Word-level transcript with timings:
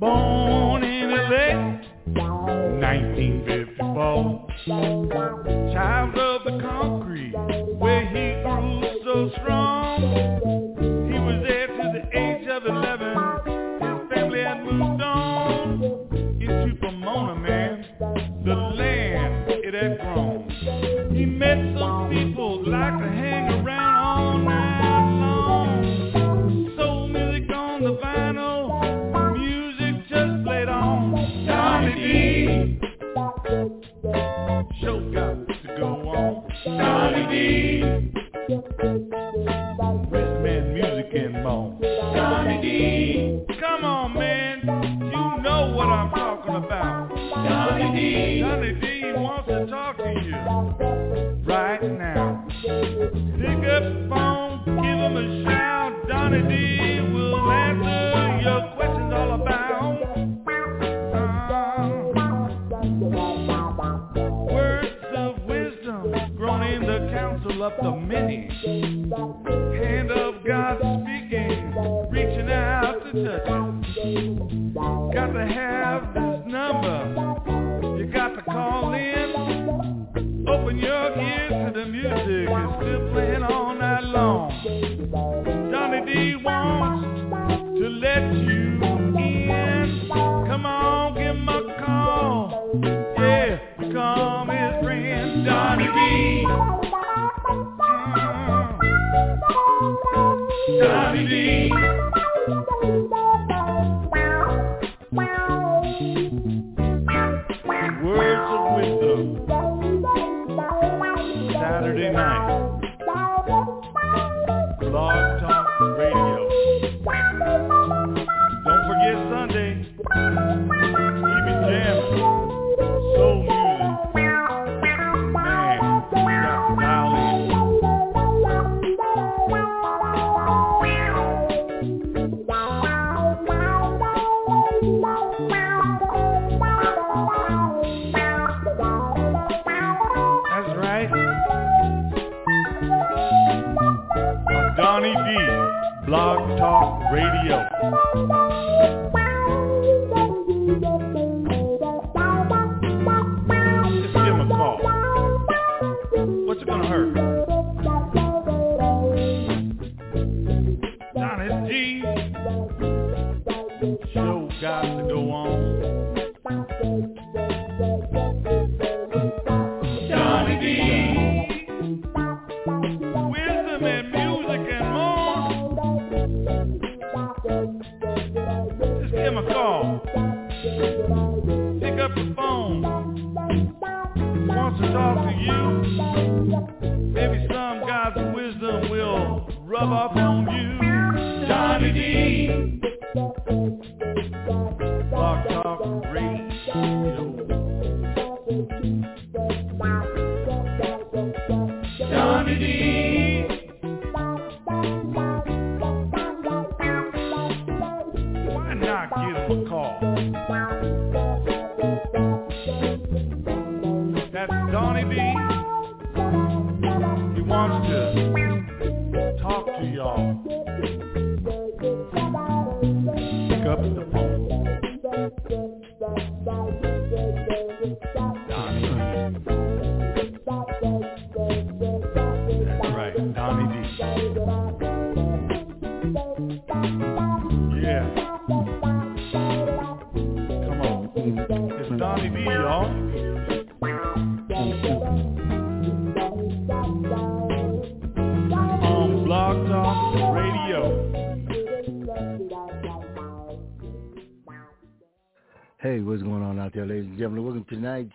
Born 0.00 0.82
in 0.82 1.10
LA, 1.10 1.78
1954. 2.80 4.46
Child 5.74 6.16
of 6.16 6.44
the 6.44 6.58
concrete, 6.62 7.34
where 7.78 8.06
he 8.06 8.42
grew 8.42 8.80
so 9.04 9.30
strong. 9.42 10.49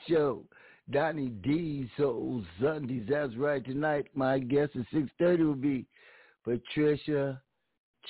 Show. 0.08 0.44
Donny 0.92 1.30
D. 1.30 1.90
Soul 1.98 2.44
Sundays. 2.62 3.08
That's 3.10 3.36
right. 3.36 3.64
Tonight, 3.66 4.08
my 4.14 4.40
guest 4.40 4.72
at 4.76 4.86
6.30 4.94 5.40
will 5.40 5.56
be 5.56 5.86
Patryce 6.46 7.38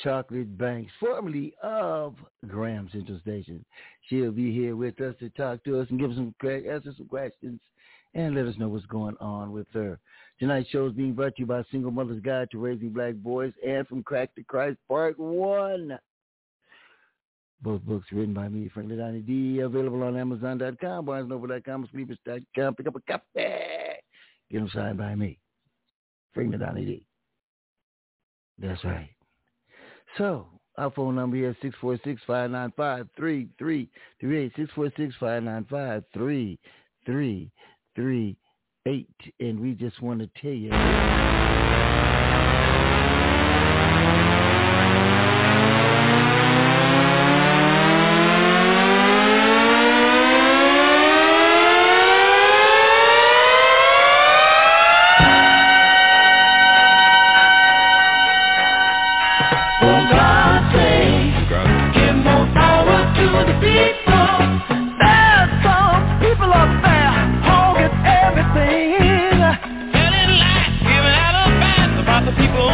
Chocolate 0.04 0.58
Banks, 0.58 0.92
formerly 1.00 1.54
of 1.64 2.16
Graham 2.48 2.90
Central 2.92 3.20
Station. 3.20 3.64
She'll 4.10 4.32
be 4.32 4.54
here 4.54 4.76
with 4.76 5.00
us 5.00 5.16
to 5.20 5.30
talk 5.30 5.64
to 5.64 5.80
us 5.80 5.88
and 5.90 6.00
give 6.00 6.12
us 6.12 6.18
some 6.18 6.36
answer 6.44 6.94
some 6.98 7.08
questions 7.08 7.62
and 8.14 8.36
let 8.36 8.46
us 8.46 8.56
know 8.58 8.70
what's 8.70 8.86
going 8.86 9.16
on 9.20 9.52
with 9.52 9.68
her. 9.74 10.00
Tonight's 10.40 10.70
show 10.70 10.88
is 10.88 10.94
being 10.94 11.14
brought 11.14 11.36
to 11.36 11.42
you 11.42 11.46
by 11.46 11.64
Single 11.72 11.92
Mother's 11.92 12.22
Guide 12.22 12.50
to 12.52 12.60
Raising 12.60 12.90
Black 12.90 13.16
Boys 13.16 13.54
and 13.66 13.88
From 13.88 14.04
Crack 14.04 14.36
to 14.36 14.44
Christ 14.44 14.78
Part 14.88 15.18
1. 15.18 15.98
Both 17.66 17.82
books 17.82 18.12
written 18.12 18.36
by 18.36 18.48
me, 18.48 18.70
Franklin 18.72 19.00
Donny 19.00 19.22
D, 19.22 19.62
available 19.62 20.04
on 20.04 20.16
Amazon.com, 20.16 21.08
BarnesNoble.com, 21.08 21.90
Sleepers.com. 21.92 22.76
Pick 22.76 22.86
up 22.86 22.96
a 22.96 23.02
copy. 23.02 23.24
Get 24.52 24.60
them 24.60 24.70
signed 24.72 25.00
by 25.00 25.16
me, 25.16 25.40
Franklin 26.36 26.60
Donny 26.60 26.86
D. 26.86 27.08
That's 28.60 28.84
right. 28.84 29.10
So 30.20 30.46
our 30.78 30.92
phone 30.92 31.16
number 31.16 31.38
here 31.38 31.56
is 31.60 31.74
646-595-3338, 32.30 33.90
646-595-3338. 37.08 38.36
And 39.40 39.60
we 39.60 39.74
just 39.74 40.00
want 40.04 40.20
to 40.20 40.30
tell 40.40 40.52
you. 40.52 40.70
Happiness. 72.38 72.65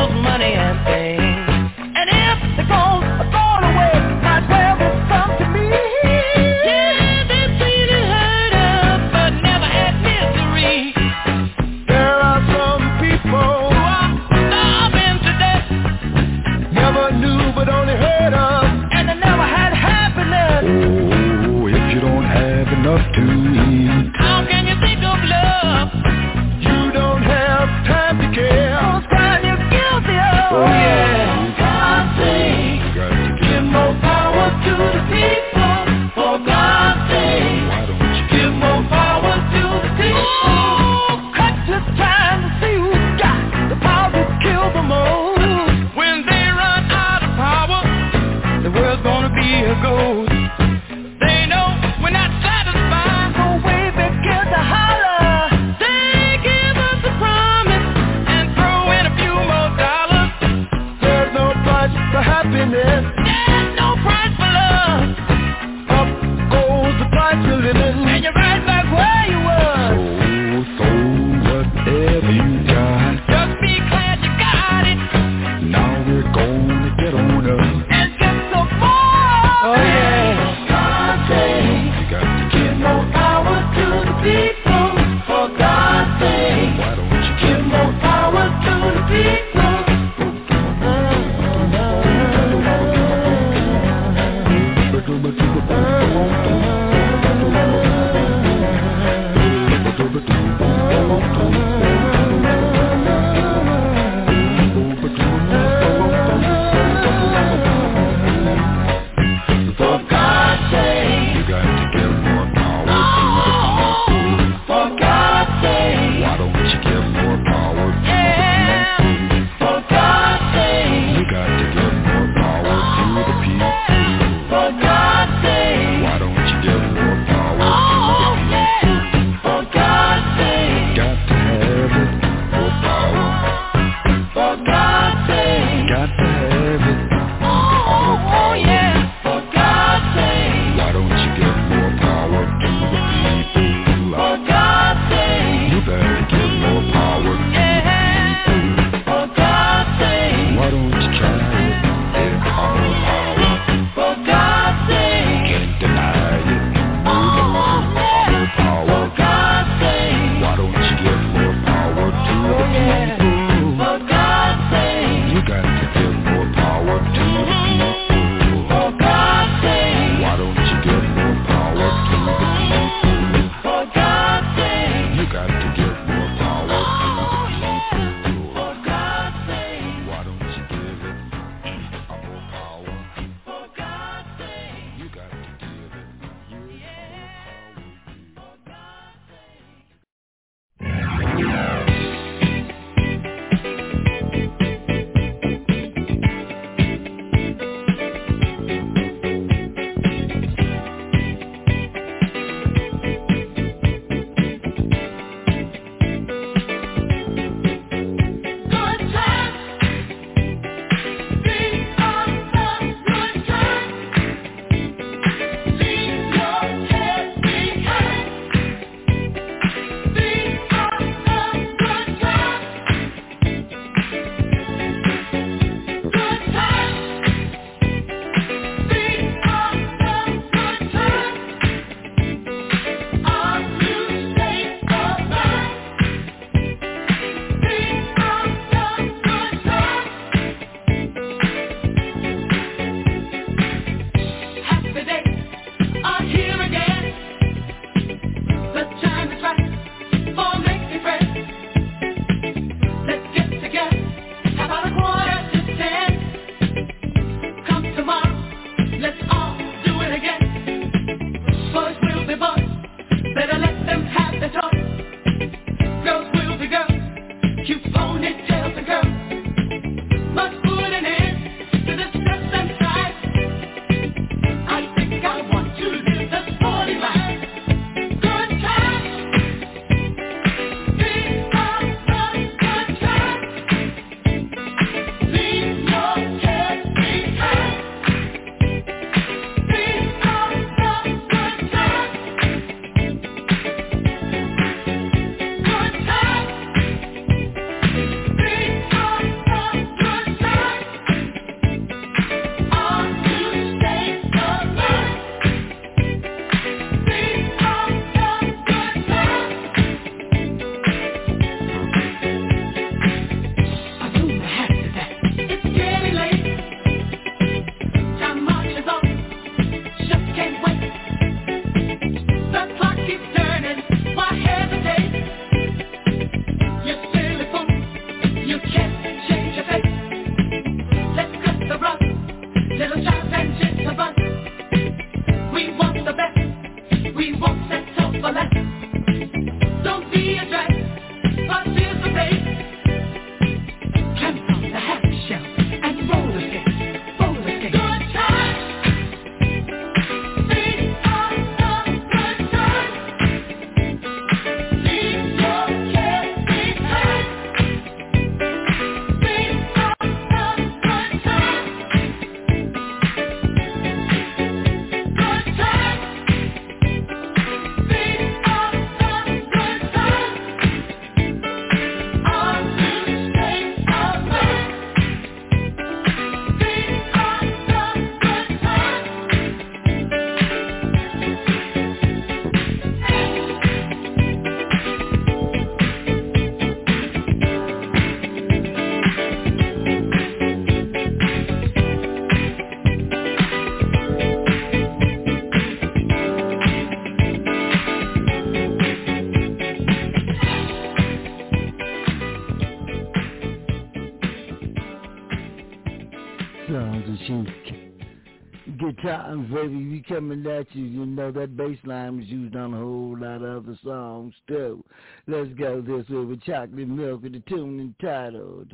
Baby, 409.11 409.75
we 409.75 410.03
coming 410.07 410.45
at 410.47 410.73
you. 410.73 410.85
You 410.85 411.05
know 411.05 411.31
that 411.31 411.57
bass 411.57 411.77
line 411.83 412.17
was 412.17 412.27
used 412.27 412.55
on 412.55 412.73
a 412.73 412.77
whole 412.77 413.17
lot 413.17 413.41
of 413.41 413.65
other 413.65 413.77
songs 413.83 414.33
too. 414.47 414.83
Let's 415.27 415.49
go 415.57 415.81
this 415.81 416.07
way 416.09 416.23
with 416.23 416.41
chocolate 416.43 416.87
milk 416.87 417.23
with 417.23 417.33
the 417.33 417.41
tune 417.41 417.79
entitled 417.79 418.73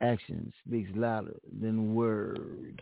Action 0.00 0.52
Speaks 0.66 0.90
Louder 0.96 1.36
Than 1.60 1.94
Words. 1.94 2.78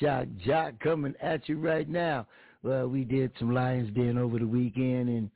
Shock 0.00 0.26
Jock 0.44 0.78
coming 0.80 1.14
at 1.20 1.48
you 1.48 1.58
right 1.58 1.88
now. 1.88 2.26
Well, 2.62 2.88
we 2.88 3.04
did 3.04 3.30
some 3.38 3.52
Lions 3.52 3.94
Den 3.94 4.16
over 4.16 4.38
the 4.38 4.46
weekend, 4.46 5.08
and 5.08 5.30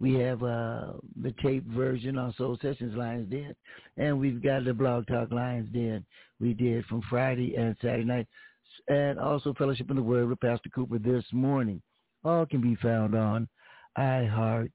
we 0.00 0.14
have 0.14 0.42
uh, 0.42 0.92
the 1.20 1.34
tape 1.42 1.66
version 1.66 2.16
on 2.16 2.32
Soul 2.34 2.56
Sessions 2.62 2.96
Lions 2.96 3.30
Den, 3.30 3.54
and 3.96 4.18
we've 4.18 4.42
got 4.42 4.64
the 4.64 4.72
Blog 4.72 5.06
Talk 5.06 5.32
Lions 5.32 5.68
Den 5.72 6.04
we 6.40 6.54
did 6.54 6.84
from 6.86 7.02
Friday 7.10 7.56
and 7.56 7.76
Saturday 7.82 8.04
night, 8.04 8.28
and 8.88 9.18
also 9.18 9.52
Fellowship 9.54 9.90
in 9.90 9.96
the 9.96 10.02
Word 10.02 10.28
with 10.28 10.40
Pastor 10.40 10.70
Cooper 10.70 10.98
this 10.98 11.24
morning. 11.32 11.82
All 12.24 12.46
can 12.46 12.60
be 12.60 12.76
found 12.76 13.14
on 13.14 13.48
iHeart, 13.96 14.70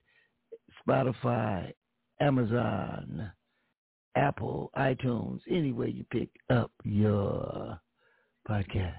Spotify, 0.85 1.71
Amazon, 2.19 3.31
Apple, 4.15 4.71
iTunes, 4.77 5.39
any 5.49 5.71
way 5.71 5.89
you 5.89 6.05
pick 6.11 6.29
up 6.49 6.71
your 6.83 7.79
podcast. 8.49 8.93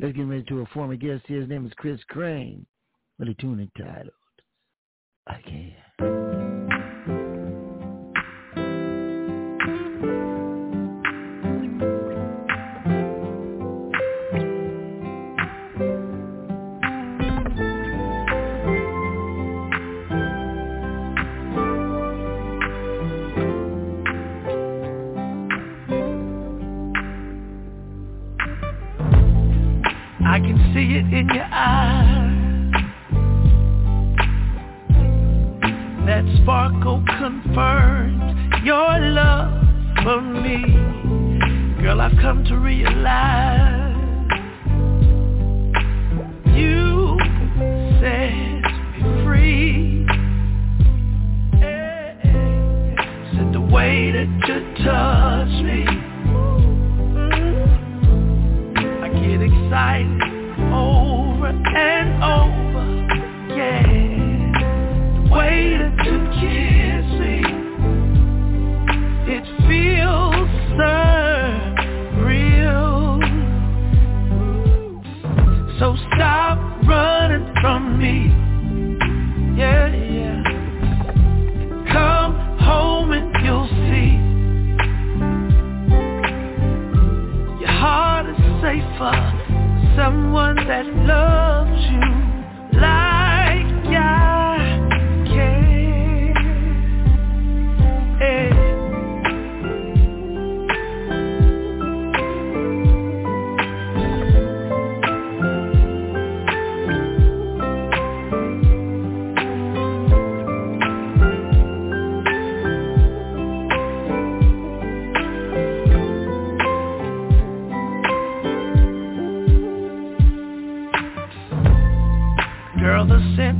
Let's 0.00 0.16
get 0.16 0.22
ready 0.22 0.44
to 0.48 0.60
a 0.60 0.66
former 0.66 0.96
guest 0.96 1.24
here. 1.26 1.40
His 1.40 1.48
name 1.48 1.66
is 1.66 1.72
Chris 1.76 2.00
Crane 2.08 2.66
with 3.18 3.28
a 3.28 3.34
tune 3.34 3.60
entitled 3.60 4.12
I 5.26 5.40
Can. 5.42 6.67
see 30.78 30.94
it 30.94 31.12
in 31.12 31.28
your 31.34 31.48
eyes. 31.50 32.72
That 36.06 36.24
sparkle 36.40 37.02
confirms 37.18 38.64
your 38.64 38.98
love 39.00 39.60
for 40.04 40.20
me. 40.20 40.62
Girl, 41.82 42.00
I've 42.00 42.16
come 42.20 42.44
to 42.44 42.56
realize 42.58 43.96
you 46.54 47.18
set 48.00 48.62
me 48.94 49.24
free. 49.24 50.06
Said 53.34 53.52
the 53.52 53.60
way 53.60 54.12
that 54.12 54.28
you 54.46 54.84
touch 54.84 55.54
me, 55.64 55.80
I 59.02 59.08
get 59.20 59.42
excited 59.42 60.37
over 60.72 61.48
and 61.48 62.22
over, 62.22 62.84
yeah. 63.56 63.82
Waited 65.30 65.96
to 66.04 66.14
kiss 66.40 67.06
me, 67.20 67.36
it 69.34 69.44
feels 69.66 70.50
surreal. 70.78 72.98
So 75.78 75.86
stop 76.14 76.58
running 76.86 77.46
from 77.60 77.82
me, 77.98 78.16
yeah, 79.58 79.86
yeah. 79.94 80.42
Come 81.92 82.34
home 82.60 83.10
and 83.12 83.34
you'll 83.44 83.68
see 83.88 84.10
your 87.60 87.72
heart 87.72 88.26
is 88.28 88.36
safer 88.62 89.16
someone 89.98 90.54
that 90.68 90.86
loves 90.86 91.82
you 91.90 92.78
like 92.78 93.66
I 93.98 94.58
can. 95.26 96.34
Hey. 98.20 98.57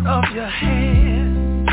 of 0.09 0.25
your 0.35 0.47
hand 0.47 1.69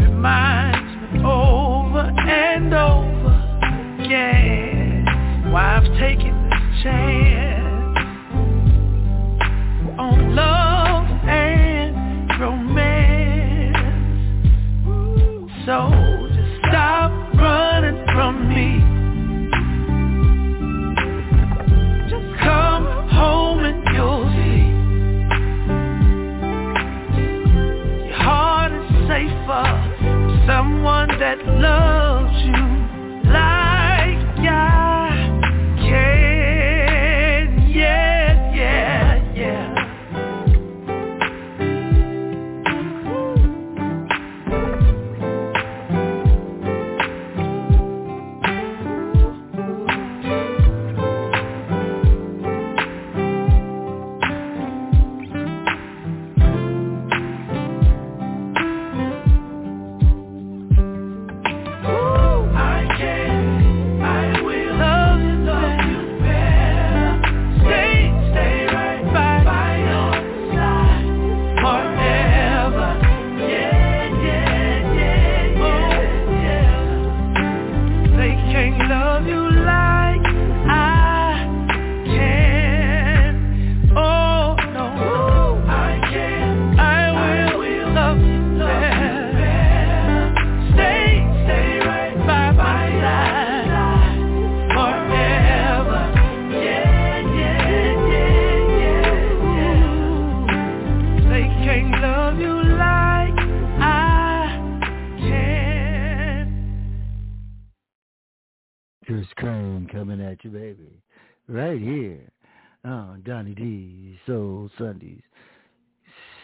Reminds 0.00 1.12
me 1.12 1.22
over 1.22 2.00
and 2.00 2.72
over 2.72 4.02
again 4.02 5.04
Why 5.52 5.76
I've 5.76 5.98
taken 5.98 6.48
this 6.48 6.82
chance. 6.82 7.49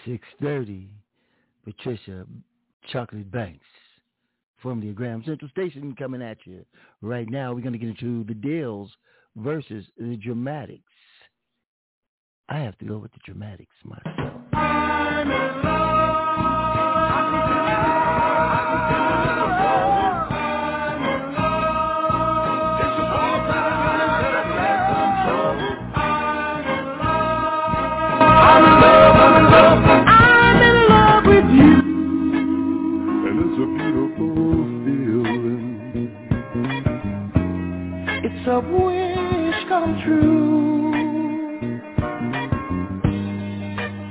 6.30, 0.06 0.88
Patryce 1.66 2.26
Chocolate 2.92 3.30
Banks 3.30 3.64
from 4.62 4.80
the 4.80 4.92
Graham 4.92 5.22
Central 5.26 5.50
Station 5.50 5.94
coming 5.96 6.22
at 6.22 6.38
you. 6.44 6.64
Right 7.02 7.28
now, 7.28 7.52
we're 7.52 7.60
going 7.60 7.72
to 7.72 7.78
get 7.78 7.88
into 7.88 8.24
the 8.24 8.34
Dells 8.34 8.90
versus 9.36 9.84
the 9.98 10.16
dramatics. 10.16 10.82
I 12.48 12.58
have 12.58 12.78
to 12.78 12.84
go 12.84 12.98
with 12.98 13.12
the 13.12 13.18
dramatics 13.24 13.74
myself. 13.84 15.85
makes 38.46 38.66
wish 38.70 39.68
come 39.68 40.00
true. 40.04 40.94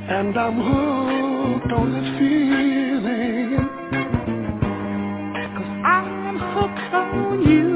And 0.09 0.37
I'm 0.37 0.55
hooked 0.57 1.71
on 1.71 1.93
this 1.93 2.19
feeling. 2.19 3.57
Cause 5.55 5.73
I 5.85 6.03
am 6.27 6.37
hooked 6.53 6.93
on 6.93 7.49
you. 7.49 7.74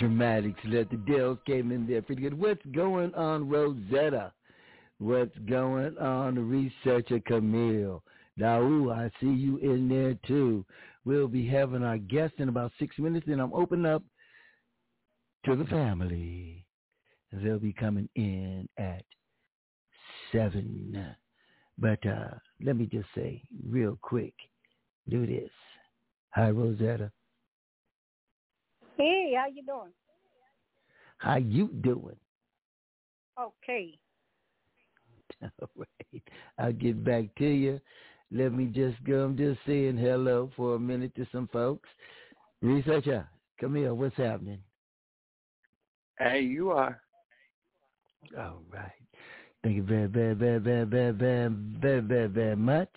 Dramatics. 0.00 0.58
Let 0.64 0.90
the 0.90 0.96
Dells 0.96 1.38
came 1.46 1.70
in 1.70 1.86
there 1.86 2.02
pretty 2.02 2.22
good. 2.22 2.38
What's 2.38 2.64
going 2.74 3.14
on, 3.14 3.48
Rosetta? 3.48 4.32
What's 4.98 5.36
going 5.48 5.96
on, 5.98 6.48
researcher 6.48 7.20
Camille? 7.20 8.02
Now, 8.36 8.90
I 8.90 9.10
see 9.20 9.30
you 9.30 9.58
in 9.58 9.88
there 9.88 10.14
too. 10.26 10.64
We'll 11.04 11.28
be 11.28 11.46
having 11.46 11.82
our 11.84 11.98
guest 11.98 12.34
in 12.38 12.48
about 12.48 12.72
six 12.78 12.98
minutes, 12.98 13.26
and 13.28 13.40
I'm 13.40 13.52
opening 13.52 13.86
up 13.86 14.02
to 15.44 15.54
the 15.54 15.64
family. 15.66 16.64
They'll 17.32 17.58
be 17.58 17.72
coming 17.72 18.08
in 18.16 18.68
at 18.78 19.04
seven. 20.32 21.14
But 21.78 22.04
uh, 22.06 22.34
let 22.62 22.76
me 22.76 22.86
just 22.86 23.08
say 23.14 23.42
real 23.66 23.98
quick, 24.02 24.34
do 25.08 25.26
this. 25.26 25.50
Hi, 26.30 26.50
Rosetta. 26.50 27.10
Hey, 29.00 29.32
how 29.34 29.46
you 29.46 29.62
doing? 29.62 29.92
How 31.16 31.36
you 31.38 31.68
doing? 31.80 32.16
Okay. 33.40 33.98
All 35.42 35.70
right. 35.74 36.22
I'll 36.58 36.74
get 36.74 37.02
back 37.02 37.34
to 37.38 37.46
you. 37.46 37.80
Let 38.30 38.52
me 38.52 38.66
just 38.66 39.02
go. 39.04 39.24
I'm 39.24 39.38
just 39.38 39.58
saying 39.66 39.96
hello 39.96 40.50
for 40.54 40.74
a 40.74 40.78
minute 40.78 41.14
to 41.16 41.26
some 41.32 41.48
folks. 41.50 41.88
Researcher, 42.60 43.26
come 43.58 43.74
here. 43.74 43.94
What's 43.94 44.18
happening? 44.18 44.58
Hey, 46.18 46.42
you 46.42 46.70
are. 46.70 47.00
All 48.36 48.60
right. 48.70 48.92
Thank 49.64 49.76
you 49.76 49.82
very, 49.82 50.08
very, 50.08 50.34
very, 50.34 50.58
very, 50.58 50.84
very, 50.84 51.12
very, 51.12 51.48
very, 51.80 52.00
very, 52.00 52.26
very 52.28 52.56
much. 52.56 52.94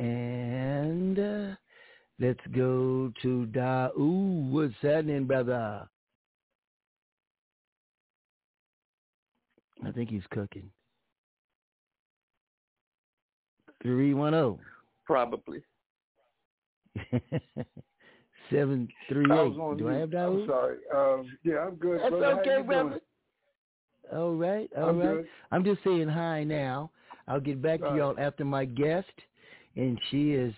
And 0.00 1.20
uh, 1.20 1.54
let's 2.18 2.40
go 2.54 3.12
to 3.22 3.46
Da. 3.46 3.88
Ooh, 3.98 4.48
what's 4.50 4.74
happening, 4.82 5.26
brother? 5.26 5.88
I 9.84 9.92
think 9.92 10.10
he's 10.10 10.22
cooking. 10.30 10.70
310. 13.82 14.64
Probably. 15.04 15.62
738. 18.50 19.78
Do 19.78 19.88
I 19.88 19.94
have 19.94 20.10
that? 20.12 20.26
I'm 20.26 20.46
sorry. 20.46 20.76
Um, 20.94 21.36
yeah, 21.44 21.58
I'm 21.58 21.74
good. 21.74 22.00
That's 22.00 22.10
brother. 22.10 22.40
okay, 22.40 22.62
brother. 22.62 23.00
All 24.12 24.34
right, 24.34 24.70
all 24.76 24.90
I'm 24.90 24.98
right. 24.98 25.16
good. 25.16 25.28
I'm 25.50 25.64
just 25.64 25.82
saying 25.82 26.08
hi 26.08 26.44
now. 26.44 26.90
I'll 27.26 27.40
get 27.40 27.62
back 27.62 27.80
to 27.80 27.94
y'all 27.96 28.14
after 28.18 28.44
my 28.44 28.66
guest, 28.66 29.12
and 29.76 29.98
she 30.10 30.32
is 30.32 30.54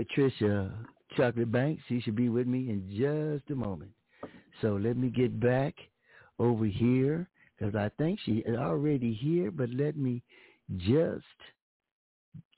Patryce 0.00 0.70
Chocolate 1.16 1.52
Banks. 1.52 1.82
She 1.88 2.00
should 2.00 2.16
be 2.16 2.28
with 2.28 2.46
me 2.46 2.70
in 2.70 2.88
just 2.90 3.50
a 3.50 3.54
moment. 3.54 3.90
So 4.60 4.78
let 4.80 4.96
me 4.96 5.08
get 5.08 5.40
back 5.40 5.74
over 6.38 6.64
here 6.64 7.28
because 7.58 7.74
I 7.74 7.90
think 7.98 8.18
she 8.24 8.38
is 8.46 8.56
already 8.56 9.12
here, 9.12 9.50
but 9.50 9.68
let 9.70 9.96
me 9.96 10.22
just 10.78 11.24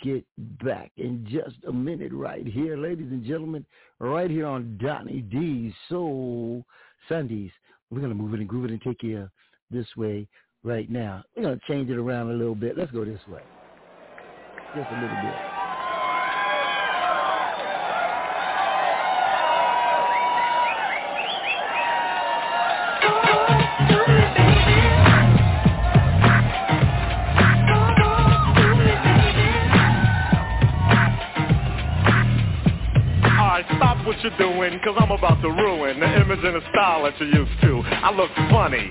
get 0.03 0.25
back 0.65 0.93
in 0.97 1.27
just 1.31 1.57
a 1.67 1.73
minute 1.73 2.13
right 2.13 2.47
here, 2.47 2.77
ladies 2.77 3.11
and 3.11 3.25
gentlemen, 3.25 3.65
right 3.99 4.31
here 4.31 4.47
on 4.47 4.79
Donny 4.81 5.23
D's 5.23 5.73
Soul 5.89 6.65
Sundays. 7.09 7.51
We're 7.91 8.01
going 8.01 8.11
to 8.11 8.17
move 8.17 8.35
it 8.35 8.41
and 8.41 8.49
groove 8.49 8.67
it 8.67 8.71
and 8.71 8.83
take 8.83 9.03
you 9.03 9.29
this 9.71 9.87
way 9.97 10.29
right 10.63 10.91
now. 10.91 11.25
We're 11.37 11.45
going 11.45 11.59
to 11.59 11.67
change 11.67 11.91
it 11.91 11.97
around 11.97 12.31
a 12.31 12.35
little 12.35 12.55
bit. 12.55 12.77
Let's 12.77 12.93
go 12.93 13.05
this 13.05 13.21
way. 13.29 13.43
Just 14.75 14.91
a 14.91 14.95
little 14.95 15.09
bit. 15.09 15.62
You're 34.23 34.37
doing, 34.39 34.79
cause 34.85 34.97
I'm 34.99 35.11
about 35.11 35.41
to 35.43 35.49
ruin 35.49 35.99
the 36.01 36.21
image 36.21 36.45
and 36.45 36.57
the 36.57 36.63
style 36.71 37.03
that 37.05 37.19
you're 37.19 37.29
used 37.29 37.61
to. 37.63 37.83
I 37.85 38.11
look 38.13 38.31
funny. 38.51 38.91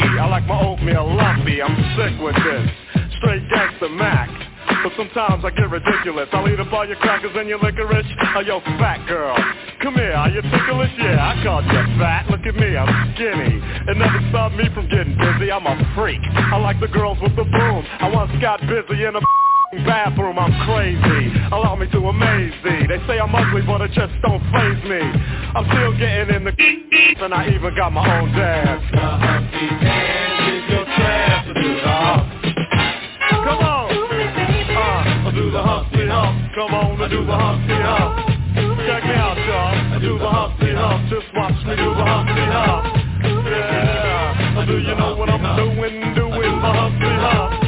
I 0.01 0.27
like 0.27 0.45
my 0.45 0.59
oatmeal 0.59 1.15
lumpy, 1.15 1.61
I'm 1.61 1.75
sick 1.97 2.19
with 2.21 2.35
this. 2.35 2.69
Straight 3.17 3.47
gangster 3.49 3.89
Mac. 3.89 4.29
But 4.83 4.93
sometimes 4.97 5.45
I 5.45 5.51
get 5.51 5.69
ridiculous. 5.69 6.29
I'll 6.31 6.47
eat 6.47 6.59
up 6.59 6.71
all 6.73 6.87
your 6.87 6.95
crackers 6.97 7.31
and 7.35 7.47
your 7.47 7.59
licorice. 7.59 8.05
Oh, 8.35 8.39
yo, 8.41 8.61
fat 8.81 9.05
girl. 9.07 9.35
Come 9.81 9.95
here, 9.95 10.13
are 10.13 10.29
you 10.29 10.41
ticklish? 10.41 10.91
Yeah, 10.97 11.21
I 11.21 11.43
called 11.43 11.65
you 11.65 11.83
fat. 12.01 12.29
Look 12.29 12.45
at 12.45 12.55
me, 12.55 12.77
I'm 12.77 13.13
skinny. 13.13 13.61
It 13.61 13.97
never 13.97 14.19
stopped 14.29 14.55
me 14.55 14.65
from 14.73 14.89
getting 14.89 15.17
busy. 15.17 15.51
I'm 15.51 15.65
a 15.65 15.75
freak. 15.95 16.21
I 16.21 16.57
like 16.57 16.79
the 16.79 16.87
girls 16.87 17.17
with 17.21 17.35
the 17.35 17.43
boom. 17.43 17.85
I 17.99 18.09
once 18.09 18.31
got 18.41 18.59
busy 18.61 19.05
in 19.05 19.15
a 19.15 19.21
bathroom, 19.79 20.37
I'm 20.37 20.51
crazy. 20.67 21.31
Allow 21.51 21.75
me 21.75 21.87
to 21.91 21.97
amaze 21.97 22.53
thee. 22.63 22.87
They 22.87 22.99
say 23.07 23.19
I'm 23.19 23.33
ugly, 23.33 23.61
but 23.61 23.81
it 23.81 23.91
just 23.91 24.13
don't 24.21 24.41
phase 24.51 24.83
me. 24.83 24.99
I'm 24.99 25.65
still 25.71 25.97
getting 25.97 26.35
in 26.35 26.43
the 26.43 26.51
and 27.23 27.33
I 27.33 27.49
even 27.49 27.75
got 27.75 27.91
my 27.91 28.03
own 28.19 28.31
dance. 28.33 28.83
The 28.91 28.97
dance 30.97 31.47
do 31.47 31.53
the. 31.53 31.99
Come 33.31 33.63
on. 33.63 33.91
Uh, 34.75 35.31
do 35.31 35.51
the. 35.51 35.63
Come 36.55 36.73
on 36.73 36.97
do 37.09 37.25
the. 37.25 37.39
Check 38.87 39.03
me 39.03 39.15
out, 39.15 39.37
y'all. 39.47 39.99
Do 39.99 40.19
the. 40.19 40.51
Just 41.09 41.33
watch 41.33 41.55
me 41.65 41.75
do 41.75 41.95
the. 41.95 42.05
Yeah. 43.49 44.65
Do 44.65 44.77
you 44.79 44.95
know 44.95 45.15
what 45.15 45.29
I'm 45.29 45.55
doing? 45.55 46.13
Doing 46.15 46.61
the 46.61 46.71
Humpty 46.71 47.05
Hump. 47.05 47.60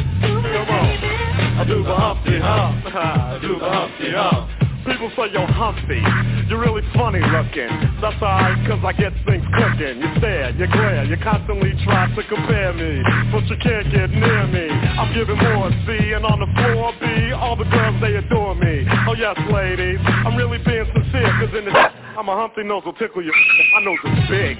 Do 1.67 1.81
the 1.81 1.95
Humpty 1.95 2.39
Hump. 2.39 2.85
I 2.93 3.39
do 3.41 3.57
the 3.57 3.69
Humpty 3.69 4.11
Hump. 4.11 4.49
People 4.83 5.07
say 5.15 5.31
you're 5.31 5.47
Humpty, 5.47 6.03
you're 6.51 6.59
really 6.59 6.83
funny 6.91 7.23
looking. 7.23 7.71
That's 8.03 8.19
alright, 8.19 8.59
cause 8.67 8.83
I 8.83 8.91
get 8.91 9.15
things 9.23 9.47
cooking. 9.55 10.03
You 10.03 10.11
stare, 10.19 10.51
you 10.59 10.67
glare, 10.67 11.07
you 11.07 11.15
constantly 11.23 11.71
try 11.87 12.11
to 12.11 12.23
compare 12.27 12.75
me, 12.75 12.99
but 13.31 13.47
you 13.47 13.55
can't 13.63 13.87
get 13.87 14.11
near 14.11 14.43
me. 14.51 14.67
I'm 14.67 15.15
giving 15.15 15.39
more 15.39 15.71
C, 15.87 16.11
and 16.11 16.27
on 16.27 16.43
the 16.43 16.51
floor 16.59 16.91
B, 16.99 17.31
all 17.31 17.55
the 17.55 17.63
girls 17.63 17.95
they 18.03 18.19
adore 18.19 18.55
me. 18.55 18.83
Oh 19.07 19.15
yes, 19.15 19.39
ladies, 19.47 20.03
I'm 20.03 20.35
really 20.35 20.59
being 20.67 20.83
sincere, 20.91 21.31
cause 21.39 21.55
in 21.55 21.63
the 21.63 21.71
I'm 22.15 22.29
a 22.29 22.35
Humpty 22.37 22.61
nose 22.61 22.83
will 22.85 22.93
tickle 22.93 23.23
you. 23.23 23.33
My 23.73 23.81
nose 23.81 23.97
is 24.05 24.29
big. 24.29 24.57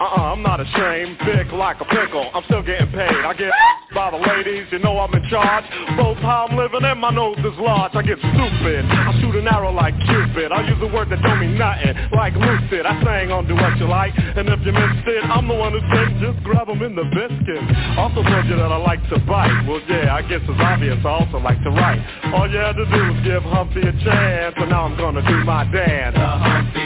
Uh-uh, 0.00 0.32
I'm 0.32 0.42
not 0.42 0.60
ashamed. 0.60 1.18
Big 1.28 1.52
like 1.52 1.76
a 1.80 1.84
pickle. 1.84 2.24
I'm 2.32 2.42
still 2.48 2.62
getting 2.62 2.88
paid. 2.88 3.20
I 3.20 3.34
get 3.36 3.52
by 3.94 4.10
the 4.10 4.16
ladies. 4.16 4.64
You 4.72 4.78
know 4.80 4.96
I'm 4.98 5.12
in 5.12 5.20
charge. 5.28 5.64
Both 5.96 6.16
how 6.24 6.48
I'm 6.48 6.56
living 6.56 6.84
and 6.84 7.00
my 7.00 7.10
nose 7.10 7.36
is 7.44 7.52
large. 7.60 7.92
I 7.94 8.00
get 8.00 8.16
stupid. 8.16 8.84
I 8.88 9.12
shoot 9.20 9.36
an 9.36 9.44
arrow 9.44 9.72
like 9.72 9.92
Cupid. 10.08 10.52
I 10.52 10.64
use 10.64 10.80
a 10.80 10.88
word 10.88 11.12
that 11.12 11.20
don't 11.20 11.40
mean 11.40 11.60
nothing. 11.60 11.92
Like 12.16 12.32
lucid. 12.32 12.88
I 12.88 12.96
sang 13.04 13.30
on 13.30 13.44
Do 13.46 13.56
What 13.56 13.76
You 13.76 13.88
Like. 13.88 14.16
And 14.16 14.48
if 14.48 14.64
you 14.64 14.72
missed 14.72 15.04
it, 15.04 15.24
I'm 15.28 15.48
the 15.48 15.54
one 15.54 15.76
who 15.76 15.80
said 15.92 16.16
just 16.16 16.40
grab 16.44 16.68
'em 16.72 16.80
in 16.80 16.96
the 16.96 17.04
biscuit. 17.12 17.60
Also 18.00 18.24
told 18.24 18.48
you 18.48 18.56
that 18.56 18.72
I 18.72 18.80
like 18.80 19.04
to 19.12 19.20
bite. 19.28 19.52
Well, 19.68 19.84
yeah, 19.88 20.16
I 20.16 20.22
guess 20.24 20.40
it's 20.40 20.60
obvious. 20.60 20.96
I 21.04 21.12
also 21.12 21.38
like 21.44 21.60
to 21.60 21.70
write. 21.76 22.00
All 22.32 22.48
you 22.48 22.56
had 22.56 22.76
to 22.76 22.88
do 22.88 23.00
was 23.12 23.20
give 23.20 23.44
Humpty 23.44 23.84
a 23.84 23.92
chance. 24.00 24.56
And 24.56 24.70
now 24.72 24.88
I'm 24.88 24.96
gonna 24.96 25.20
do 25.20 25.44
my 25.44 25.64
dance. 25.68 26.16
The 26.16 26.24
Humpty 26.24 26.85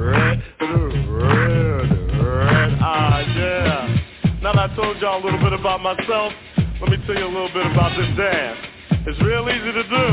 red, 0.00 0.42
red, 0.60 1.90
red. 2.22 2.78
Ah, 2.80 3.20
yeah. 3.20 4.40
Now 4.42 4.52
that 4.54 4.70
I 4.70 4.76
told 4.76 4.96
y'all 5.00 5.22
a 5.22 5.24
little 5.24 5.40
bit 5.40 5.52
about 5.52 5.82
myself, 5.82 6.32
let 6.80 6.90
me 6.90 6.96
tell 7.06 7.16
you 7.16 7.26
a 7.26 7.32
little 7.32 7.52
bit 7.52 7.66
about 7.66 7.96
this 7.96 8.16
dance. 8.16 8.58
It's 9.06 9.20
real 9.22 9.48
easy 9.48 9.72
to 9.72 9.82
do. 9.82 10.06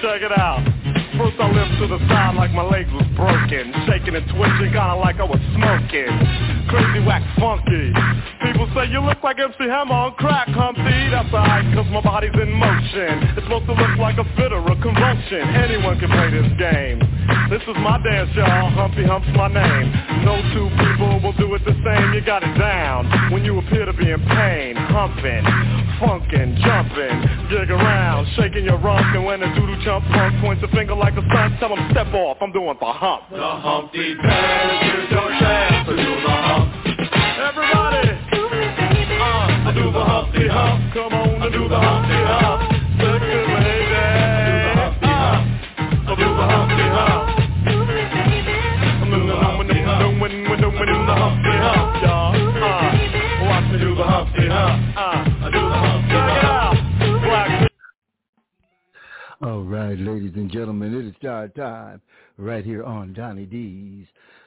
Check 0.00 0.22
it 0.22 0.32
out. 0.32 0.91
First 1.18 1.36
I 1.36 1.50
limped 1.52 1.76
to 1.76 1.86
the 1.92 2.00
side 2.08 2.36
like 2.36 2.52
my 2.52 2.64
legs 2.64 2.88
was 2.88 3.04
broken. 3.12 3.68
Shaking 3.84 4.16
and 4.16 4.24
twitching 4.32 4.72
kinda 4.72 4.96
like 4.96 5.20
I 5.20 5.28
was 5.28 5.40
smoking. 5.52 6.08
Crazy, 6.72 7.04
wax, 7.04 7.20
funky. 7.36 7.92
People 8.40 8.64
say 8.72 8.88
you 8.88 9.04
look 9.04 9.20
like 9.20 9.36
MC 9.38 9.68
Hammer 9.68 9.92
on 9.92 10.14
crack, 10.16 10.48
Humpty. 10.48 11.12
That's 11.12 11.28
alright 11.28 11.68
cause 11.76 11.84
my 11.92 12.00
body's 12.00 12.32
in 12.32 12.48
motion. 12.56 13.36
It's 13.36 13.44
supposed 13.44 13.68
to 13.68 13.76
look 13.76 14.00
like 14.00 14.16
a 14.16 14.24
fit 14.40 14.56
or 14.56 14.64
a 14.64 14.76
convulsion. 14.80 15.44
Anyone 15.52 16.00
can 16.00 16.08
play 16.08 16.32
this 16.32 16.48
game. 16.56 16.96
This 17.52 17.60
is 17.68 17.76
my 17.84 18.00
dance 18.00 18.32
y'all, 18.32 18.72
Humpty 18.72 19.04
Hump's 19.04 19.28
my 19.36 19.52
name. 19.52 19.92
No 20.24 20.40
two 20.56 20.72
people 20.80 21.20
will 21.20 21.36
do 21.36 21.52
it 21.52 21.62
the 21.68 21.76
same, 21.84 22.16
you 22.16 22.24
got 22.24 22.42
it 22.42 22.56
down. 22.56 23.04
When 23.30 23.44
you 23.44 23.58
appear 23.58 23.84
to 23.84 23.92
be 23.92 24.08
in 24.08 24.20
pain 24.32 24.76
Humping, 24.76 25.44
funkin', 26.00 26.56
jumping 26.64 27.16
Jig 27.52 27.68
around, 27.70 28.26
shaking 28.36 28.64
your 28.64 28.78
rump 28.78 29.04
And 29.14 29.24
when 29.24 29.40
the 29.40 29.52
doodle 29.52 29.76
jump 29.84 30.04
punk 30.08 30.40
points 30.40 30.62
a 30.64 30.68
finger 30.68 30.94
like 31.02 31.14
a 31.18 31.24
son 31.34 31.56
Tell 31.58 31.74
him 31.74 31.82
step 31.90 32.12
off, 32.14 32.36
I'm 32.40 32.52
doing 32.52 32.76
the 32.78 32.86
hump 32.92 33.22
The 33.30 33.36
Humpty 33.42 34.14
Dance 34.14 34.94
is 35.02 35.10
your 35.10 35.28
chance 35.40 35.88
to 35.88 35.94
do 35.96 36.10
the 36.22 36.36
hump. 36.46 36.66
Everybody, 37.42 38.08
Uh, 39.22 39.68
I 39.68 39.72
do 39.74 39.90
the 39.92 40.04
Humpty 40.04 40.48
Hump. 40.48 40.92
come 40.94 41.12
on 41.12 41.42
and 41.42 41.52
do 41.52 41.68
the 41.68 41.78
Humpty 41.78 42.18
Hump 42.30 42.51
All 59.42 59.62
right, 59.62 59.98
ladies 59.98 60.34
and 60.36 60.48
gentlemen, 60.52 60.94
it 60.94 61.04
is 61.04 61.14
start 61.16 61.56
time 61.56 62.00
right 62.38 62.64
here 62.64 62.84
on 62.84 63.12
Donny 63.12 63.44
D's. 63.44 64.06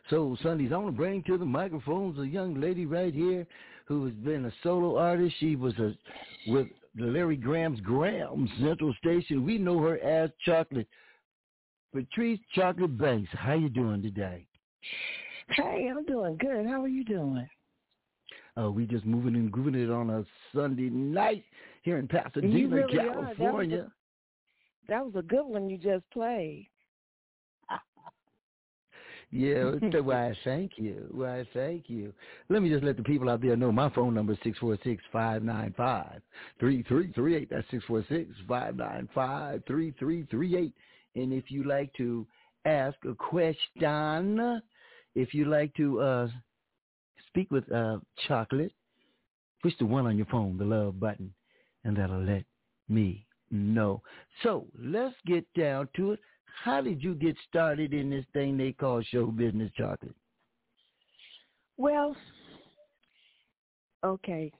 Soul 0.10 0.38
Sundays, 0.42 0.72
I 0.72 0.78
want 0.78 0.88
to 0.88 0.98
bring 0.98 1.22
to 1.24 1.38
the 1.38 1.44
microphones 1.44 2.18
a 2.18 2.26
young 2.26 2.62
lady 2.62 2.86
right 2.86 3.14
here 3.14 3.46
who 3.88 4.06
has 4.06 4.14
been 4.14 4.46
a 4.46 4.54
solo 4.64 4.98
artist. 4.98 5.36
She 5.40 5.58
was 5.58 5.74
a 5.80 5.94
with 6.48 6.68
the 6.96 7.04
Larry 7.08 7.36
Graham's 7.36 7.82
Graham 7.82 8.48
Central 8.62 8.94
Station. 9.00 9.46
We 9.46 9.58
know 9.58 9.80
her 9.80 10.00
as 10.00 10.30
Chocolate. 10.46 10.88
Patryce 11.94 12.40
Chocolate 12.54 12.98
Banks, 12.98 13.30
how 13.34 13.54
you 13.56 13.68
doing 13.68 14.02
today? 14.02 14.48
Hey, 15.50 15.90
I'm 15.90 16.06
doing 16.06 16.38
good. 16.38 16.66
How 16.68 16.82
are 16.82 16.88
you 16.88 17.04
doing? 17.04 17.48
Uh, 18.58 18.72
we 18.72 18.86
just 18.86 19.06
moving 19.06 19.36
and 19.36 19.52
grooving 19.52 19.76
it 19.76 19.92
on 19.92 20.10
a 20.10 20.24
Sunday 20.54 20.90
night 20.90 21.44
here 21.84 21.98
in 21.98 22.08
Pasadena, 22.08 22.76
really 22.76 22.98
are. 22.98 23.06
That 23.06 23.18
was 23.18 23.26
a- 23.32 23.36
California. 23.36 23.92
That 24.88 25.06
was 25.06 25.16
a 25.16 25.22
good 25.22 25.46
one 25.46 25.70
you 25.70 25.78
just 25.78 26.10
played. 26.12 26.70
Yeah, 29.32 29.72
why 30.02 30.30
I 30.30 30.38
thank 30.44 30.74
you. 30.78 31.08
Why 31.12 31.42
I 31.42 31.48
thank 31.54 31.90
you. 31.90 32.14
Let 32.50 32.62
me 32.62 32.70
just 32.70 32.84
let 32.84 32.98
the 32.98 33.04
people 33.04 33.30
out 33.30 33.42
there 33.42 33.56
know 33.56 33.72
my 33.72 33.90
phone 33.90 34.14
number 34.14 34.34
is 34.34 34.40
six 34.44 34.58
four 34.60 34.78
six 34.84 35.04
five 35.12 35.44
nine 35.44 35.74
five 35.76 36.22
three 36.60 36.84
three 36.84 37.12
three 37.14 37.36
eight. 37.36 37.50
That's 37.50 37.70
six 37.72 37.84
four 37.86 38.06
six 38.08 38.30
five 38.48 38.76
nine 38.76 39.10
five 39.14 39.64
three 39.68 39.94
three 39.98 40.26
three 40.30 40.56
eight. 40.56 40.74
And 41.16 41.34
if 41.34 41.50
you 41.50 41.64
like 41.64 41.94
to 41.96 42.26
ask 42.66 42.98
a 43.06 43.16
question, 43.16 44.62
if 45.16 45.34
you 45.34 45.46
like 45.46 45.74
to 45.76 46.00
uh 46.02 46.28
speak 47.28 47.50
with 47.52 47.70
uh 47.72 47.98
chocolate, 48.28 48.74
push 49.62 49.74
the 49.80 49.86
one 49.86 50.06
on 50.06 50.18
your 50.18 50.28
phone, 50.28 50.58
the 50.58 50.66
love 50.66 51.00
button, 51.00 51.34
and 51.84 51.98
that'll 51.98 52.24
let 52.24 52.44
me 52.88 53.25
know. 53.52 54.02
So 54.44 54.66
let's 54.78 55.16
get 55.26 55.46
down 55.58 55.90
to 55.96 56.14
it. 56.14 56.20
How 56.64 56.82
did 56.82 57.04
you 57.04 57.16
get 57.16 57.36
started 57.48 57.94
in 57.94 58.10
this 58.10 58.26
thing 58.34 58.58
they 58.58 58.72
call 58.72 59.02
show 59.02 59.28
business, 59.28 59.72
chocolate? 59.78 60.16
Well, 61.78 62.16
okay. 64.04 64.52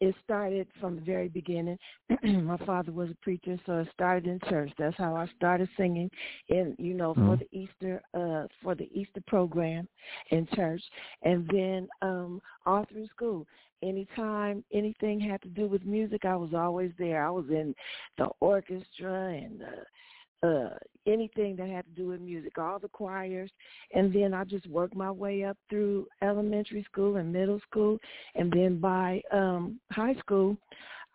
It 0.00 0.16
started 0.24 0.66
from 0.80 0.96
the 0.96 1.00
very 1.02 1.28
beginning. 1.28 1.78
My 2.24 2.56
father 2.66 2.90
was 2.90 3.10
a 3.10 3.14
preacher, 3.22 3.56
so 3.64 3.78
it 3.78 3.88
started 3.92 4.26
in 4.26 4.40
church. 4.50 4.72
That's 4.76 4.96
how 4.96 5.14
I 5.14 5.28
started 5.36 5.68
singing 5.76 6.10
in, 6.48 6.74
you 6.76 6.94
know, 6.94 7.14
for 7.14 7.36
Mhm. 7.36 7.38
the 7.38 7.48
Easter 7.56 8.02
uh 8.12 8.48
for 8.62 8.74
the 8.74 8.88
Easter 8.92 9.22
program 9.28 9.86
in 10.30 10.46
church. 10.54 10.82
And 11.22 11.48
then 11.52 11.88
um 12.02 12.42
all 12.66 12.84
through 12.86 13.06
school. 13.06 13.46
Anytime 13.82 14.64
anything 14.72 15.18
had 15.18 15.42
to 15.42 15.48
do 15.48 15.66
with 15.66 15.84
music, 15.84 16.24
I 16.24 16.36
was 16.36 16.50
always 16.54 16.92
there. 16.98 17.26
I 17.26 17.30
was 17.30 17.46
in 17.48 17.74
the 18.18 18.28
orchestra 18.40 19.28
and 19.28 19.62
uh 19.62 20.46
uh 20.46 20.74
anything 21.06 21.56
that 21.56 21.68
had 21.68 21.84
to 21.84 21.90
do 21.92 22.08
with 22.08 22.20
music, 22.20 22.58
all 22.58 22.78
the 22.78 22.88
choirs, 22.88 23.50
and 23.94 24.12
then 24.12 24.34
I 24.34 24.44
just 24.44 24.68
worked 24.68 24.94
my 24.94 25.10
way 25.10 25.44
up 25.44 25.56
through 25.68 26.06
elementary 26.22 26.84
school 26.84 27.16
and 27.16 27.32
middle 27.32 27.60
school, 27.60 27.98
and 28.34 28.52
then 28.52 28.78
by 28.78 29.20
um 29.32 29.80
high 29.90 30.14
school, 30.14 30.56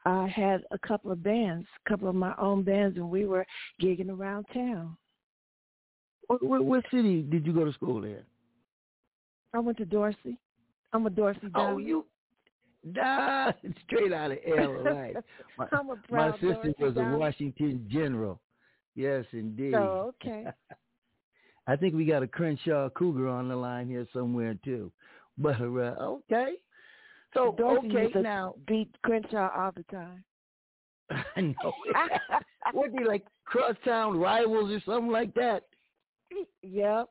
I 0.05 0.27
had 0.27 0.61
a 0.71 0.79
couple 0.79 1.11
of 1.11 1.23
bands, 1.23 1.67
a 1.85 1.89
couple 1.89 2.07
of 2.07 2.15
my 2.15 2.33
own 2.37 2.63
bands, 2.63 2.97
and 2.97 3.09
we 3.09 3.25
were 3.25 3.45
gigging 3.81 4.09
around 4.09 4.45
town. 4.53 4.95
What, 6.27 6.43
what, 6.43 6.65
what 6.65 6.85
city 6.91 7.21
did 7.21 7.45
you 7.45 7.53
go 7.53 7.65
to 7.65 7.73
school 7.73 8.03
in? 8.03 8.19
I 9.53 9.59
went 9.59 9.77
to 9.77 9.85
Dorsey. 9.85 10.37
I'm 10.93 11.05
a 11.05 11.09
Dorsey. 11.09 11.49
Oh, 11.55 11.77
you 11.77 12.05
nah, 12.93 13.51
straight 13.85 14.13
out 14.13 14.31
of 14.31 14.37
LA. 14.47 14.91
right? 14.91 15.15
My, 15.57 15.67
my 16.09 16.31
sister 16.33 16.73
was 16.79 16.95
a. 16.97 17.17
Washington 17.17 17.87
general. 17.91 18.41
Yes, 18.95 19.25
indeed. 19.31 19.73
So 19.73 20.13
okay. 20.23 20.45
I 21.67 21.75
think 21.75 21.95
we 21.95 22.05
got 22.05 22.23
a 22.23 22.27
Crenshaw 22.27 22.89
Cougar 22.89 23.27
on 23.27 23.49
the 23.49 23.55
line 23.55 23.87
here 23.87 24.07
somewhere 24.13 24.57
too. 24.63 24.91
But 25.37 25.59
uh, 25.61 25.95
okay. 25.99 26.53
So 27.33 27.53
Dorsey 27.57 27.87
okay 27.89 28.03
used 28.03 28.15
now 28.15 28.55
beat 28.67 28.89
Crenshaw 29.03 29.49
all 29.55 29.71
the 29.75 29.83
time. 29.83 30.23
I 31.09 31.41
know. 31.41 31.73
what 32.73 32.95
be 32.95 33.03
like 33.03 33.25
crosstown 33.45 34.17
rivals 34.17 34.71
or 34.71 34.81
something 34.85 35.11
like 35.11 35.33
that? 35.35 35.63
Yep. 36.63 37.09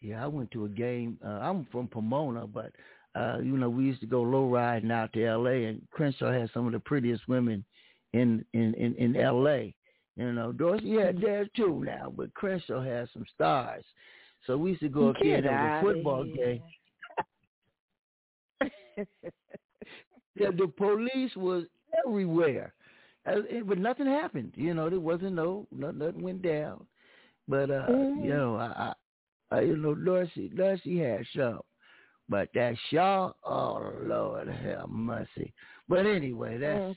Yeah, 0.00 0.24
I 0.24 0.26
went 0.26 0.50
to 0.52 0.64
a 0.64 0.68
game. 0.68 1.18
Uh, 1.24 1.28
I'm 1.28 1.66
from 1.70 1.86
Pomona, 1.86 2.46
but 2.46 2.72
uh, 3.14 3.38
you 3.42 3.56
know 3.56 3.68
we 3.70 3.84
used 3.84 4.00
to 4.00 4.06
go 4.06 4.22
low 4.22 4.48
riding 4.48 4.90
out 4.90 5.12
to 5.12 5.24
L.A. 5.24 5.64
and 5.66 5.82
Crenshaw 5.90 6.32
had 6.32 6.50
some 6.54 6.66
of 6.66 6.72
the 6.72 6.80
prettiest 6.80 7.28
women 7.28 7.64
in 8.12 8.44
in 8.54 8.74
in, 8.74 8.94
in 8.96 9.16
L.A. 9.16 9.74
You 10.16 10.32
know, 10.32 10.52
Dorsey 10.52 10.96
had 11.00 11.20
there 11.20 11.46
too 11.56 11.82
now, 11.84 12.12
but 12.14 12.34
Crenshaw 12.34 12.82
had 12.82 13.08
some 13.12 13.24
stars. 13.34 13.84
So 14.46 14.58
we 14.58 14.70
used 14.70 14.82
to 14.82 14.88
go 14.90 15.08
up 15.08 15.16
there. 15.22 15.40
Was 15.42 15.72
a 15.80 15.84
football 15.84 16.24
game. 16.24 16.62
Yeah, 20.34 20.50
the 20.56 20.66
police 20.66 21.34
was 21.36 21.64
everywhere, 22.06 22.72
Uh, 23.26 23.42
it- 23.48 23.66
but 23.68 23.78
nothing 23.78 24.06
happened. 24.06 24.52
You 24.56 24.74
know, 24.74 24.88
there 24.90 24.98
wasn't 24.98 25.34
no, 25.34 25.66
no 25.70 25.90
nothing 25.90 26.22
went 26.22 26.42
down. 26.42 26.86
But 27.46 27.70
uh, 27.70 27.86
Mhm. 27.88 28.24
you 28.24 28.30
know, 28.30 28.56
I, 28.56 28.94
I, 29.50 29.56
I, 29.56 29.60
you 29.60 29.76
know, 29.76 29.94
Dorsey, 29.94 30.48
Dorsey 30.48 30.98
had 30.98 31.26
some, 31.36 31.60
but 32.28 32.48
that 32.54 32.74
Shaw, 32.90 33.32
oh 33.44 33.92
Lord, 34.02 34.48
have 34.48 34.88
mercy. 34.88 35.52
But 35.88 36.06
anyway, 36.06 36.58
that's 36.58 36.80
Mm. 36.82 36.96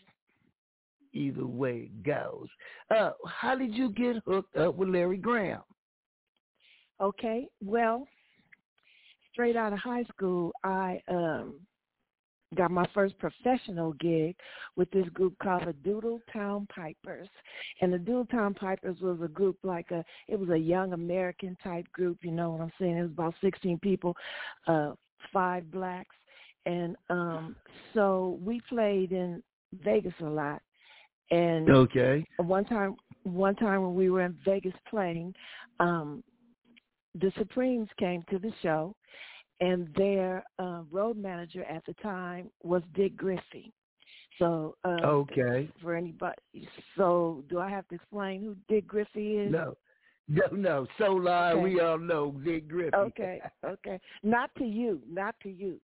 either 1.14 1.46
way 1.46 1.90
it 1.92 2.04
goes. 2.04 2.48
Uh, 2.90 3.12
how 3.28 3.56
did 3.56 3.74
you 3.74 3.90
get 3.92 4.18
hooked 4.26 4.56
up 4.58 4.76
with 4.76 4.90
Larry 4.90 5.18
Graham? 5.18 5.62
Okay. 7.02 7.48
Well, 7.64 8.08
straight 9.32 9.56
out 9.56 9.74
of 9.74 9.80
high 9.80 10.04
school, 10.04 10.52
I 10.64 11.02
um 11.08 11.60
got 12.56 12.72
my 12.72 12.88
first 12.94 13.18
professional 13.18 13.92
gig 13.94 14.36
with 14.78 14.90
this 14.92 15.08
group 15.10 15.38
called 15.40 15.64
the 15.66 15.74
Doodletown 15.90 16.70
Pipers. 16.70 17.28
And 17.82 17.92
the 17.92 17.98
Doodletown 17.98 18.56
Pipers 18.56 19.02
was 19.02 19.20
a 19.22 19.28
group 19.28 19.58
like 19.64 19.92
a 19.92 20.06
it 20.28 20.40
was 20.40 20.50
a 20.50 20.58
young 20.58 20.94
American 20.94 21.58
type 21.64 21.86
group, 21.92 22.20
you 22.22 22.32
know 22.32 22.52
what 22.52 22.62
I'm 22.62 22.72
saying? 22.80 22.98
It 22.98 23.02
was 23.02 23.12
about 23.12 23.34
16 23.42 23.80
people, 23.80 24.16
uh 24.68 24.94
five 25.32 25.70
blacks. 25.72 26.16
And 26.66 26.96
um 27.10 27.56
so 27.94 28.40
we 28.44 28.62
played 28.70 29.12
in 29.12 29.42
Vegas 29.84 30.14
a 30.22 30.26
lot. 30.26 30.62
And 31.32 31.70
Okay. 31.70 32.26
one 32.38 32.66
time 32.66 32.96
one 33.24 33.56
time 33.56 33.82
when 33.82 33.96
we 33.96 34.10
were 34.10 34.22
in 34.22 34.38
Vegas 34.46 34.74
playing, 34.90 35.34
um 35.80 36.24
the 37.20 37.32
Supremes 37.38 37.90
came 37.98 38.24
to 38.30 38.40
the 38.40 38.52
show 38.62 38.94
and 39.62 39.88
their 39.96 40.44
uh, 40.60 40.82
road 40.92 41.16
manager 41.18 41.64
at 41.64 41.86
the 41.86 41.94
time 42.04 42.52
was 42.62 42.82
Dick 42.94 43.16
Griffey. 43.16 43.72
So 44.40 44.76
uh 44.84 45.02
Okay. 45.06 45.70
for 45.82 45.96
anybody 45.96 46.38
so 46.98 47.44
do 47.50 47.60
I 47.60 47.70
have 47.70 47.88
to 47.90 47.96
explain 47.96 48.42
who 48.42 48.56
Dick 48.68 48.88
Griffey 48.88 49.38
is? 49.38 49.52
No. 49.52 49.76
No, 50.28 50.48
no. 50.52 50.88
Solar, 50.98 51.52
Okay. 51.54 51.62
we 51.64 51.80
all 51.80 52.00
know 52.00 52.32
Dick 52.44 52.68
Griffey. 52.68 52.96
Okay, 52.96 53.42
okay. 53.64 54.00
Not 54.24 54.50
to 54.58 54.66
you, 54.66 55.02
not 55.10 55.36
to 55.44 55.50
you. 55.50 55.80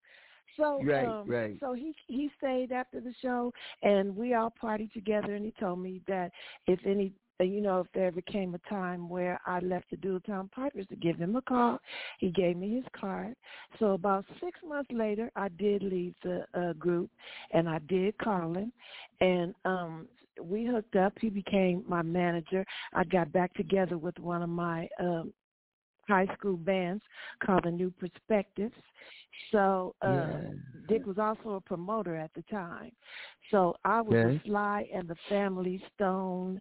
So 0.57 0.83
Right, 0.85 1.09
um, 1.09 1.29
right. 1.29 1.57
So 1.61 1.73
he 1.75 1.93
he 2.07 2.31
stayed 2.39 2.73
after 2.73 3.01
the 3.01 3.15
show, 3.21 3.53
and 3.83 4.15
we 4.17 4.35
all 4.35 4.53
partied 4.63 4.93
together. 4.93 5.35
And 5.35 5.45
he 5.45 5.53
told 5.59 5.81
me 5.81 6.01
that 6.07 6.31
if 6.67 6.79
any, 6.87 7.13
you 7.41 7.61
know, 7.61 7.81
if 7.81 7.87
there 7.95 8.07
ever 8.07 8.21
came 8.23 8.55
a 8.55 8.69
time 8.69 9.09
where 9.09 9.41
I 9.47 9.59
left 9.61 9.91
the 9.91 9.97
Doodletown 9.97 10.51
Pipers 10.53 10.87
to 10.89 10.97
give 10.97 11.17
him 11.17 11.37
a 11.37 11.43
call, 11.43 11.81
he 12.19 12.31
gave 12.31 12.57
me 12.57 12.77
his 12.77 12.85
card. 12.99 13.35
So 13.79 13.93
about 13.93 14.25
six 14.43 14.59
months 14.67 14.91
later, 14.93 15.31
I 15.37 15.49
did 15.49 15.83
leave 15.83 16.15
the 16.23 16.45
uh, 16.55 16.73
group, 16.75 17.11
and 17.53 17.69
I 17.69 17.79
did 17.89 18.17
call 18.19 18.55
him, 18.55 18.73
and 19.21 19.55
um 19.65 20.09
we 20.43 20.65
hooked 20.67 20.97
up. 20.97 21.13
He 21.21 21.29
became 21.31 21.85
my 21.89 22.03
manager. 22.03 22.65
I 22.95 23.05
got 23.05 23.33
back 23.33 23.53
together 23.55 23.99
with 23.99 24.19
one 24.19 24.43
of 24.43 24.49
my 24.51 24.89
um 25.01 25.33
high 26.09 26.27
school 26.35 26.57
bands 26.57 27.03
called 27.45 27.65
the 27.65 27.71
New 27.71 27.91
Perspectives. 27.91 28.75
So 29.51 29.95
uh 30.03 30.39
Yeah. 30.39 30.39
Dick 30.89 31.07
was 31.07 31.19
also 31.19 31.55
a 31.57 31.61
promoter 31.61 32.17
at 32.17 32.31
the 32.35 32.43
time. 32.51 32.93
So 33.51 33.75
I 33.85 34.01
was 34.01 34.19
a 34.23 34.33
Sly 34.45 34.87
and 34.95 35.09
the 35.09 35.17
Family 35.29 35.83
Stone. 35.95 36.61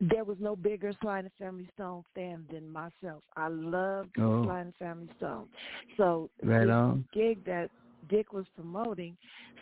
There 0.00 0.24
was 0.24 0.38
no 0.40 0.56
bigger 0.56 0.92
Sly 1.00 1.18
and 1.18 1.26
the 1.26 1.44
Family 1.44 1.68
Stone 1.74 2.02
fan 2.14 2.46
than 2.52 2.68
myself. 2.70 3.22
I 3.36 3.48
loved 3.48 4.10
Oh. 4.18 4.42
Sly 4.42 4.60
and 4.60 4.72
the 4.72 4.76
Family 4.84 5.10
Stone. 5.16 5.48
So 5.96 6.30
Right 6.42 6.68
this 6.68 6.70
on. 6.70 7.04
gig 7.12 7.44
that 7.44 7.70
Dick 8.08 8.32
was 8.32 8.46
promoting, 8.54 9.16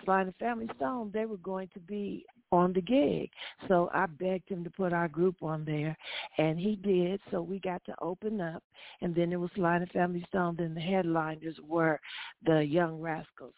Sly 0.04 0.22
and 0.22 0.34
Family 0.36 0.68
Stone, 0.76 1.10
they 1.12 1.26
were 1.26 1.38
going 1.38 1.68
to 1.74 1.80
be 1.80 2.24
on 2.52 2.72
the 2.72 2.80
gig. 2.80 3.30
So 3.68 3.90
I 3.92 4.06
begged 4.06 4.48
him 4.48 4.62
to 4.64 4.70
put 4.70 4.92
our 4.92 5.08
group 5.08 5.36
on 5.42 5.64
there, 5.64 5.96
and 6.38 6.58
he 6.58 6.76
did. 6.76 7.20
So 7.30 7.42
we 7.42 7.58
got 7.58 7.84
to 7.86 7.94
open 8.00 8.40
up, 8.40 8.62
and 9.00 9.14
then 9.14 9.32
it 9.32 9.40
was 9.40 9.50
Sly 9.54 9.76
and 9.76 9.90
Family 9.90 10.24
Stone. 10.28 10.56
Then 10.58 10.74
the 10.74 10.80
headliners 10.80 11.56
were 11.66 12.00
the 12.44 12.60
Young 12.60 13.00
Rascals, 13.00 13.54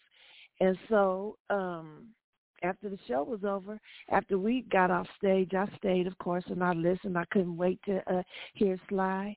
and 0.61 0.77
so 0.89 1.37
um 1.51 2.09
after 2.63 2.89
the 2.89 2.99
show 3.07 3.23
was 3.23 3.45
over, 3.45 3.79
after 4.11 4.39
we 4.39 4.63
got 4.73 4.91
off 4.91 5.07
stage, 5.19 5.53
I 5.55 5.67
stayed, 5.77 6.07
of 6.07 6.17
course, 6.19 6.45
and 6.49 6.65
I 6.65 6.73
listened. 6.73 7.19
I 7.19 7.25
couldn't 7.31 7.57
wait 7.57 7.79
to 7.85 8.03
uh, 8.11 8.23
hear 8.55 8.79
Sly, 8.89 9.37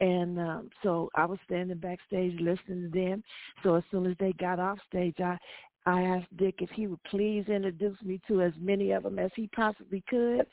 and 0.00 0.38
um, 0.38 0.70
so 0.82 1.10
I 1.14 1.26
was 1.26 1.38
standing 1.44 1.76
backstage 1.78 2.38
listening 2.40 2.90
to 2.90 2.98
them. 2.98 3.22
So 3.62 3.74
as 3.74 3.84
soon 3.90 4.06
as 4.06 4.16
they 4.18 4.32
got 4.32 4.58
off 4.58 4.78
stage, 4.88 5.16
I 5.20 5.38
I 5.86 6.02
asked 6.02 6.36
Dick 6.36 6.56
if 6.58 6.70
he 6.70 6.86
would 6.86 7.02
please 7.04 7.44
introduce 7.48 8.00
me 8.02 8.20
to 8.28 8.42
as 8.42 8.52
many 8.60 8.92
of 8.92 9.02
them 9.02 9.18
as 9.18 9.30
he 9.34 9.48
possibly 9.48 10.02
could, 10.08 10.46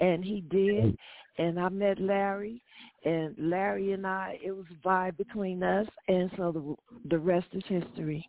and 0.00 0.24
he 0.24 0.42
did. 0.50 0.96
And 1.38 1.58
I 1.58 1.68
met 1.70 1.98
Larry, 2.00 2.60
and 3.04 3.34
Larry 3.38 3.92
and 3.92 4.06
I, 4.06 4.38
it 4.44 4.50
was 4.52 4.66
a 4.70 4.86
vibe 4.86 5.16
between 5.16 5.62
us, 5.62 5.86
and 6.08 6.30
so 6.36 6.52
the 6.52 7.08
the 7.08 7.18
rest 7.18 7.46
is 7.52 7.62
history. 7.66 8.28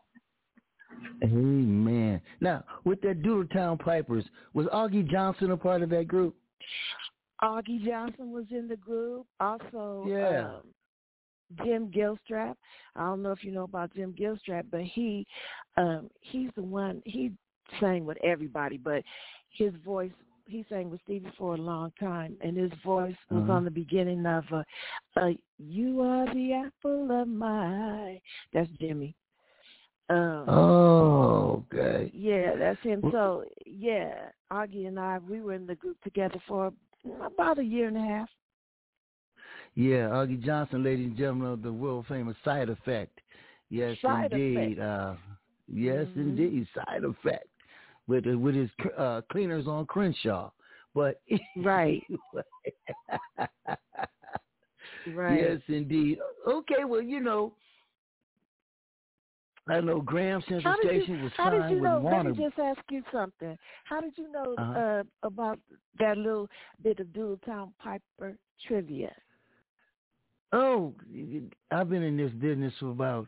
Amen. 1.24 2.22
Now, 2.40 2.64
with 2.86 3.02
that 3.02 3.24
Doodletown 3.24 3.80
Pipers, 3.80 4.26
was 4.54 4.68
Augie 4.68 5.10
Johnson 5.10 5.52
a 5.52 5.58
part 5.58 5.82
of 5.82 5.90
that 5.90 6.08
group? 6.08 6.36
Augie 7.42 7.84
Johnson 7.86 8.32
was 8.32 8.46
in 8.52 8.68
the 8.68 8.78
group. 8.78 9.26
Also, 9.40 10.08
Yeah. 10.08 10.56
um, 10.56 10.74
Jim 11.64 11.92
Gilstrap. 11.92 12.56
I 12.96 13.02
don't 13.02 13.22
know 13.22 13.32
if 13.32 13.44
you 13.44 13.52
know 13.52 13.64
about 13.64 13.94
Jim 13.94 14.14
Gilstrap, 14.14 14.66
but 14.72 14.82
he 14.82 15.26
um 15.78 16.10
he's 16.22 16.50
the 16.56 16.64
one 16.64 17.02
he 17.06 17.32
sang 17.80 18.06
with 18.06 18.18
everybody, 18.24 18.78
but 18.78 19.04
his 19.50 19.74
voice 19.86 20.12
he 20.46 20.66
sang 20.70 20.90
with 20.90 21.02
Stevie 21.04 21.32
for 21.38 21.54
a 21.56 21.58
long 21.58 21.92
time, 22.00 22.36
and 22.42 22.58
his 22.58 22.72
voice 22.84 23.16
was 23.30 23.44
Uh-huh. 23.44 23.54
on 23.54 23.64
the 23.66 23.72
beginning 23.72 24.26
of 24.26 24.44
uh, 24.52 24.64
uh, 25.16 25.30
"You 25.58 26.02
Are 26.02 26.34
the 26.34 26.54
Apple 26.54 27.12
of 27.22 27.28
My." 27.28 27.66
eye." 27.66 28.22
That's 28.52 28.70
Jimmy. 28.80 29.16
Um, 30.10 30.46
Oh, 30.50 31.66
okay. 31.72 32.12
yeah, 32.14 32.56
that's 32.56 32.82
him. 32.82 33.02
So 33.12 33.46
yeah, 33.66 34.30
Augie 34.52 34.88
and 34.88 35.00
I 35.00 35.20
we 35.20 35.42
were 35.42 35.54
in 35.54 35.66
the 35.66 35.76
group 35.76 36.02
together 36.04 36.42
for 36.48 36.74
about 37.26 37.60
a 37.60 37.64
year 37.64 37.88
and 37.88 37.98
a 37.98 38.02
half. 38.02 38.30
Yeah, 39.76 40.10
Augie 40.10 40.40
Johnson, 40.44 40.84
ladies 40.84 41.08
and 41.08 41.18
gentlemen, 41.18 41.48
of 41.54 41.62
the 41.64 41.74
world 41.74 42.06
famous 42.08 42.38
Side 42.44 42.70
Effect. 42.70 43.20
Yes, 43.70 43.98
Side 44.02 44.32
indeed. 44.34 44.78
Effect. 44.78 44.82
Uh, 44.82 45.16
yes, 45.68 46.08
Mhm. 46.16 46.16
indeed. 46.18 46.68
Side 46.76 47.04
Effect 47.04 47.48
with 48.08 48.26
with 48.26 48.56
his 48.56 48.70
uh, 48.98 49.22
cleaners 49.32 49.68
on 49.68 49.86
Crenshaw. 49.86 50.52
But 50.94 51.22
Right. 51.58 52.04
Right. 55.06 55.40
Yes, 55.40 55.60
indeed. 55.68 56.20
Okay, 56.48 56.86
well, 56.86 57.02
you 57.02 57.20
know, 57.20 57.54
I 59.70 59.80
know 59.80 60.02
Graham 60.02 60.42
Central 60.50 60.74
Station 60.84 61.24
was 61.24 61.32
how 61.38 61.50
did 61.50 61.62
signed 61.62 61.76
you 61.76 61.82
with 61.82 61.90
know? 61.90 62.02
Let 62.04 62.26
me 62.26 62.44
just 62.44 62.60
ask 62.60 62.82
you 62.92 63.02
something. 63.14 63.58
How 63.86 64.02
did 64.02 64.18
you 64.18 64.32
know 64.32 64.56
Uh-huh. 64.58 64.80
uh, 64.80 65.04
about 65.24 65.60
that 66.00 66.18
little 66.18 66.50
bit 66.82 67.00
of 67.00 67.08
Doodletown 67.08 67.72
Piper 67.80 68.38
trivia? 68.68 69.14
Oh, 70.52 70.94
I've 71.72 71.90
been 71.90 72.04
in 72.04 72.18
this 72.18 72.32
business 72.34 72.74
for 72.80 72.90
about 72.92 73.28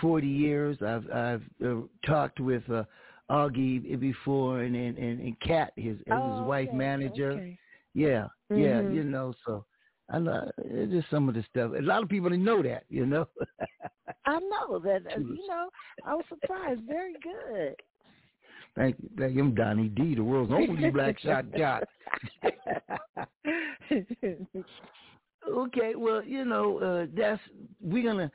forty 0.00 0.26
years. 0.26 0.78
I've 0.82 1.08
I've 1.10 1.42
uh, 1.64 1.82
talked 2.06 2.40
with 2.40 2.68
uh, 2.70 2.84
Augie 3.30 3.98
before, 4.00 4.62
and 4.62 4.74
and 4.74 4.98
and, 4.98 5.20
and 5.20 5.40
Kat, 5.40 5.72
his 5.76 5.98
Oh, 6.10 6.16
his 6.16 6.40
wife 6.46 6.68
okay, 6.68 6.76
manager. 6.76 7.32
okay. 7.32 7.58
Yeah, 7.94 8.26
yeah, 8.50 8.80
Mhm. 8.80 8.92
you 8.92 9.04
know. 9.04 9.34
So 9.46 9.64
I 10.10 10.18
know 10.18 10.50
it's 10.58 10.92
just 10.92 11.10
some 11.10 11.28
of 11.28 11.34
the 11.34 11.44
stuff. 11.50 11.72
A 11.78 11.82
lot 11.82 12.02
of 12.02 12.08
people 12.08 12.30
didn't 12.30 12.44
know 12.44 12.62
that, 12.62 12.84
you 12.88 13.04
know. 13.04 13.26
I 14.26 14.38
know 14.38 14.78
that. 14.78 15.02
uh, 15.06 15.18
You 15.20 15.46
know, 15.48 15.68
I 16.04 16.14
was 16.14 16.24
surprised. 16.28 16.80
Very 16.86 17.12
good. 17.22 17.74
Thank 18.74 18.96
you, 19.02 19.10
thank 19.18 19.34
you. 19.34 19.42
I'm 19.42 19.54
Donny 19.54 19.88
D, 19.88 20.14
the 20.14 20.22
world's 20.24 20.52
only 20.52 20.90
black 20.90 21.18
shock 21.20 21.44
jock. 21.56 21.82
Okay, 25.48 25.94
well, 25.94 26.22
you 26.22 26.44
know, 26.44 26.78
uh, 26.78 27.06
that's 27.16 27.40
we're 27.80 28.02
gonna 28.02 28.30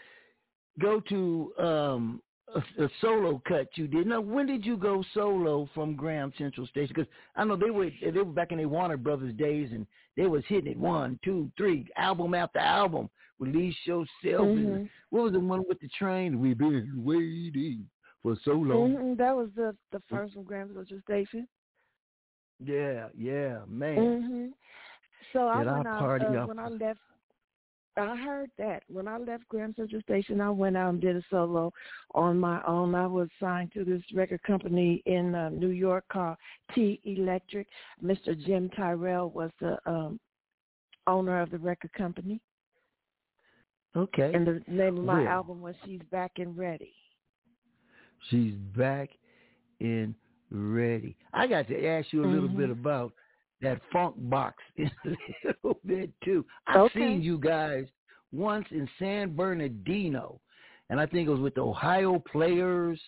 go 0.80 1.00
to 1.02 1.54
um, 1.60 2.22
a, 2.56 2.84
a 2.84 2.90
solo 3.02 3.42
cut 3.48 3.68
you 3.76 3.88
did. 3.88 4.08
Now, 4.08 4.22
when 4.22 4.46
did 4.46 4.66
you 4.66 4.78
go 4.78 5.04
solo 5.14 5.68
from 5.74 5.96
Graham 5.96 6.32
Central 6.38 6.68
Station? 6.68 6.94
Because 6.96 7.12
I 7.36 7.44
know 7.44 7.56
they 7.56 7.70
were 7.72 7.90
they 8.02 8.12
were 8.12 8.26
back 8.26 8.52
in 8.52 8.58
the 8.60 8.66
Warner 8.66 8.98
Brothers 8.98 9.34
days, 9.36 9.70
and 9.72 9.86
they 10.18 10.26
was 10.28 10.44
hitting 10.48 10.72
it 10.72 10.78
one, 10.78 11.20
two, 11.24 11.52
three, 11.58 11.88
album 11.98 12.34
after 12.34 12.60
album. 12.60 13.10
Release 13.40 13.76
yourself. 13.86 14.08
And 14.50 14.86
Mhm. 14.86 14.90
what 15.10 15.24
was 15.24 15.34
the 15.34 15.40
one 15.40 15.64
with 15.68 15.80
the 15.80 15.90
train? 15.90 16.40
We've 16.40 16.58
been 16.58 16.92
waiting 17.04 17.90
for 18.22 18.36
so 18.44 18.52
long. 18.54 18.92
Mhm, 18.94 19.18
That 19.18 19.36
was 19.36 19.50
the 19.56 19.76
the 19.92 20.00
first 20.10 20.34
from 20.34 20.44
Graham 20.44 20.74
Central 20.74 21.00
Station. 21.02 21.48
Yeah, 22.64 23.10
yeah, 23.18 23.66
man. 23.68 24.24
hmm 24.24 24.48
So 25.34 25.48
I 25.48 25.60
Did 25.60 25.68
I 25.68 25.74
went 25.74 25.88
out 25.88 26.22
uh, 26.22 26.46
when 26.46 26.60
I 26.60 26.70
left. 26.70 27.00
I 27.96 28.16
heard 28.16 28.50
that 28.58 28.84
when 28.88 29.08
I 29.08 29.18
left 29.18 29.48
Graham 29.50 29.74
Central 29.76 30.02
Station, 30.02 30.42
I 30.42 30.50
went 30.50 30.76
out 30.76 30.90
and 30.90 31.02
did 31.02 31.16
a 31.16 31.24
solo 31.30 31.72
on 32.16 32.40
my 32.40 32.62
own. 32.66 32.96
I 32.96 33.06
was 33.06 33.30
signed 33.40 33.72
to 33.74 33.84
this 33.84 34.02
record 34.14 34.42
company 34.44 35.04
in 35.06 35.36
uh, 35.36 35.50
New 35.50 35.70
York 35.70 36.06
called 36.12 36.38
T 36.74 37.00
Electric. 37.06 37.68
Mr. 38.04 38.40
Jim 38.46 38.70
Tyrell 38.76 39.30
was 39.30 39.52
the 39.60 39.78
um, 39.86 40.20
owner 41.06 41.40
of 41.42 41.52
the 41.52 41.60
record 41.60 41.94
company, 41.94 42.42
Okay. 43.96 44.32
and 44.34 44.48
the 44.48 44.62
name 44.68 44.98
of 44.98 45.04
my 45.06 45.20
Well. 45.24 45.28
album 45.32 45.62
was 45.62 45.76
"She's 45.86 46.02
Back 46.12 46.34
and 46.38 46.58
Ready." 46.58 46.94
She's 48.30 48.54
back 48.76 49.10
and 49.82 50.16
ready. 50.50 51.16
I 51.34 51.46
got 51.46 51.68
to 51.68 51.86
ask 51.86 52.12
you 52.14 52.24
a 52.24 52.26
little 52.28 52.50
Mhm. 52.50 52.58
bit 52.58 52.70
about 52.70 53.14
that 53.64 53.82
funk 53.92 54.16
box 54.18 54.62
a 54.80 54.90
little 55.44 55.80
bit 55.86 56.12
too. 56.24 56.46
I've 56.68 56.82
Okay. 56.82 57.00
seen 57.00 57.22
you 57.22 57.38
guys 57.38 57.86
once 58.32 58.66
in 58.72 58.88
San 59.00 59.36
Bernardino, 59.36 60.40
and 60.90 61.00
I 61.00 61.06
think 61.06 61.28
it 61.28 61.32
was 61.32 61.40
with 61.40 61.56
the 61.56 61.62
Ohio 61.62 62.20
Players 62.20 63.00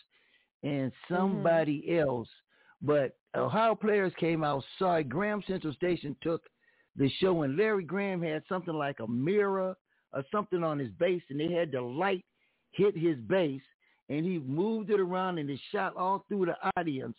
and 0.64 0.92
mm-hmm. 0.92 1.16
somebody 1.16 1.98
else. 1.98 2.30
But 2.82 3.18
Ohio 3.36 3.76
Players 3.76 4.14
came 4.20 4.44
out. 4.44 4.64
Sorry, 4.80 5.04
Graham 5.04 5.44
Central 5.48 5.74
Station 5.74 6.16
took 6.22 6.42
the 6.96 7.10
show, 7.20 7.44
and 7.44 7.58
Larry 7.58 7.84
Graham 7.84 8.22
had 8.22 8.44
something 8.48 8.74
like 8.74 9.00
a 9.00 9.08
mirror 9.08 9.76
or 10.14 10.24
something 10.32 10.64
on 10.64 10.80
his 10.80 10.92
bass, 10.92 11.22
and 11.30 11.40
they 11.40 11.52
had 11.52 11.72
the 11.72 11.82
light 11.82 12.24
hit 12.72 12.96
his 12.98 13.18
bass, 13.28 13.62
and 14.10 14.26
he 14.26 14.40
moved 14.40 14.90
it 14.90 15.00
around 15.00 15.38
and 15.38 15.50
it 15.50 15.60
shot 15.72 15.96
all 15.96 16.26
through 16.28 16.46
the 16.46 16.56
audience. 16.78 17.18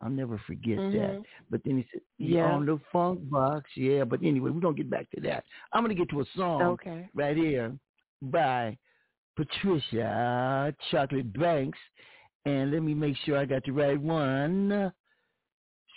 I'll 0.00 0.10
never 0.10 0.38
forget 0.46 0.78
that. 0.78 1.18
Mhm. 1.18 1.24
But 1.50 1.62
then 1.64 1.76
he 1.78 1.86
said, 1.92 2.00
"Yeah, 2.16 2.52
on 2.54 2.64
the 2.64 2.78
funk 2.90 3.28
box, 3.28 3.70
yeah." 3.76 4.04
But 4.04 4.22
anyway, 4.22 4.50
we're 4.50 4.60
gonna 4.60 4.74
get 4.74 4.88
back 4.88 5.10
to 5.10 5.20
that. 5.22 5.44
I'm 5.72 5.82
gonna 5.82 5.94
get 5.94 6.08
to 6.10 6.20
a 6.20 6.24
song 6.36 6.62
Okay. 6.62 7.08
right 7.14 7.36
here 7.36 7.78
by 8.22 8.78
Patricia 9.36 10.74
Chocolate 10.90 11.32
Banks, 11.32 11.78
and 12.44 12.70
let 12.70 12.82
me 12.82 12.94
make 12.94 13.16
sure 13.18 13.36
I 13.36 13.44
got 13.44 13.64
the 13.64 13.72
right 13.72 14.00
one. 14.00 14.92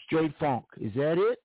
Straight 0.06 0.36
Funk, 0.38 0.66
is 0.78 0.94
that 0.96 1.18
it? 1.18 1.40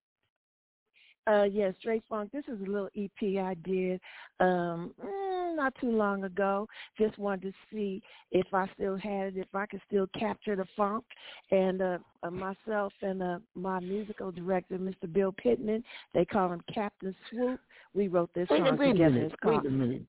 Uh, 1.27 1.43
yeah, 1.43 1.71
Straight 1.79 2.03
Funk. 2.09 2.31
This 2.31 2.45
is 2.47 2.59
a 2.61 2.71
little 2.71 2.89
EP 2.97 3.37
I 3.43 3.55
did 3.63 3.99
um, 4.39 4.93
mm, 5.03 5.55
not 5.55 5.73
too 5.79 5.91
long 5.91 6.23
ago. 6.23 6.67
Just 6.97 7.17
wanted 7.19 7.41
to 7.41 7.53
see 7.71 8.01
if 8.31 8.47
I 8.53 8.67
still 8.73 8.97
had 8.97 9.27
it, 9.27 9.37
if 9.37 9.53
I 9.53 9.65
could 9.67 9.81
still 9.87 10.07
capture 10.17 10.55
the 10.55 10.65
funk. 10.75 11.03
And 11.51 11.81
uh, 11.81 11.97
uh, 12.23 12.31
myself 12.31 12.93
and 13.01 13.21
uh, 13.21 13.39
my 13.53 13.79
musical 13.79 14.31
director, 14.31 14.79
Mr. 14.79 15.11
Bill 15.11 15.31
Pittman, 15.31 15.83
they 16.13 16.25
call 16.25 16.51
him 16.51 16.61
Captain 16.73 17.15
Swoop. 17.29 17.59
We 17.93 18.07
wrote 18.07 18.31
this 18.33 18.47
Wait, 18.49 18.65
song 18.65 18.77
wait 18.77 18.93
together. 18.93 19.09
minute. 19.11 19.31
It's 19.31 19.41
called 19.41 19.63
Wait 19.63 19.71
a 19.71 19.73
minute. 19.73 20.03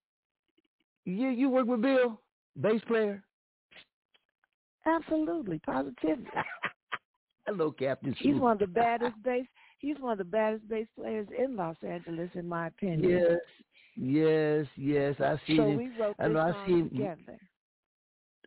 You 1.05 1.29
you 1.29 1.49
work 1.51 1.67
with 1.67 1.83
Bill, 1.83 2.21
bass 2.61 2.81
player. 2.87 3.23
Absolutely, 4.87 5.59
positively. 5.59 6.25
Hello, 7.47 7.73
Captain. 7.73 8.15
Swoop. 8.21 8.33
He's 8.35 8.41
one 8.41 8.53
of 8.53 8.59
the 8.59 8.67
baddest 8.67 9.21
bass. 9.23 9.47
He's 9.81 9.99
one 9.99 10.12
of 10.12 10.18
the 10.18 10.24
baddest 10.24 10.68
bass 10.68 10.87
players 10.97 11.26
in 11.37 11.57
Los 11.57 11.76
Angeles, 11.83 12.31
in 12.35 12.47
my 12.49 12.68
opinion. 12.68 13.11
Yes, 13.11 13.41
yes, 13.97 14.66
yes. 14.76 15.14
I 15.20 15.41
see 15.47 15.57
so 15.57 15.68
him. 15.68 15.76
we 15.78 15.89
wrote 15.99 16.16
I 16.18 16.28
this 16.28 16.35
know. 16.35 16.41
I 16.41 16.66
see 16.66 16.72
him. 16.72 16.89
together. 16.91 17.39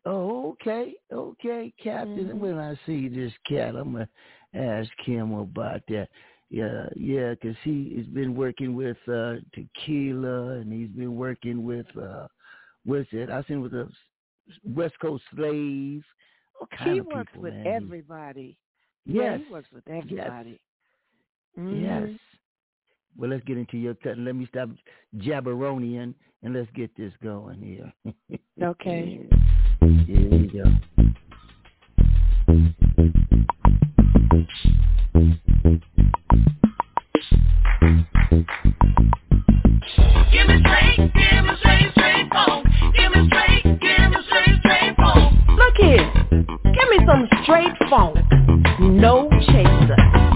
Oh, 0.06 0.52
okay, 0.52 0.94
okay, 1.12 1.74
Captain. 1.82 2.30
Mhm. 2.30 2.40
When 2.40 2.58
I 2.60 2.76
see 2.86 3.08
this 3.08 3.34
cat, 3.48 3.76
I'm 3.76 3.94
gonna 3.94 4.10
ask 4.54 4.92
him 5.06 5.34
about 5.34 5.82
that. 5.88 6.10
Yeah, 6.50 6.88
yeah, 6.96 7.34
cause 7.42 7.56
he 7.64 7.96
has 7.98 8.06
been 8.08 8.36
working 8.36 8.76
with 8.76 8.98
uh 9.08 9.38
Tequila, 9.54 10.60
and 10.60 10.72
he's 10.72 10.90
been 10.90 11.16
working 11.16 11.64
with 11.64 11.88
uh 11.98 12.28
what's 12.86 13.08
it? 13.12 13.30
I 13.30 13.42
seen 13.44 13.62
with 13.62 13.72
the 13.72 13.90
West 14.66 15.00
Coast 15.00 15.24
Slave. 15.36 16.04
All 16.60 16.68
kind 16.78 16.92
He 16.94 17.00
of 17.00 17.06
works 17.08 17.32
people, 17.32 17.44
with 17.44 17.54
man. 17.54 17.68
everybody. 17.68 18.58
Yeah, 19.06 19.24
yes, 19.24 19.42
he 19.48 19.54
works 19.54 19.72
with 19.72 19.88
everybody. 19.88 20.50
yes. 20.52 20.60
Mhm. 21.58 22.20
Well, 23.18 23.30
let's 23.30 23.44
get 23.44 23.58
into 23.58 23.78
your 23.78 23.94
cut. 23.96 24.18
Let 24.18 24.36
me 24.36 24.48
stop 24.48 24.70
jabberoniing 25.18 26.14
and 26.42 26.54
let's 26.54 26.70
get 26.72 26.96
this 26.98 27.14
going 27.22 27.62
here. 27.62 27.94
Okay. 28.62 29.28
Here 30.06 30.30
we 30.30 30.48
go. 30.48 30.64
Give 40.32 40.48
me 40.48 40.60
straight, 40.60 40.98
give 40.98 41.46
me 41.46 41.54
straight, 41.60 41.92
straight 41.92 42.30
phone. 42.32 42.64
Give 42.96 43.12
me 43.12 43.28
straight, 43.28 43.64
give 43.82 44.10
me 44.12 44.18
straight, 44.28 44.60
straight 44.60 44.96
phone. 44.98 45.58
Look 45.58 45.76
here. 45.78 46.14
Give 46.32 46.90
me 46.90 47.06
some 47.06 47.28
straight 47.44 47.74
funk. 47.90 48.18
No 48.80 49.30
chaser. 49.48 50.33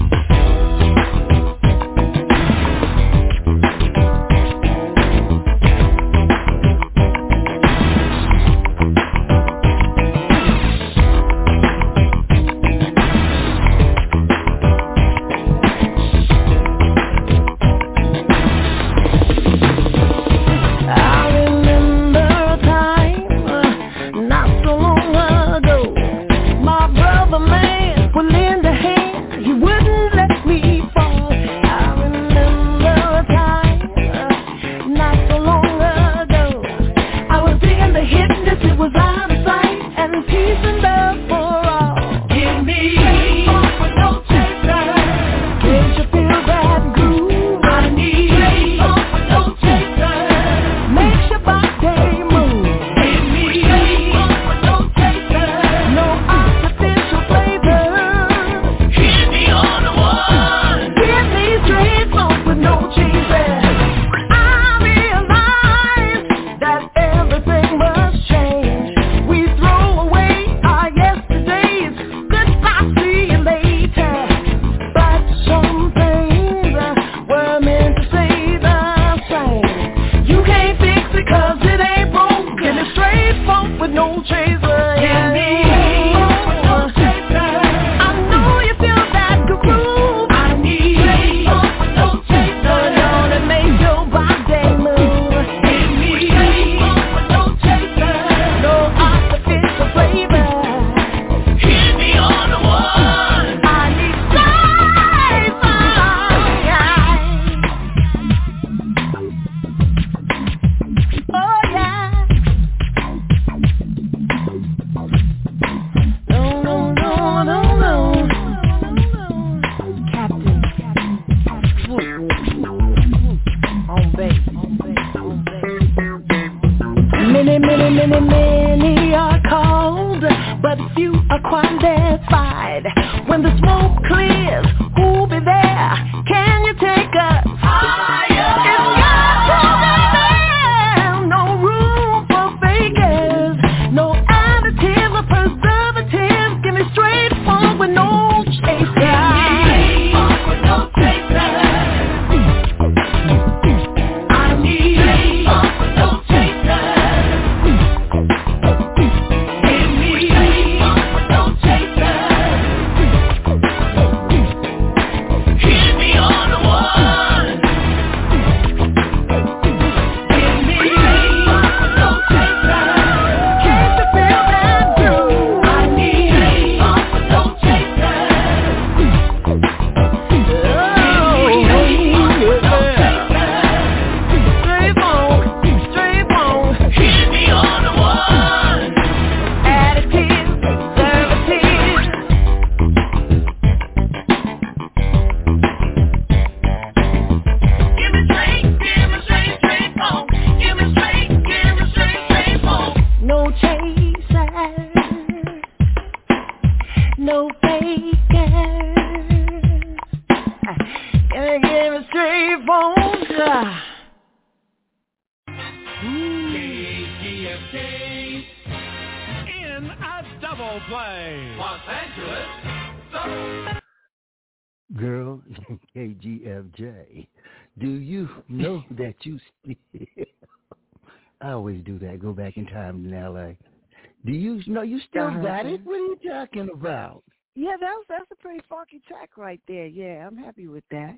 Talking 236.52 236.70
about? 236.72 237.22
Yeah, 237.54 237.76
that 237.80 237.90
was 237.90 238.04
that's 238.08 238.30
a 238.30 238.36
pretty 238.36 238.60
funky 238.68 239.00
track 239.06 239.30
right 239.36 239.60
there. 239.66 239.86
Yeah, 239.86 240.26
I'm 240.26 240.36
happy 240.36 240.68
with 240.68 240.84
that. 240.90 241.16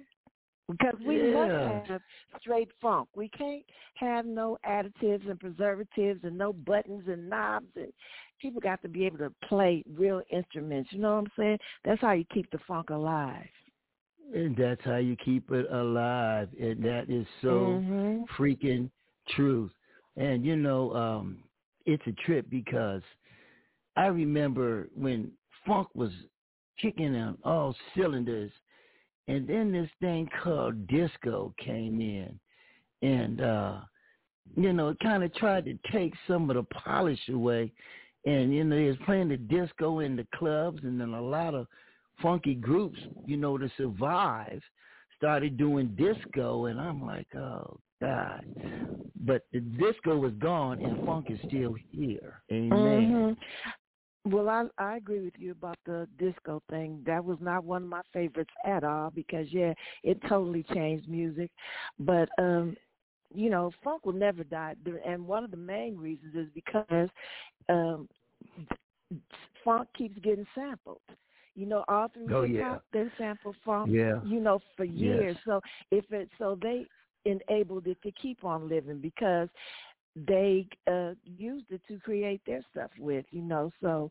Because 0.70 0.94
we 1.04 1.18
Yeah. 1.18 1.32
must 1.34 1.88
have 1.88 2.00
straight 2.40 2.68
funk. 2.80 3.08
We 3.16 3.28
can't 3.30 3.64
have 3.96 4.24
no 4.24 4.56
additives 4.64 5.28
and 5.28 5.38
preservatives 5.38 6.20
and 6.22 6.38
no 6.38 6.52
buttons 6.52 7.04
and 7.08 7.28
knobs 7.28 7.66
and 7.74 7.92
people 8.40 8.60
got 8.60 8.80
to 8.82 8.88
be 8.88 9.04
able 9.04 9.18
to 9.18 9.32
play 9.48 9.82
real 9.98 10.22
instruments. 10.30 10.92
You 10.92 11.00
know 11.00 11.16
what 11.16 11.24
I'm 11.24 11.32
saying? 11.36 11.58
That's 11.84 12.00
how 12.00 12.12
you 12.12 12.24
keep 12.32 12.48
the 12.52 12.58
funk 12.68 12.90
alive. 12.90 13.48
And 14.32 14.56
that's 14.56 14.80
how 14.84 14.98
you 14.98 15.16
keep 15.16 15.50
it 15.50 15.70
alive. 15.72 16.48
And 16.58 16.84
that 16.84 17.10
is 17.10 17.26
so 17.42 17.82
Mhm. 17.82 18.24
freaking 18.38 18.90
truth. 19.30 19.72
And 20.16 20.44
you 20.44 20.54
know, 20.54 20.94
um, 20.94 21.42
it's 21.84 22.06
a 22.06 22.12
trip 22.24 22.48
because 22.48 23.02
I 24.00 24.06
remember 24.06 24.88
when 24.94 25.30
funk 25.66 25.88
was 25.94 26.12
kicking 26.80 27.14
on 27.14 27.36
all 27.44 27.76
cylinders 27.94 28.50
and 29.28 29.46
then 29.46 29.70
this 29.70 29.90
thing 30.00 30.26
called 30.42 30.86
disco 30.86 31.54
came 31.62 32.00
in 32.00 32.40
and 33.02 33.40
uh 33.42 33.80
you 34.56 34.72
know, 34.72 34.88
it 34.88 34.98
kind 35.00 35.22
of 35.22 35.32
tried 35.34 35.64
to 35.66 35.78
take 35.92 36.12
some 36.26 36.50
of 36.50 36.56
the 36.56 36.62
polish 36.64 37.20
away. 37.28 37.72
And, 38.26 38.54
you 38.54 38.64
know, 38.64 38.76
they 38.76 38.86
was 38.86 38.96
playing 39.04 39.28
the 39.28 39.36
disco 39.36 40.00
in 40.00 40.16
the 40.16 40.26
clubs 40.34 40.80
and 40.82 41.00
then 41.00 41.14
a 41.14 41.22
lot 41.22 41.54
of 41.54 41.66
funky 42.20 42.54
groups, 42.54 42.98
you 43.26 43.36
know, 43.36 43.56
to 43.56 43.70
survive 43.76 44.60
started 45.16 45.56
doing 45.56 45.94
disco. 45.96 46.66
And 46.66 46.80
I'm 46.80 47.06
like, 47.06 47.28
oh, 47.36 47.78
God. 48.00 48.42
But 49.24 49.42
the 49.52 49.60
disco 49.60 50.16
was 50.16 50.32
gone 50.38 50.80
and 50.82 50.98
funk 51.04 51.26
is 51.28 51.38
still 51.46 51.76
here. 51.92 52.42
Amen. 52.50 53.36
Mhm. 53.36 53.36
Well, 54.24 54.48
I 54.48 54.66
I 54.78 54.96
agree 54.96 55.20
with 55.20 55.34
you 55.38 55.52
about 55.52 55.78
the 55.86 56.06
disco 56.18 56.62
thing. 56.68 57.02
That 57.06 57.24
was 57.24 57.38
not 57.40 57.64
one 57.64 57.82
of 57.84 57.88
my 57.88 58.02
favorites 58.12 58.50
at 58.64 58.84
all 58.84 59.10
because 59.10 59.46
yeah, 59.50 59.72
it 60.02 60.18
totally 60.28 60.62
changed 60.74 61.08
music. 61.08 61.50
But 61.98 62.28
um 62.38 62.76
you 63.32 63.48
know, 63.48 63.70
funk 63.82 64.04
will 64.04 64.12
never 64.12 64.42
die, 64.44 64.74
and 65.06 65.26
one 65.26 65.44
of 65.44 65.50
the 65.50 65.56
main 65.56 65.96
reasons 65.96 66.34
is 66.34 66.48
because 66.54 67.08
um 67.68 68.08
funk 69.64 69.88
keeps 69.96 70.18
getting 70.20 70.46
sampled. 70.54 71.00
You 71.54 71.66
know, 71.66 71.84
all 71.88 72.08
through 72.08 72.28
Oh, 72.32 72.42
hip 72.42 72.56
yeah. 72.56 72.70
hop, 72.72 72.82
they 72.92 73.04
sample 73.18 73.54
funk. 73.64 73.90
Yeah. 73.90 74.20
You 74.22 74.40
know, 74.40 74.60
for 74.76 74.84
years. 74.84 75.34
Yes. 75.34 75.36
So 75.44 75.60
if 75.90 76.10
it 76.12 76.28
so 76.38 76.58
they 76.60 76.86
enabled 77.24 77.86
it 77.86 78.00
to 78.02 78.10
keep 78.12 78.44
on 78.44 78.68
living 78.68 78.98
because 78.98 79.48
they 80.16 80.66
uh 80.90 81.12
used 81.24 81.66
it 81.70 81.80
to 81.88 81.98
create 82.00 82.40
their 82.46 82.62
stuff 82.70 82.90
with, 82.98 83.24
you 83.30 83.42
know. 83.42 83.70
So 83.80 84.10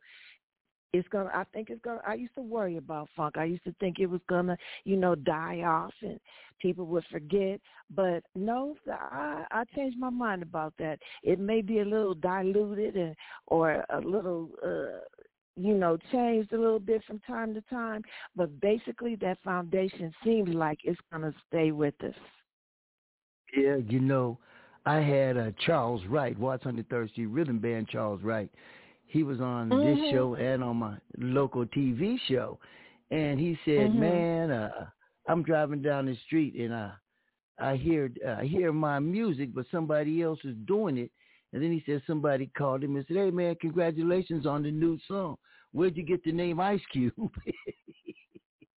it's 0.93 1.07
gonna 1.09 1.29
I 1.33 1.43
think 1.53 1.69
it's 1.69 1.81
gonna 1.81 2.01
I 2.07 2.13
used 2.15 2.35
to 2.35 2.41
worry 2.41 2.77
about 2.77 3.09
funk. 3.15 3.37
I 3.37 3.45
used 3.45 3.63
to 3.65 3.73
think 3.79 3.99
it 3.99 4.07
was 4.07 4.21
gonna, 4.27 4.57
you 4.83 4.95
know, 4.97 5.15
die 5.15 5.61
off 5.61 5.93
and 6.01 6.19
people 6.59 6.85
would 6.87 7.05
forget. 7.11 7.59
But 7.93 8.23
no, 8.35 8.75
I 8.91 9.45
I 9.51 9.63
changed 9.75 9.97
my 9.99 10.09
mind 10.09 10.41
about 10.43 10.73
that. 10.79 10.99
It 11.23 11.39
may 11.39 11.61
be 11.61 11.79
a 11.79 11.85
little 11.85 12.15
diluted 12.15 12.95
and 12.95 13.15
or 13.47 13.85
a 13.89 13.99
little 13.99 14.49
uh 14.65 14.99
you 15.55 15.73
know, 15.75 15.97
changed 16.11 16.53
a 16.53 16.57
little 16.59 16.79
bit 16.79 17.03
from 17.05 17.19
time 17.19 17.53
to 17.53 17.61
time, 17.63 18.01
but 18.35 18.59
basically 18.61 19.15
that 19.17 19.37
foundation 19.43 20.13
seems 20.23 20.49
like 20.49 20.79
it's 20.83 20.99
gonna 21.11 21.33
stay 21.47 21.71
with 21.71 21.95
us. 22.03 22.15
Yeah, 23.55 23.75
you 23.77 23.99
know, 23.99 24.37
I 24.85 25.01
had 25.01 25.37
uh, 25.37 25.51
Charles 25.65 26.05
Wright, 26.07 26.37
Watts 26.37 26.63
103rd 26.63 27.11
Street 27.11 27.25
Rhythm 27.27 27.59
Band. 27.59 27.87
Charles 27.89 28.21
Wright, 28.23 28.49
he 29.05 29.23
was 29.23 29.39
on 29.41 29.69
this 29.69 29.97
Mhm. 29.97 30.11
show 30.11 30.35
and 30.35 30.63
on 30.63 30.77
my 30.77 30.97
local 31.17 31.65
TV 31.65 32.17
show, 32.27 32.59
and 33.11 33.39
he 33.39 33.57
said, 33.65 33.91
Mhm. 33.91 33.95
"Man, 33.95 34.51
uh, 34.51 34.89
I'm 35.27 35.43
driving 35.43 35.81
down 35.81 36.05
the 36.05 36.15
street 36.15 36.55
and 36.55 36.73
I, 36.73 36.93
I 37.59 37.75
hear, 37.75 38.11
I 38.25 38.45
hear 38.45 38.71
my 38.71 38.99
music, 38.99 39.53
but 39.53 39.67
somebody 39.67 40.21
else 40.21 40.43
is 40.45 40.55
doing 40.65 40.97
it." 40.97 41.11
And 41.51 41.61
then 41.61 41.71
he 41.71 41.81
said 41.85 42.01
somebody 42.05 42.47
called 42.57 42.83
him 42.83 42.95
and 42.95 43.05
said, 43.07 43.17
"Hey, 43.17 43.31
man, 43.31 43.55
congratulations 43.55 44.45
on 44.45 44.63
the 44.63 44.71
new 44.71 44.97
song. 45.07 45.35
Where'd 45.71 45.97
you 45.97 46.03
get 46.03 46.23
the 46.23 46.31
name 46.31 46.59
Ice 46.59 46.85
Cube?" 46.91 47.13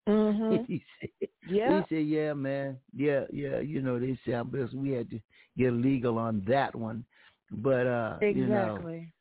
Mhm. 0.09 0.65
he 0.67 0.83
said, 1.01 1.29
Yeah. 1.47 1.83
he 1.89 1.97
said, 1.97 2.07
"Yeah, 2.07 2.33
man. 2.35 2.79
Yeah, 2.95 3.25
yeah. 3.33 3.61
You 3.61 3.83
know, 3.83 3.99
they 3.99 4.19
said 4.25 4.51
we 4.75 4.91
had 4.91 5.11
to 5.11 5.21
get 5.57 5.73
legal 5.73 6.19
on 6.19 6.43
that 6.49 6.75
one, 6.75 7.05
but 7.51 7.87
uh, 7.87 8.19
you 8.29 8.47
know, 8.47 8.77
Exactly. 8.77 9.13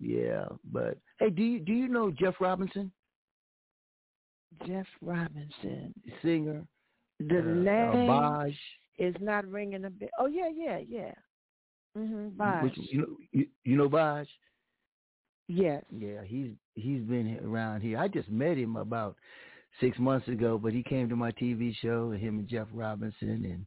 yeah. 0.00 0.46
But 0.72 0.98
hey, 1.18 1.30
do 1.30 1.42
you 1.42 1.60
do 1.60 1.72
you 1.72 1.88
know 1.88 2.10
Jeff 2.10 2.34
Robinson, 2.40 2.90
Jeff 4.66 4.86
Robinson. 5.00 5.94
singer? 6.22 6.64
The 7.18 7.38
uh, 7.38 7.40
name 7.40 8.10
uh, 8.10 8.44
is 8.98 9.14
not 9.20 9.46
ringing 9.46 9.84
a 9.84 9.90
bell. 9.90 10.08
Oh 10.18 10.26
yeah, 10.26 10.48
yeah, 10.54 10.78
yeah. 10.78 11.12
Mhm. 11.96 12.36
Bye. 12.36 12.60
which 12.62 12.74
you 12.76 13.00
know, 13.00 13.16
you, 13.32 13.46
you 13.64 13.76
know 13.76 13.88
Baj? 13.88 14.26
Yes. 15.48 15.84
Yeah, 15.90 16.22
he's 16.24 16.50
he's 16.74 17.02
been 17.02 17.38
around 17.44 17.80
here. 17.80 17.98
I 17.98 18.08
just 18.08 18.28
met 18.30 18.56
him 18.56 18.76
about 18.76 19.16
six 19.80 19.98
months 19.98 20.28
ago, 20.28 20.58
but 20.58 20.72
he 20.72 20.82
came 20.82 21.08
to 21.08 21.16
my 21.16 21.30
TV 21.32 21.74
show, 21.80 22.10
him 22.10 22.38
and 22.40 22.48
Jeff 22.48 22.66
Robinson, 22.72 23.44
and 23.44 23.66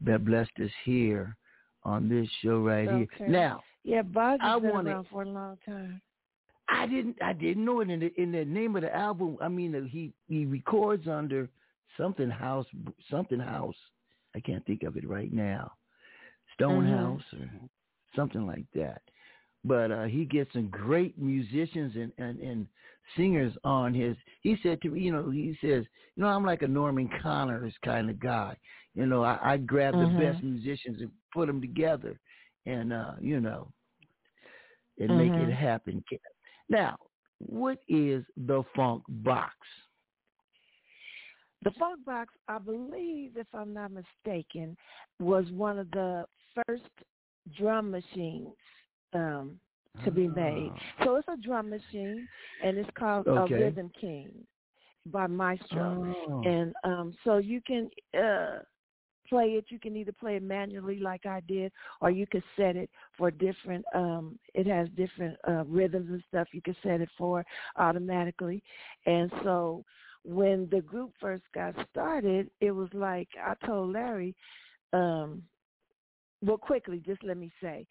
that 0.00 0.24
blessed 0.24 0.50
us 0.62 0.70
here 0.84 1.36
on 1.84 2.08
this 2.08 2.28
show 2.42 2.60
right 2.60 2.88
Okay. 2.88 3.08
here. 3.18 3.28
Now, 3.28 3.62
Yeah, 3.84 4.02
I 4.16 4.36
has 4.40 4.60
been 4.62 4.70
wanna- 4.70 4.90
around 4.90 5.04
for 5.08 5.22
a 5.22 5.28
long 5.28 5.56
time. 5.64 6.00
I 6.68 6.86
didn't 6.86 7.20
I 7.20 7.32
didn't 7.32 7.64
know 7.64 7.80
it 7.80 7.90
in 7.90 7.98
the 8.00 8.20
in 8.20 8.30
the 8.30 8.44
name 8.44 8.76
of 8.76 8.82
the 8.82 8.94
album. 8.94 9.36
I 9.40 9.48
mean, 9.48 9.74
uh, 9.74 9.82
he 9.82 10.12
he 10.28 10.46
records 10.46 11.08
under 11.08 11.48
something 11.96 12.30
house 12.30 12.66
something 13.10 13.40
house. 13.40 13.76
I 14.36 14.40
can't 14.40 14.64
think 14.66 14.84
of 14.84 14.96
it 14.96 15.08
right 15.08 15.32
now. 15.32 15.72
Stone 16.54 16.84
Mhm. 16.84 16.96
House 16.96 17.32
or 17.32 17.50
something 18.14 18.46
like 18.46 18.70
that. 18.74 19.02
But 19.64 19.90
uh, 19.90 20.04
he 20.04 20.24
gets 20.24 20.52
some 20.52 20.68
great 20.68 21.18
musicians 21.18 21.96
and, 21.96 22.12
and, 22.18 22.38
and 22.40 22.66
singers 23.16 23.52
on 23.64 23.94
his. 23.94 24.16
He 24.42 24.56
said 24.62 24.80
to 24.82 24.90
me, 24.90 25.00
you 25.00 25.12
know, 25.12 25.30
he 25.30 25.56
says, 25.60 25.84
you 26.16 26.22
know, 26.22 26.28
I'm 26.28 26.44
like 26.44 26.62
a 26.62 26.68
Norman 26.68 27.08
Connors 27.22 27.74
kind 27.84 28.10
of 28.10 28.18
guy. 28.20 28.56
You 28.94 29.06
know, 29.06 29.22
I, 29.22 29.52
I 29.52 29.56
grab 29.56 29.94
Mhm. 29.94 30.16
the 30.16 30.22
best 30.24 30.42
musicians 30.42 31.00
and 31.00 31.10
put 31.32 31.46
them 31.46 31.60
together, 31.60 32.18
and 32.66 32.92
uh, 32.92 33.12
you 33.20 33.40
know, 33.40 33.72
and 34.98 35.16
make 35.16 35.32
Mhm. 35.32 35.48
it 35.48 35.52
happen. 35.52 36.04
Now, 36.68 36.96
what 37.38 37.78
is 37.88 38.24
the 38.36 38.62
funk 38.74 39.04
box? 39.08 39.54
The 41.62 41.70
funk 41.72 42.04
box, 42.06 42.34
I 42.48 42.58
believe, 42.58 43.36
if 43.36 43.46
I'm 43.54 43.74
not 43.74 43.92
mistaken, 43.92 44.76
was 45.18 45.44
one 45.52 45.78
of 45.78 45.90
the 45.90 46.24
first 46.54 46.88
drum 47.56 47.90
machines 47.90 48.54
um, 49.12 49.60
to 50.04 50.10
be 50.10 50.28
made. 50.28 50.72
So 51.04 51.16
it's 51.16 51.28
a 51.28 51.36
drum 51.36 51.70
machine, 51.70 52.26
and 52.64 52.78
it's 52.78 52.90
called 52.98 53.26
Okay. 53.26 53.54
a 53.54 53.58
Rhythm 53.58 53.90
King 54.00 54.30
by 55.06 55.26
Maestro. 55.26 56.14
Oh. 56.28 56.42
And 56.44 56.74
um, 56.84 57.14
so 57.24 57.38
you 57.38 57.60
can 57.66 57.90
uh, 58.18 58.60
play 59.28 59.46
it. 59.50 59.66
You 59.68 59.78
can 59.78 59.96
either 59.96 60.12
play 60.12 60.36
it 60.36 60.42
manually 60.42 60.98
like 60.98 61.26
I 61.26 61.40
did, 61.46 61.72
or 62.00 62.10
you 62.10 62.26
could 62.26 62.42
set 62.56 62.76
it 62.76 62.90
for 63.16 63.30
different. 63.30 63.84
Um, 63.94 64.38
it 64.54 64.66
has 64.66 64.88
different 64.96 65.36
uh, 65.48 65.64
rhythms 65.64 66.08
and 66.10 66.22
stuff. 66.28 66.48
You 66.52 66.62
can 66.62 66.76
set 66.82 67.00
it 67.00 67.08
for 67.16 67.44
automatically. 67.76 68.62
And 69.06 69.30
so 69.42 69.84
when 70.24 70.68
the 70.70 70.80
group 70.80 71.12
first 71.20 71.44
got 71.54 71.74
started, 71.90 72.50
it 72.60 72.72
was 72.72 72.88
like 72.92 73.28
I 73.42 73.54
told 73.66 73.92
Larry. 73.92 74.34
Um, 74.92 75.42
well, 76.42 76.58
quickly, 76.58 77.02
just 77.04 77.22
let 77.22 77.36
me 77.36 77.50
say, 77.62 77.86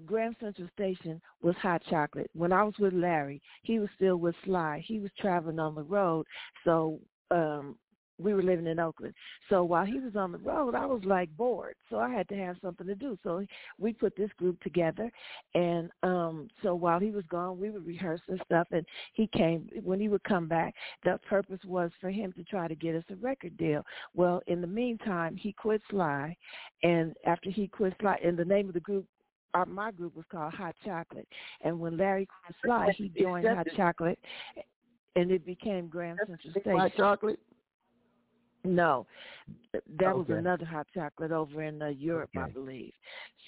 Graham 0.00 0.36
Central 0.40 0.68
Station 0.74 1.20
was 1.42 1.56
hot 1.56 1.82
chocolate. 1.88 2.30
When 2.34 2.52
I 2.52 2.62
was 2.62 2.74
with 2.78 2.94
Larry, 2.94 3.42
he 3.62 3.78
was 3.78 3.88
still 3.96 4.16
with 4.16 4.34
Sly. 4.44 4.82
He 4.86 4.98
was 4.98 5.10
traveling 5.18 5.58
on 5.58 5.74
the 5.74 5.82
road, 5.82 6.26
so 6.64 7.00
um 7.30 7.76
we 8.18 8.34
were 8.34 8.42
living 8.42 8.66
in 8.66 8.78
Oakland. 8.78 9.14
So 9.48 9.64
while 9.64 9.84
he 9.84 9.98
was 9.98 10.16
on 10.16 10.32
the 10.32 10.38
road, 10.38 10.74
I 10.74 10.86
was 10.86 11.02
like 11.04 11.34
bored. 11.36 11.74
So 11.90 11.98
I 11.98 12.10
had 12.10 12.28
to 12.28 12.36
have 12.36 12.56
something 12.62 12.86
to 12.86 12.94
do. 12.94 13.18
So 13.22 13.44
we 13.78 13.92
put 13.92 14.14
this 14.16 14.30
group 14.36 14.60
together 14.62 15.10
and 15.54 15.90
um 16.02 16.48
so 16.62 16.74
while 16.74 17.00
he 17.00 17.10
was 17.10 17.24
gone, 17.28 17.58
we 17.58 17.70
would 17.70 17.86
rehearse 17.86 18.20
and 18.28 18.40
stuff 18.44 18.68
and 18.70 18.86
he 19.14 19.28
came 19.28 19.68
when 19.82 20.00
he 20.00 20.08
would 20.08 20.24
come 20.24 20.46
back, 20.46 20.74
the 21.04 21.18
purpose 21.28 21.60
was 21.64 21.90
for 22.00 22.10
him 22.10 22.32
to 22.34 22.44
try 22.44 22.68
to 22.68 22.74
get 22.74 22.94
us 22.94 23.04
a 23.10 23.16
record 23.16 23.56
deal. 23.56 23.84
Well, 24.14 24.42
in 24.46 24.60
the 24.60 24.66
meantime, 24.66 25.36
he 25.36 25.52
quit 25.52 25.82
Sly 25.90 26.36
and 26.82 27.14
after 27.26 27.50
he 27.50 27.68
quit 27.68 27.94
Sly 28.00 28.18
and 28.22 28.36
the 28.36 28.44
name 28.44 28.68
of 28.68 28.74
the 28.74 28.80
group 28.80 29.06
our, 29.54 29.66
my 29.66 29.90
group 29.90 30.16
was 30.16 30.24
called 30.30 30.54
Hot 30.54 30.74
Chocolate, 30.84 31.28
and 31.62 31.78
when 31.78 31.96
Larry 31.96 32.28
Sly 32.64 32.92
he 32.96 33.10
joined 33.18 33.46
Hot 33.46 33.66
Chocolate, 33.76 34.18
and 35.16 35.30
it 35.30 35.44
became 35.44 35.88
Graham 35.88 36.16
Central 36.26 36.52
Station. 36.52 36.78
Hot 36.78 36.92
chocolate. 36.96 37.38
No, 38.64 39.06
th- 39.72 39.82
that 39.98 40.16
was 40.16 40.26
another 40.28 40.64
hot 40.64 40.86
chocolate 40.94 41.32
over 41.32 41.64
in 41.64 41.82
uh, 41.82 41.88
Europe, 41.88 42.30
I 42.36 42.48
believe. 42.48 42.92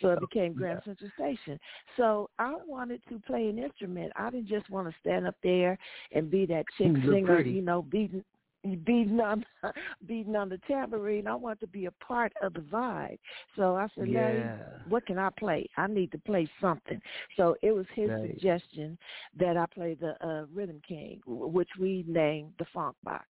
So 0.02 0.10
it 0.10 0.20
became 0.20 0.54
Graham 0.54 0.78
yeah. 0.78 0.92
Central 0.92 1.10
Station. 1.16 1.60
So 1.96 2.30
I 2.40 2.56
wanted 2.66 3.00
to 3.10 3.20
play 3.20 3.46
an 3.48 3.58
instrument. 3.58 4.12
I 4.16 4.30
didn't 4.30 4.48
just 4.48 4.68
want 4.70 4.88
to 4.88 4.94
stand 5.00 5.26
up 5.26 5.36
there 5.44 5.78
and 6.10 6.28
be 6.28 6.46
that 6.46 6.64
chick 6.76 6.90
singer, 7.08 7.36
pretty. 7.36 7.52
you 7.52 7.62
know, 7.62 7.82
beating 7.82 8.24
beating 8.84 9.20
on 9.20 9.44
beating 10.06 10.36
on 10.36 10.48
the 10.48 10.58
tambourine. 10.68 11.26
I 11.26 11.34
wanted 11.34 11.60
to 11.60 11.66
be 11.68 11.86
a 11.86 11.90
part 11.92 12.32
of 12.42 12.54
the 12.54 12.60
vibe. 12.60 13.18
So 13.56 13.76
I 13.76 13.86
said, 13.96 14.08
Yeah. 14.08 14.58
what 14.88 15.06
can 15.06 15.18
I 15.18 15.30
play? 15.38 15.66
I 15.76 15.86
need 15.86 16.12
to 16.12 16.18
play 16.18 16.48
something. 16.60 17.00
So 17.36 17.56
it 17.62 17.72
was 17.72 17.86
his 17.94 18.10
Right. 18.10 18.30
suggestion 18.30 18.98
that 19.38 19.56
I 19.56 19.66
play 19.66 19.94
the 19.94 20.14
uh, 20.26 20.46
Rhythm 20.52 20.80
King, 20.86 21.20
which 21.26 21.70
we 21.78 22.04
named 22.06 22.52
the 22.58 22.66
Funk 22.72 22.96
Box. 23.02 23.26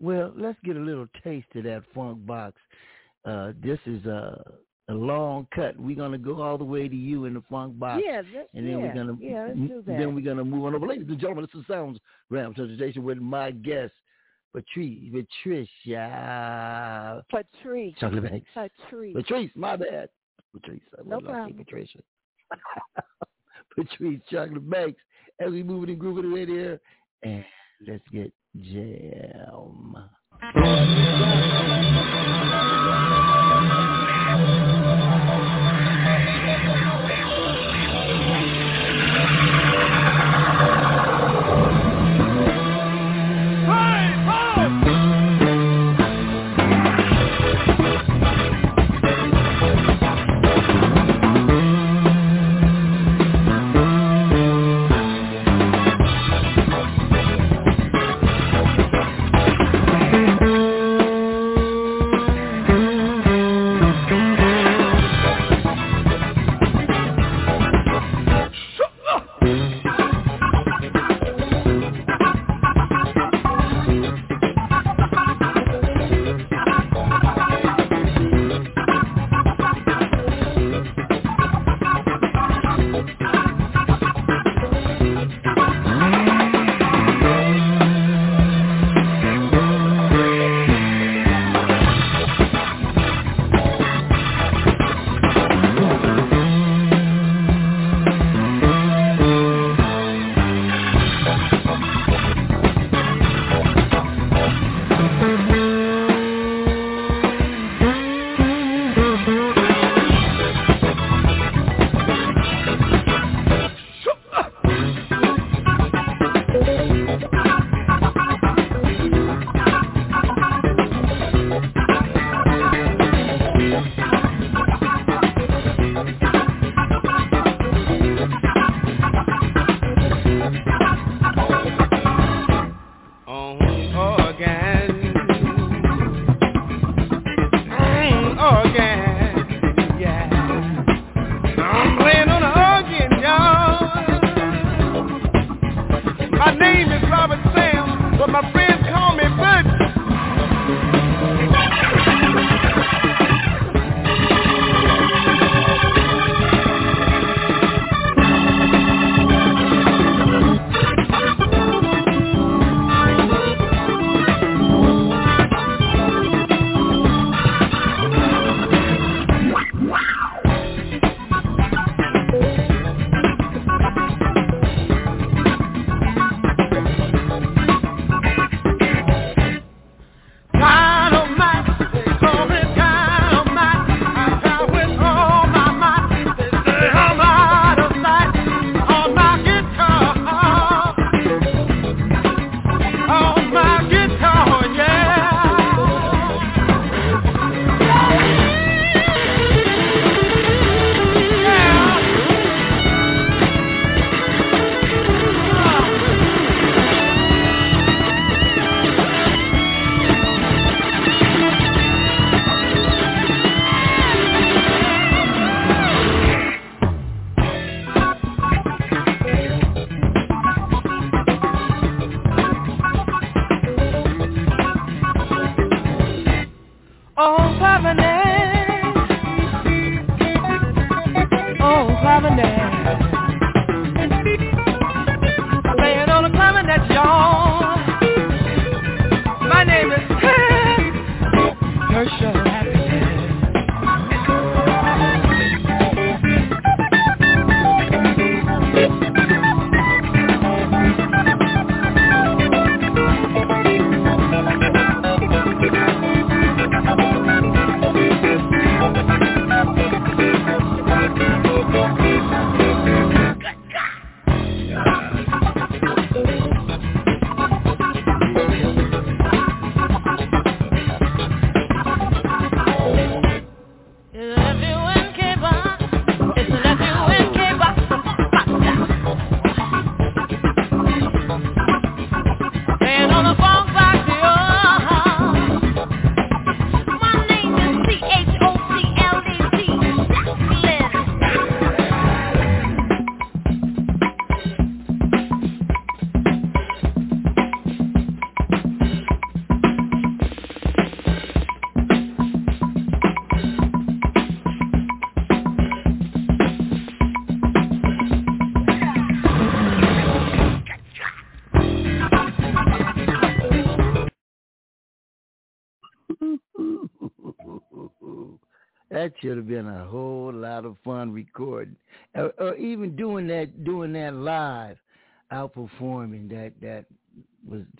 Well, 0.00 0.32
let's 0.36 0.58
get 0.64 0.76
a 0.76 0.80
little 0.80 1.06
taste 1.22 1.46
of 1.54 1.64
that 1.64 1.84
funk 1.94 2.26
box. 2.26 2.56
Uh, 3.24 3.52
this 3.62 3.78
is 3.86 4.04
a, 4.04 4.54
a 4.88 4.94
long 4.94 5.46
cut. 5.54 5.78
We're 5.78 5.96
gonna 5.96 6.18
go 6.18 6.42
all 6.42 6.58
the 6.58 6.64
way 6.64 6.88
to 6.88 6.96
you 6.96 7.24
in 7.26 7.34
the 7.34 7.42
funk 7.50 7.78
box. 7.78 8.02
Yeah, 8.04 8.22
that, 8.22 8.48
And 8.54 8.66
then 8.66 8.78
yeah, 8.78 8.86
we're 8.86 8.94
gonna 8.94 9.16
yeah, 9.20 9.46
let's 9.48 9.58
do 9.58 9.82
that. 9.86 9.98
then 9.98 10.14
we're 10.14 10.24
gonna 10.24 10.44
move 10.44 10.64
on 10.64 10.74
over. 10.74 10.86
Ladies 10.86 11.08
and 11.08 11.18
gentlemen, 11.18 11.46
this 11.52 11.60
is 11.60 11.66
Sounds 11.66 11.98
Ram 12.30 12.54
Presentation 12.54 13.02
with 13.04 13.18
my 13.18 13.50
guest, 13.52 13.92
Patryce 14.56 15.12
Patricia 15.12 17.22
Patryce. 17.32 17.96
Chocolate 17.98 18.24
Banks. 18.30 18.48
Patryce. 18.56 19.14
Patryce, 19.14 19.54
my 19.56 19.76
bad. 19.76 20.08
Patryce, 20.54 20.80
I 20.98 21.02
No 21.06 21.16
love 21.16 21.24
problem. 21.24 21.54
Patricia. 21.58 21.98
Patryce 23.78 24.20
Chocolate 24.30 24.68
Banks. 24.68 25.00
As 25.40 25.50
we 25.50 25.62
move 25.62 25.84
it 25.84 25.88
and 25.90 25.98
groove 25.98 26.18
it 26.24 26.28
right 26.28 26.46
here, 26.48 26.80
and 27.22 27.44
let's 27.86 28.04
get 28.12 28.32
jam. 28.60 29.96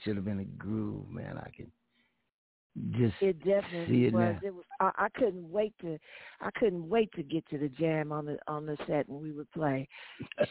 Should 0.04 0.16
have 0.16 0.24
been 0.24 0.40
a 0.40 0.44
groove, 0.44 1.08
man. 1.10 1.38
I 1.38 1.50
can 1.56 1.70
just 2.92 3.14
It 3.20 3.36
see 3.86 4.04
it 4.04 4.14
was. 4.14 4.34
now. 4.34 4.38
It 4.42 4.54
was. 4.54 4.64
I, 4.80 4.90
I 4.96 5.08
couldn't 5.14 5.50
wait 5.50 5.74
to. 5.82 5.98
I 6.40 6.50
couldn't 6.58 6.88
wait 6.88 7.12
to 7.12 7.22
get 7.22 7.46
to 7.50 7.58
the 7.58 7.68
jam 7.68 8.12
on 8.12 8.24
the 8.26 8.38
on 8.48 8.66
the 8.66 8.76
set 8.86 9.08
when 9.08 9.22
we 9.22 9.32
would 9.32 9.50
play. 9.52 9.88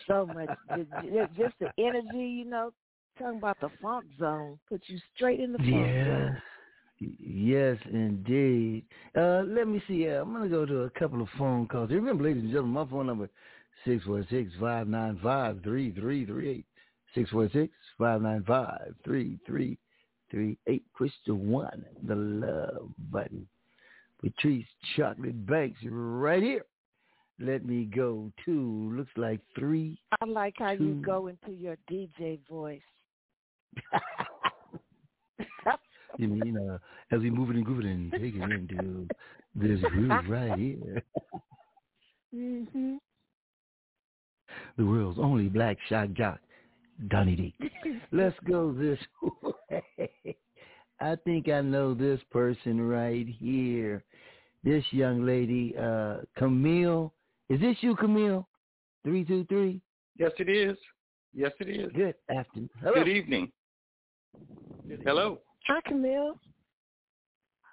So 0.07 0.25
much, 0.25 0.49
the- 0.69 1.27
just 1.37 1.55
the 1.59 1.69
energy, 1.77 2.17
you 2.17 2.45
know. 2.45 2.71
Talking 3.19 3.39
about 3.39 3.59
the 3.59 3.69
funk 3.81 4.05
zone, 4.17 4.57
put 4.69 4.81
you 4.87 4.97
straight 5.15 5.41
in 5.41 5.51
the 5.51 5.57
funk 5.57 5.69
Yeah. 5.69 6.05
zone. 6.05 6.41
Yes, 6.99 7.77
indeed. 7.91 8.85
Uh, 9.17 9.41
let 9.45 9.67
me 9.67 9.81
see. 9.87 10.07
Uh, 10.07 10.21
I'm 10.21 10.31
going 10.31 10.43
to 10.43 10.49
go 10.49 10.65
to 10.65 10.83
a 10.83 10.89
couple 10.91 11.21
of 11.21 11.27
phone 11.37 11.67
calls. 11.67 11.89
Remember, 11.89 12.23
ladies 12.23 12.43
and 12.43 12.51
gentlemen, 12.51 12.73
my 12.73 12.85
phone 12.85 13.07
number 13.07 13.29
six 13.83 14.05
four 14.05 14.23
six 17.51 17.73
five 18.01 18.21
nine 18.21 18.43
five 18.45 18.93
three 19.03 19.37
three 19.45 19.77
three 20.29 20.57
eight. 20.67 20.83
Six 20.97 21.13
four 21.25 21.25
six 21.25 21.27
five 21.27 21.27
nine 21.27 21.27
five 21.27 21.27
three 21.27 21.27
three 21.27 21.27
three 21.27 21.27
eight. 21.27 21.27
Push 21.27 21.27
the 21.27 21.35
one, 21.35 21.85
the 22.07 22.15
love 22.15 22.89
button. 23.11 23.47
Patryce 24.23 24.65
Chocolate 24.95 25.45
Banks 25.45 25.79
right 25.89 26.43
here. 26.43 26.65
Let 27.39 27.65
me 27.65 27.85
go 27.85 28.31
to 28.45 28.93
looks 28.95 29.11
like 29.17 29.39
three. 29.57 29.99
I 30.21 30.25
like 30.25 30.55
how 30.57 30.71
you 30.71 31.01
go 31.05 31.27
into 31.27 31.51
your 31.51 31.77
DJ 31.89 32.39
voice. 32.49 32.81
You 36.17 36.27
mean 36.27 36.57
uh, 36.57 36.77
as 37.15 37.21
we 37.21 37.29
move 37.31 37.49
it 37.51 37.55
and 37.55 37.65
groove 37.65 37.79
it 37.79 37.85
and 37.85 38.11
take 38.11 38.35
it 38.35 38.51
into 38.51 39.07
this 39.55 39.79
groove 39.79 40.29
right 40.29 40.59
here. 40.59 41.03
mhm. 42.35 42.97
the 44.77 44.85
world's 44.85 45.17
only 45.19 45.47
black 45.47 45.77
shock 45.87 46.11
jock, 46.13 46.39
Donny 47.09 47.35
D. 47.35 47.55
Let's 48.11 48.35
go 48.47 48.71
this 48.71 48.99
way. 49.69 50.35
I 50.99 51.15
think 51.25 51.49
I 51.49 51.61
know 51.61 51.93
this 51.93 52.19
person 52.29 52.79
right 52.79 53.27
here. 53.27 54.03
This 54.63 54.83
young 54.91 55.25
lady, 55.25 55.75
uh, 55.75 56.17
Camille. 56.37 57.11
Is 57.49 57.59
this 57.59 57.77
you, 57.81 57.95
Camille? 57.95 58.47
Three 59.03 59.23
two 59.23 59.45
three. 59.45 59.81
Yes, 60.19 60.31
it 60.37 60.49
is. 60.49 60.77
Yes, 61.33 61.51
it 61.59 61.69
is. 61.69 61.91
Good 61.93 62.15
afternoon. 62.29 62.69
Hello. 62.81 62.93
Good 62.93 63.07
evening. 63.07 63.51
Hello. 65.03 65.39
Hi, 65.67 65.79
Camille. 65.87 66.35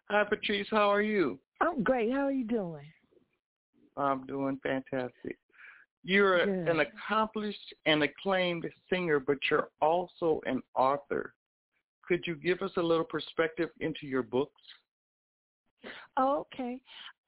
Hi, 0.09 0.25
Patryce. 0.25 0.67
How 0.71 0.91
are 0.91 1.03
you? 1.03 1.39
I'm 1.61 1.83
great. 1.83 2.11
How 2.13 2.27
are 2.27 2.33
you 2.33 2.45
doing? 2.45 2.87
I'm 3.97 4.25
doing 4.27 4.59
fantastic. 4.63 5.37
You're 6.09 6.47
Good. 6.47 6.69
an 6.71 6.81
accomplished 6.81 7.75
and 7.85 8.03
acclaimed 8.03 8.65
singer, 8.89 9.21
but 9.21 9.37
you're 9.51 9.69
also 9.83 10.41
an 10.47 10.63
author. 10.75 11.35
Could 12.03 12.27
you 12.27 12.35
give 12.35 12.63
us 12.63 12.71
a 12.79 12.83
little 12.83 13.05
perspective 13.05 13.69
into 13.81 14.07
your 14.07 14.23
books? 14.23 14.63
Oh, 16.17 16.47
okay. 16.55 16.81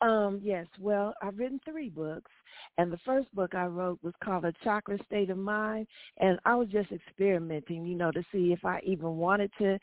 Um, 0.02 0.40
yes. 0.42 0.66
Well, 0.80 1.14
I've 1.22 1.38
written 1.38 1.60
three 1.64 1.90
books, 1.90 2.30
and 2.78 2.90
the 2.90 2.98
first 3.04 3.32
book 3.34 3.54
I 3.54 3.66
wrote 3.66 3.98
was 4.02 4.14
called 4.24 4.46
A 4.46 4.52
Chakra 4.64 4.98
State 5.04 5.28
of 5.28 5.36
Mind, 5.36 5.86
and 6.18 6.38
I 6.46 6.54
was 6.54 6.68
just 6.68 6.90
experimenting, 6.90 7.84
you 7.84 7.96
know, 7.96 8.10
to 8.10 8.22
see 8.32 8.52
if 8.52 8.64
I 8.64 8.80
even 8.84 9.16
wanted 9.16 9.50
to 9.58 9.78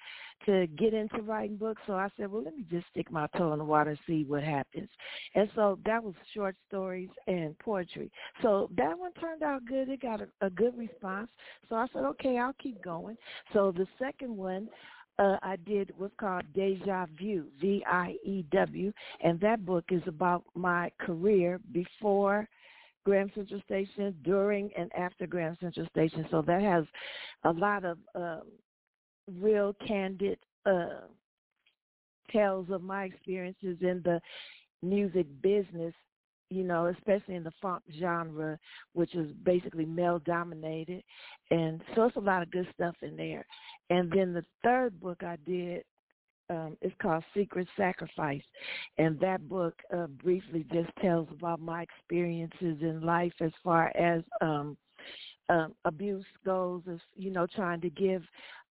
to 0.46 0.68
get 0.78 0.94
into 0.94 1.22
writing 1.22 1.58
books. 1.58 1.82
So 1.86 1.94
I 1.94 2.10
said, 2.18 2.32
well, 2.32 2.44
let 2.44 2.56
me 2.56 2.66
just 2.70 2.88
stick 2.88 3.12
my 3.12 3.28
toe 3.38 3.54
in 3.54 3.60
the 3.60 3.66
water 3.66 3.92
and 3.92 4.00
see 4.08 4.24
what 4.24 4.44
happens. 4.44 4.90
And 5.36 5.50
so 5.56 5.80
that 5.86 6.04
was 6.04 6.14
short 6.34 6.56
stories 6.68 7.10
and 7.28 7.58
poetry. 7.60 8.12
So 8.42 8.70
that 8.78 8.98
one 8.98 9.14
turned 9.14 9.44
out 9.44 9.66
good. 9.66 9.90
It 9.90 10.02
got 10.02 10.22
a, 10.22 10.28
a 10.42 10.50
good 10.50 10.78
response. 10.78 11.30
So 11.70 11.76
I 11.76 11.88
said, 11.94 12.04
okay, 12.04 12.38
I'll 12.38 12.56
keep 12.62 12.82
going. 12.84 13.18
So 13.54 13.72
the 13.72 13.88
second 14.00 14.36
one 14.36 14.70
uh, 15.20 15.38
I 15.42 15.56
did 15.66 15.92
was 15.98 16.12
called 16.20 16.44
Deja 16.54 17.06
Vu, 17.20 17.46
V-I-E-W, 17.60 18.94
and 19.22 19.40
that 19.40 19.66
book 19.66 19.86
is 19.90 20.04
about 20.06 20.44
my 20.56 20.92
career 21.00 21.60
before 21.72 22.48
Graham 23.06 23.32
Central 23.34 23.62
Station, 23.62 24.16
during 24.24 24.70
and 24.78 24.92
after 24.94 25.26
Graham 25.26 25.58
Central 25.62 25.88
Station. 25.88 26.26
So 26.30 26.42
that 26.42 26.62
has 26.62 26.84
a 27.46 27.52
lot 27.52 27.86
of 27.86 27.98
um, 28.16 28.42
real 29.40 29.74
candid 29.86 30.38
uh, 30.66 31.08
tales 32.32 32.68
of 32.70 32.84
my 32.84 33.06
experiences 33.06 33.78
in 33.82 34.02
the 34.04 34.20
music 34.84 35.26
business, 35.42 35.94
you 36.50 36.64
know, 36.64 36.88
especially 36.88 37.36
in 37.36 37.44
the 37.44 37.52
funk 37.62 37.84
genre, 38.00 38.58
which 38.94 39.16
is 39.16 39.32
basically 39.44 39.86
male 39.86 40.20
dominated. 40.20 41.04
And 41.52 41.82
so 41.96 42.06
it's 42.06 42.16
a 42.16 42.22
lot 42.22 42.42
of 42.42 42.52
good 42.52 42.68
stuff 42.74 42.96
in 43.02 43.16
there. 43.16 43.46
And 43.90 44.12
then 44.12 44.34
the 44.34 44.46
third 44.64 45.00
book 45.00 45.24
I 45.24 45.38
did 45.46 45.84
um, 46.50 46.78
is 46.82 46.92
called 47.02 47.24
Secret 47.36 47.68
Sacrifice. 47.76 48.44
And 48.98 49.20
that 49.20 49.48
book 49.50 49.76
uh, 49.94 50.08
briefly 50.08 50.66
just 50.72 50.90
tells 51.02 51.28
about 51.32 51.60
my 51.60 51.84
experiences 51.84 52.78
in 52.82 53.02
life 53.02 53.34
as 53.42 53.52
far 53.64 53.92
as 53.98 54.24
um, 54.42 54.78
um, 55.50 55.74
abuse 55.86 56.26
goes, 56.46 56.82
as, 56.92 57.00
you 57.16 57.32
know, 57.32 57.48
trying 57.48 57.82
to 57.82 57.90
give 57.90 58.24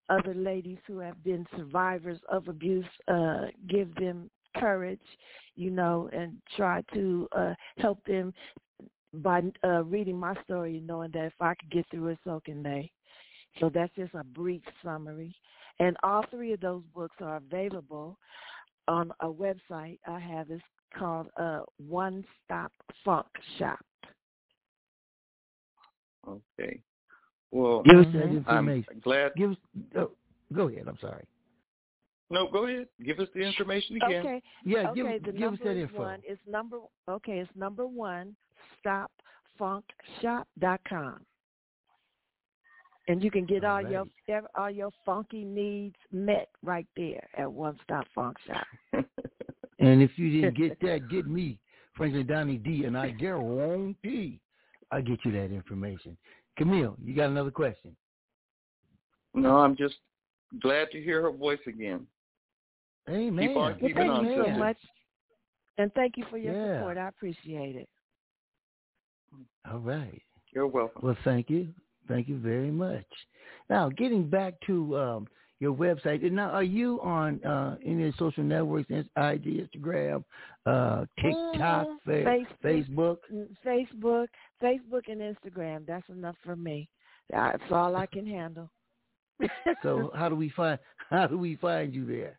other 0.08 0.34
ladies 0.34 0.78
who 0.86 0.98
have 0.98 1.22
been 1.24 1.46
survivors 1.56 2.20
of 2.30 2.48
abuse, 2.48 2.86
uh, 3.08 3.46
give 3.68 3.94
them 3.96 4.30
courage, 4.58 5.00
you 5.54 5.70
know, 5.70 6.08
and 6.12 6.36
try 6.56 6.82
to 6.94 7.28
uh, 7.36 7.54
help 7.78 8.04
them 8.04 8.32
by 9.14 9.42
uh, 9.64 9.84
reading 9.84 10.18
my 10.18 10.34
story 10.44 10.78
and 10.78 10.86
knowing 10.86 11.10
that 11.12 11.26
if 11.26 11.32
I 11.40 11.54
could 11.54 11.70
get 11.70 11.86
through 11.90 12.08
it, 12.08 12.18
so 12.24 12.40
can 12.44 12.62
they. 12.62 12.90
So 13.60 13.70
that's 13.72 13.94
just 13.94 14.14
a 14.14 14.24
brief 14.24 14.62
summary. 14.84 15.34
And 15.78 15.96
all 16.02 16.24
three 16.30 16.52
of 16.52 16.60
those 16.60 16.82
books 16.94 17.16
are 17.20 17.36
available 17.36 18.18
on 18.88 19.12
a 19.20 19.26
website 19.26 19.98
I 20.06 20.18
have. 20.18 20.50
It's 20.50 20.62
called 20.96 21.28
uh, 21.38 21.60
One 21.78 22.24
Stop 22.44 22.72
Funk 23.04 23.26
Shop. 23.58 23.78
Okay. 26.28 26.80
Well, 27.50 27.82
Give 27.82 28.00
us 28.00 28.06
that 28.12 28.28
Mhm. 28.28 28.84
I'm 28.90 29.00
glad. 29.00 29.32
Give 29.36 29.52
us. 29.52 29.56
Oh, 29.96 30.10
go 30.52 30.68
ahead. 30.68 30.88
I'm 30.88 30.98
sorry. 30.98 31.24
No, 32.28 32.50
go 32.50 32.66
ahead. 32.66 32.88
Give 33.04 33.20
us 33.20 33.28
the 33.34 33.40
information 33.40 33.96
again. 33.96 34.26
Okay. 34.26 34.42
Yeah, 34.64 34.90
okay, 34.90 34.94
give, 34.94 35.06
the 35.24 35.32
give 35.32 35.52
us 35.52 35.58
number 35.58 35.64
that 35.64 35.76
is 35.76 35.90
info. 35.90 36.02
one. 36.02 36.20
It's 36.24 36.40
number 36.46 36.78
okay, 37.08 37.38
it's 37.38 37.50
number 37.54 37.86
one, 37.86 38.34
stopfunkshop.com. 38.84 41.20
And 43.08 43.22
you 43.22 43.30
can 43.30 43.46
get 43.46 43.64
all 43.64 43.80
your 43.80 44.04
all 44.58 44.70
your 44.70 44.90
funky 45.04 45.44
needs 45.44 45.94
met 46.10 46.48
right 46.64 46.88
there 46.96 47.28
at 47.38 47.48
One 47.50 47.78
Stop 47.84 48.06
Funk 48.14 48.36
Shop. 48.46 48.66
And 49.78 50.02
if 50.02 50.12
you 50.16 50.40
didn't 50.40 50.56
get 50.56 50.80
that, 50.80 51.08
get 51.10 51.26
me, 51.26 51.58
Franklin 51.96 52.26
Donny 52.26 52.56
D, 52.56 52.84
and 52.84 52.96
I 52.96 53.10
guarantee 53.10 54.40
I'll 54.90 55.02
get 55.02 55.24
you 55.24 55.32
that 55.32 55.52
information. 55.52 56.16
Camille, 56.56 56.96
you 57.02 57.14
got 57.14 57.30
another 57.30 57.50
question? 57.50 57.94
No, 59.34 59.58
I'm 59.58 59.76
just 59.76 59.96
glad 60.62 60.90
to 60.92 61.00
hear 61.00 61.22
her 61.22 61.30
voice 61.30 61.58
again. 61.66 62.06
Amen. 63.08 63.48
Keep 63.48 63.56
on 63.56 63.62
Well, 63.70 63.74
keeping 63.74 63.94
thank 63.96 64.10
on, 64.12 64.26
you 64.26 64.44
so 64.44 64.50
much. 64.58 64.76
And 65.78 65.92
thank 65.94 66.16
you 66.16 66.24
for 66.30 66.38
your 66.38 66.54
Yeah. 66.54 66.78
support. 66.78 66.98
I 66.98 67.08
appreciate 67.08 67.76
it. 67.76 67.88
All 69.70 69.78
right. 69.78 70.22
You're 70.54 70.66
welcome. 70.66 71.02
Well, 71.02 71.16
thank 71.24 71.50
you. 71.50 71.68
Thank 72.08 72.28
you 72.28 72.38
very 72.38 72.70
much. 72.70 73.04
Now, 73.68 73.88
getting 73.90 74.28
back 74.30 74.54
to 74.66 74.96
um, 74.96 75.28
your 75.58 75.74
website. 75.74 76.22
Now, 76.30 76.50
are 76.50 76.62
you 76.62 77.00
on 77.02 77.44
uh, 77.44 77.76
any 77.84 78.12
social 78.18 78.44
networks, 78.44 78.90
Ins- 78.90 79.08
IG, 79.16 79.68
Instagram, 79.68 80.24
uh, 80.66 81.04
TikTok, 81.20 81.88
Mhm. 81.88 81.96
fa- 82.04 82.46
Facebook? 82.64 83.16
Mm, 83.32 83.48
Facebook, 83.64 84.26
Facebook 84.62 85.08
and 85.08 85.20
Instagram. 85.20 85.84
That's 85.86 86.08
enough 86.08 86.36
for 86.44 86.56
me. 86.56 86.88
That's 87.30 87.62
all 87.70 87.96
I 87.96 88.06
can 88.06 88.26
handle. 88.26 88.70
So, 89.82 90.10
how 90.14 90.28
do 90.28 90.36
we 90.36 90.48
find 90.50 90.78
how 91.10 91.26
do 91.26 91.36
we 91.36 91.56
find 91.56 91.92
you 91.94 92.06
there? 92.06 92.38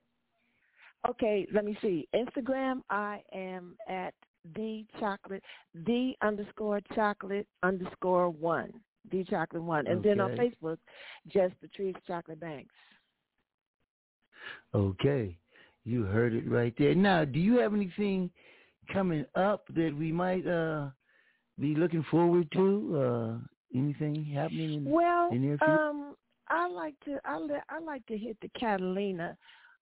Okay, 1.10 1.48
let 1.54 1.66
me 1.66 1.78
see. 1.82 2.08
Instagram, 2.14 2.82
I 2.90 3.22
am 3.34 3.76
at 3.88 4.14
the 4.56 4.86
chocolate, 5.00 5.44
the 5.74 6.14
underscore 6.22 6.82
chocolate 6.96 7.48
underscore 7.64 8.30
one, 8.30 8.72
the 9.12 9.24
chocolate 9.26 9.64
one, 9.64 9.88
and 9.88 10.04
then 10.04 10.20
on 10.20 10.32
Facebook, 10.32 10.78
just 11.28 11.54
Patryce 11.62 11.96
Chocolate 12.06 12.40
Banks. 12.40 12.74
Okay, 14.74 15.38
you 15.86 16.04
heard 16.04 16.34
it 16.34 16.50
right 16.50 16.74
there. 16.78 16.96
Now, 16.96 17.26
do 17.26 17.40
you 17.40 17.58
have 17.60 17.74
anything 17.74 18.30
coming 18.92 19.26
up 19.36 19.66
that 19.76 19.96
we 19.98 20.12
might 20.12 20.46
uh, 20.48 20.90
be 21.60 21.76
looking 21.76 22.04
forward 22.12 22.48
to? 22.54 22.98
Uh, 22.98 23.78
anything 23.78 24.26
happening 24.26 24.74
in, 24.74 24.92
Well, 24.92 25.30
in 25.32 25.42
the 25.42 25.48
near 25.48 25.58
future? 25.58 25.74
um, 25.74 26.16
I 26.50 26.68
like 26.70 26.96
to 27.06 27.18
I 27.26 27.38
li- 27.38 27.56
I 27.70 27.80
like 27.80 28.06
to 28.06 28.18
hit 28.18 28.38
the 28.42 28.50
Catalina 28.58 29.38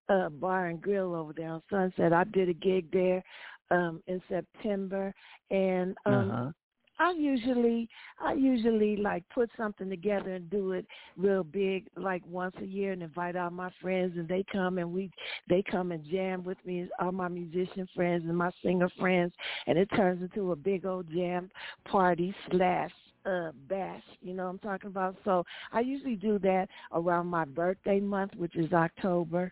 uh 0.09 0.29
bar 0.29 0.67
and 0.67 0.81
grill 0.81 1.15
over 1.15 1.33
there 1.33 1.49
on 1.49 1.61
Sunset. 1.69 2.13
I 2.13 2.23
did 2.25 2.49
a 2.49 2.53
gig 2.53 2.91
there 2.91 3.23
um, 3.71 4.01
in 4.07 4.21
September, 4.29 5.13
and 5.49 5.95
um, 6.05 6.31
uh-huh. 6.31 6.51
I 6.97 7.11
usually 7.11 7.89
I 8.19 8.33
usually 8.33 8.95
like 8.95 9.23
put 9.33 9.49
something 9.57 9.89
together 9.89 10.35
and 10.35 10.49
do 10.49 10.71
it 10.71 10.85
real 11.17 11.43
big 11.43 11.87
like 11.97 12.23
once 12.25 12.55
a 12.61 12.65
year 12.65 12.93
and 12.93 13.03
invite 13.03 13.35
all 13.35 13.49
my 13.49 13.69
friends 13.81 14.13
and 14.15 14.27
they 14.27 14.45
come 14.49 14.77
and 14.77 14.93
we 14.93 15.11
they 15.49 15.61
come 15.69 15.91
and 15.91 16.05
jam 16.09 16.43
with 16.43 16.57
me 16.65 16.87
all 16.99 17.11
my 17.11 17.27
musician 17.27 17.87
friends 17.93 18.23
and 18.27 18.37
my 18.37 18.49
singer 18.63 18.89
friends 18.97 19.33
and 19.67 19.77
it 19.77 19.89
turns 19.95 20.21
into 20.21 20.53
a 20.53 20.55
big 20.55 20.85
old 20.85 21.11
jam 21.13 21.49
party 21.83 22.33
slash 22.51 22.91
uh 23.25 23.51
bash, 23.67 24.03
you 24.21 24.33
know 24.33 24.43
what 24.43 24.51
I'm 24.51 24.59
talking 24.59 24.89
about? 24.89 25.15
So 25.25 25.43
I 25.73 25.79
usually 25.81 26.15
do 26.15 26.39
that 26.39 26.67
around 26.93 27.27
my 27.27 27.45
birthday 27.45 27.99
month, 27.99 28.35
which 28.35 28.55
is 28.55 28.71
October. 28.71 29.51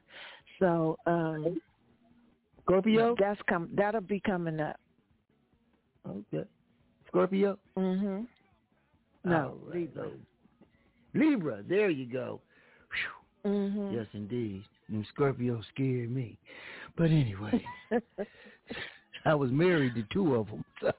So 0.64 0.98
um 1.08 1.60
Scorpio? 2.62 3.16
that's 3.20 3.42
come 3.50 3.68
that'll 3.74 4.00
be 4.00 4.22
coming 4.22 4.62
up. 4.62 4.80
Okay. 6.08 6.46
Scorpio? 7.08 7.60
Mhm. 7.78 8.26
No, 9.26 9.58
right. 9.66 9.76
Libra. 9.76 10.10
Libra, 11.14 11.64
there 11.68 11.90
you 11.90 12.06
go. 12.06 12.40
Mhm. 13.46 13.94
Yes, 13.94 14.08
indeed. 14.14 14.64
Them 14.90 15.06
Scorpios 15.14 15.66
scared 15.74 16.10
me. 16.10 16.38
But 16.96 17.06
anyway, 17.12 17.62
I 19.26 19.36
was 19.36 19.52
married 19.52 19.96
to 19.96 20.04
two 20.14 20.36
of 20.36 20.48
them, 20.48 20.64
so 20.80 20.94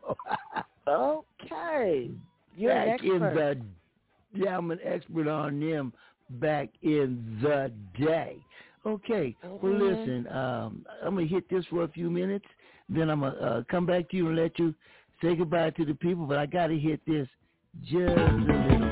okay. 0.87 2.11
You're 2.55 2.73
an 2.73 2.89
back 2.91 3.03
in 3.03 3.23
expert. 3.23 3.59
the 4.33 4.41
yeah, 4.43 4.59
I'm 4.59 4.71
an 4.71 4.81
expert 4.85 5.29
on 5.29 5.59
them 5.61 5.93
back 6.31 6.69
in 6.83 7.39
the 7.43 7.73
day. 7.99 8.37
Okay, 8.87 9.35
well 9.43 9.73
Mhm. 9.73 9.79
listen, 9.81 10.29
um, 10.29 10.87
I'm 11.03 11.15
gonna 11.15 11.27
hit 11.27 11.49
this 11.49 11.65
for 11.67 11.85
a 11.85 11.89
few 11.89 12.11
minutes, 12.11 12.47
then 12.89 13.11
I'm 13.11 13.21
gonna 13.21 13.37
uh, 13.37 13.63
come 13.65 13.87
back 13.87 14.09
to 14.11 14.17
you 14.17 14.29
and 14.29 14.37
let 14.37 14.59
you 14.59 14.75
say 15.23 15.35
goodbye 15.35 15.71
to 15.71 15.85
the 15.85 15.95
people. 15.95 16.27
But 16.27 16.39
I 16.39 16.47
gotta 16.47 16.75
hit 16.75 17.01
this 17.07 17.29
just 17.83 18.17
a 18.17 18.33
little 18.33 18.84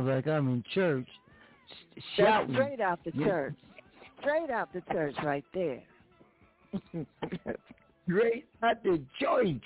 sounds 0.00 0.08
like 0.08 0.26
I'm 0.26 0.48
in 0.48 0.64
church 0.74 1.06
sh- 1.68 1.72
That's 1.96 2.06
shouting. 2.28 2.54
straight 2.54 2.80
out 2.80 3.00
the 3.04 3.12
Yeah. 3.14 3.26
church. 3.26 3.54
Straight 4.20 4.50
out 4.50 4.72
the 4.72 4.82
church 4.92 5.14
right 5.22 5.44
there. 5.54 5.82
Great 8.08 8.46
at 8.62 8.82
the 8.82 9.00
joint. 9.20 9.62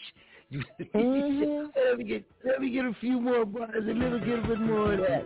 Mhm. 0.95 1.71
let 1.75 1.99
me 1.99 2.05
get 2.05 2.25
let 2.45 2.61
me 2.61 2.71
get 2.71 2.85
a 2.85 2.95
few 3.01 3.19
more 3.21 3.45
bars, 3.45 3.71
a 3.77 3.81
little 3.81 4.21
get 4.21 4.39
a 4.39 4.47
bit 4.47 4.61
more 4.61 4.93
of 4.93 5.01
that. 5.01 5.25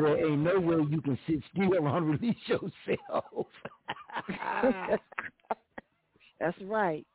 Boy, 0.00 0.06
there 0.06 0.26
ain't 0.26 0.40
no 0.40 0.60
way 0.60 0.76
you 0.90 1.00
can 1.00 1.18
sit 1.26 1.40
still 1.52 1.86
and 1.86 2.08
release 2.08 2.36
yourself. 2.46 3.46
That's 6.40 6.60
right. 6.62 7.06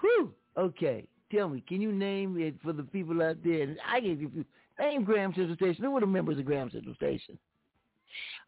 Whew. 0.00 0.32
Okay. 0.56 1.06
Tell 1.32 1.48
me, 1.48 1.62
can 1.66 1.80
you 1.80 1.92
name 1.92 2.38
it 2.38 2.54
for 2.62 2.72
the 2.72 2.82
people 2.82 3.22
out 3.22 3.36
there? 3.42 3.74
I 3.86 4.00
gave 4.00 4.20
you 4.20 4.28
a 4.28 4.30
few. 4.30 4.44
Name 4.78 5.04
Graham 5.04 5.32
Central 5.34 5.56
Station. 5.56 5.84
Who 5.84 5.96
are 5.96 6.00
the 6.00 6.06
members 6.06 6.38
of 6.38 6.44
Graham 6.44 6.70
Central 6.70 6.94
Station? 6.94 7.38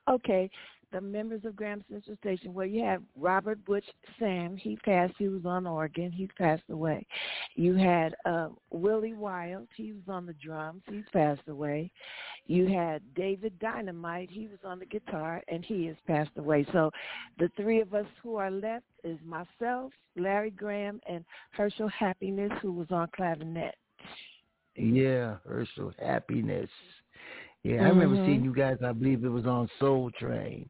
Okay. 0.09 0.51
The 0.93 1.01
members 1.01 1.45
of 1.45 1.57
Graham 1.57 1.85
Central 1.91 2.17
Station, 2.17 2.55
well, 2.55 2.67
you 2.67 2.85
have 2.85 3.03
Robert 3.17 3.65
Butch 3.65 3.85
Sam. 4.19 4.57
He 4.57 4.77
passed. 4.77 5.15
He 5.19 5.29
was 5.29 5.45
on 5.45 5.67
organ. 5.67 6.13
He's 6.13 6.29
passed 6.39 6.63
away. 6.71 7.07
You 7.55 7.75
had 7.75 8.15
uh, 8.25 8.49
Willie 8.71 9.15
Wild. 9.15 9.67
He 9.77 9.93
was 9.93 10.03
on 10.09 10.27
the 10.27 10.35
drums. 10.35 10.83
He's 10.89 11.05
passed 11.13 11.49
away. 11.49 11.91
You 12.47 12.67
had 12.69 13.03
David 13.15 13.59
Dynamite. 13.59 14.31
He 14.31 14.47
was 14.47 14.59
on 14.65 14.79
the 14.79 14.87
guitar, 14.87 15.43
and 15.49 15.65
he 15.65 15.87
has 15.87 15.97
passed 16.07 16.31
away. 16.37 16.65
So 16.73 16.91
the 17.39 17.51
three 17.57 17.81
of 17.81 17.93
us 17.93 18.07
who 18.23 18.37
are 18.37 18.51
left 18.51 18.87
is 19.03 19.19
myself, 19.25 19.93
Larry 20.17 20.51
Graham, 20.51 21.01
and 21.09 21.25
Herschel 21.51 21.89
Happiness, 21.89 22.53
who 22.63 22.73
was 22.73 22.91
on 22.91 23.09
clavinet. 23.17 23.75
Yeah, 24.77 25.37
Herschel 25.45 25.93
Happiness. 25.99 26.71
Yeah, 27.63 27.85
I 27.85 27.89
remember 27.89 28.17
Mhm. 28.17 28.27
seeing 28.27 28.45
you 28.45 28.55
guys. 28.55 28.81
I 28.83 28.93
believe 28.93 29.25
it 29.25 29.29
was 29.29 29.47
on 29.47 29.69
Soul 29.81 30.11
Train, 30.13 30.69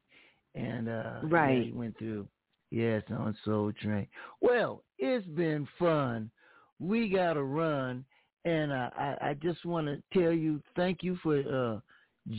and 0.55 0.89
uh 0.89 1.19
yeah, 1.23 1.29
Right. 1.29 1.67
you 1.67 1.75
went 1.75 1.99
through. 1.99 2.27
Yes, 2.71 3.03
on 3.11 3.35
Soul 3.45 3.73
Train. 3.73 4.09
Well, 4.41 4.83
it's 4.99 5.27
been 5.27 5.67
fun. 5.79 6.31
We 6.79 7.09
got 7.09 7.35
to 7.35 7.43
run, 7.43 8.05
and 8.47 8.73
uh, 8.73 8.91
I 8.97 9.17
I 9.21 9.35
just 9.43 9.65
want 9.67 9.89
to 9.89 10.01
tell 10.19 10.33
you 10.33 10.63
thank 10.77 11.03
you 11.03 11.19
for 11.23 11.39
uh 11.39 11.81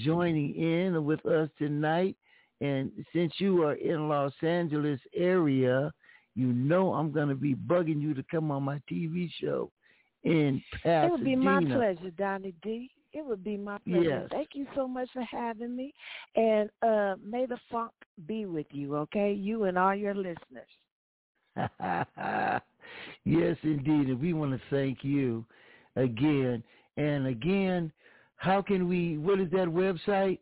joining 0.04 0.56
in 0.56 1.06
with 1.06 1.24
us 1.26 1.50
tonight. 1.58 2.16
And 2.60 2.92
since 3.14 3.34
you 3.38 3.64
are 3.64 3.76
in 3.76 4.10
Los 4.10 4.34
Angeles 4.42 5.00
area, 5.16 5.94
you 6.36 6.48
know 6.48 6.94
I'm 6.94 7.12
going 7.12 7.30
to 7.30 7.36
be 7.36 7.54
bugging 7.54 8.02
you 8.02 8.14
to 8.16 8.24
come 8.32 8.50
on 8.50 8.64
my 8.64 8.82
TV 8.92 9.30
show 9.40 9.70
in 10.24 10.62
Pasadena. 10.84 11.06
It 11.06 11.12
would 11.12 11.24
be 11.24 11.36
my 11.36 11.64
pleasure, 11.64 12.12
Donny 12.18 12.54
D. 12.64 12.90
It 13.14 13.24
would 13.26 13.44
be 13.44 13.58
my 13.58 13.78
pleasure. 13.80 14.04
Yes. 14.04 14.28
Thank 14.32 14.50
you 14.54 14.66
so 14.76 14.88
much 14.88 15.10
for 15.14 15.24
having 15.24 15.76
me. 15.76 15.94
And 16.36 16.70
uh 16.82 17.16
may 17.24 17.46
the 17.46 17.60
funk 17.70 17.92
be 18.26 18.46
with 18.46 18.68
you, 18.72 18.96
okay? 18.96 19.34
You 19.34 19.66
and 19.66 19.78
all 19.78 19.96
your 19.96 20.16
listeners. 20.16 20.72
yes, 23.26 23.58
indeed. 23.64 24.10
And 24.10 24.22
we 24.22 24.34
want 24.34 24.52
to 24.52 24.62
thank 24.70 25.04
you 25.04 25.46
again. 25.98 26.64
And 26.96 27.28
again, 27.28 27.92
how 28.38 28.62
can 28.62 28.88
we, 28.88 29.18
what 29.18 29.40
is 29.40 29.50
that 29.52 29.68
website? 29.68 30.40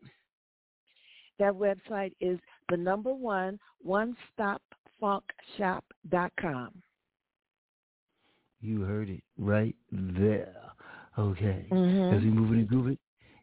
That 1.38 1.52
website 1.52 2.12
is 2.20 2.38
the 2.70 2.76
number 2.76 3.12
one 3.12 3.58
one 3.82 4.16
stop 4.32 4.62
funk 4.98 5.24
shop 5.58 5.84
dot 6.08 6.32
com. 6.40 6.70
You 8.62 8.80
heard 8.82 9.10
it 9.10 9.22
right 9.38 9.76
there. 9.92 10.56
Okay. 11.18 11.66
Mhm. 11.70 12.16
As 12.16 12.22
we 12.22 12.30
move 12.30 12.52
and 12.52 12.66
groove 12.66 12.88
it. 12.88 12.98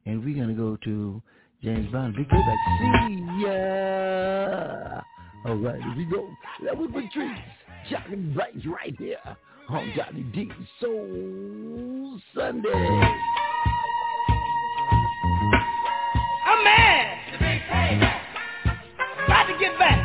And 0.06 0.24
we're 0.24 0.36
going 0.36 0.50
to 0.50 0.56
go 0.56 0.76
to 0.84 1.22
James 1.62 1.90
Brown. 1.92 2.14
Big 2.18 2.28
back. 2.28 2.60
See 3.08 3.46
ya. 3.46 5.02
All 5.46 5.56
right, 5.56 5.82
here 5.82 5.96
we 5.96 6.06
go. 6.06 6.30
That 6.66 6.78
was 6.78 6.90
Patryce. 6.90 7.44
Johnny 7.90 8.16
Bright 8.16 8.56
right 8.66 8.96
here 8.98 9.20
on 9.70 9.94
Donny 9.96 10.24
D 10.34 10.50
Soul 10.80 12.20
Sunday. 12.36 12.70
I'm 16.46 16.64
mad. 16.64 17.18
Got 19.28 19.48
to 19.48 19.58
get 19.60 19.78
back. 19.80 20.03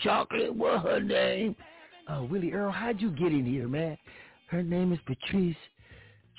Chocolate, 0.00 0.54
what 0.54 0.82
her 0.82 1.00
name? 1.00 1.56
Uh, 2.08 2.22
Willie 2.30 2.52
Earl, 2.52 2.70
how'd 2.70 3.00
you 3.00 3.10
get 3.10 3.32
in 3.32 3.44
here, 3.44 3.68
man? 3.68 3.96
Her 4.48 4.62
name 4.62 4.92
is 4.92 4.98
Patryce 5.08 5.56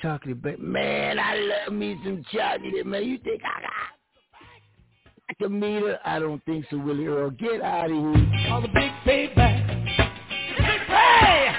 Chocolate. 0.02 0.42
But 0.42 0.60
man, 0.60 1.20
I 1.20 1.36
love 1.36 1.74
me 1.74 2.00
some 2.04 2.24
chocolate, 2.32 2.86
man. 2.86 3.04
You 3.04 3.18
think 3.18 3.42
I 3.44 3.62
got 3.62 3.72
I 5.30 5.34
can 5.34 5.60
meet 5.60 5.82
her? 5.84 6.00
I 6.06 6.20
don't 6.20 6.44
think 6.46 6.66
so, 6.70 6.78
Willie 6.78 7.08
Earl. 7.08 7.32
Get 7.32 7.62
out 7.62 7.92
of 7.92 7.92
here. 7.92 8.50
All 8.50 8.62
the 8.62 8.70
big 8.70 8.92
payback. 9.06 9.68
Hey! 10.88 11.54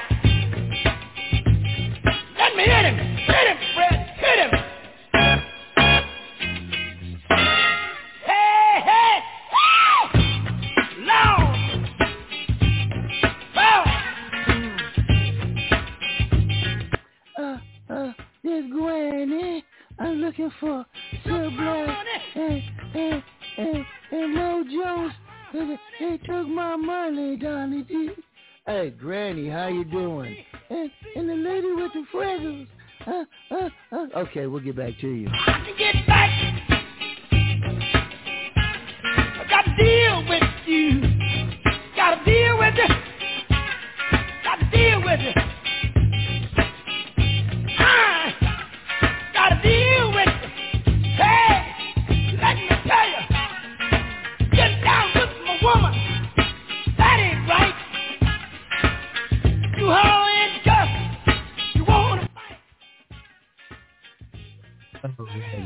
Let 2.38 2.56
me 2.56 2.62
hit 2.62 2.84
him. 2.86 2.96
Hit 2.96 3.48
him, 3.48 3.58
Fred. 3.74 3.97
Granny. 18.80 19.64
I'm 19.98 20.14
looking 20.20 20.50
for 20.60 20.86
Silk 21.24 21.52
Black 21.56 22.06
and, 22.36 22.62
and, 22.94 23.22
and, 23.56 23.84
and 24.12 24.34
Mo 24.34 24.64
Jones. 24.70 25.12
They, 25.52 25.76
they 25.98 26.16
took 26.18 26.46
my 26.46 26.76
money, 26.76 27.36
Donny 27.36 27.82
D. 27.82 28.10
Hey, 28.66 28.90
Granny, 28.90 29.48
how 29.48 29.68
you 29.68 29.84
doing? 29.84 30.36
And, 30.70 30.90
and 31.16 31.28
the 31.28 31.34
lady 31.34 31.72
with 31.72 31.92
the 31.92 32.04
freckles. 32.12 32.68
Uh, 33.06 33.24
uh, 33.50 33.68
uh. 33.92 34.06
Okay, 34.20 34.46
we'll 34.46 34.60
get 34.60 34.76
back 34.76 34.92
to 35.00 35.08
you. 35.08 35.28
I 35.28 35.64
can 35.64 35.76
get 35.78 36.06
back. 36.06 36.30
I 39.24 39.46
got 39.48 39.62
to 39.62 39.74
deal 39.76 40.28
with 40.28 40.42
you. 40.66 41.00
Got 41.96 42.16
to 42.16 42.24
deal 42.24 42.58
with 42.58 42.74
you. 42.74 42.88
Got 44.44 44.56
to 44.60 44.70
deal 44.70 45.02
with 45.02 45.20
you. 45.20 45.47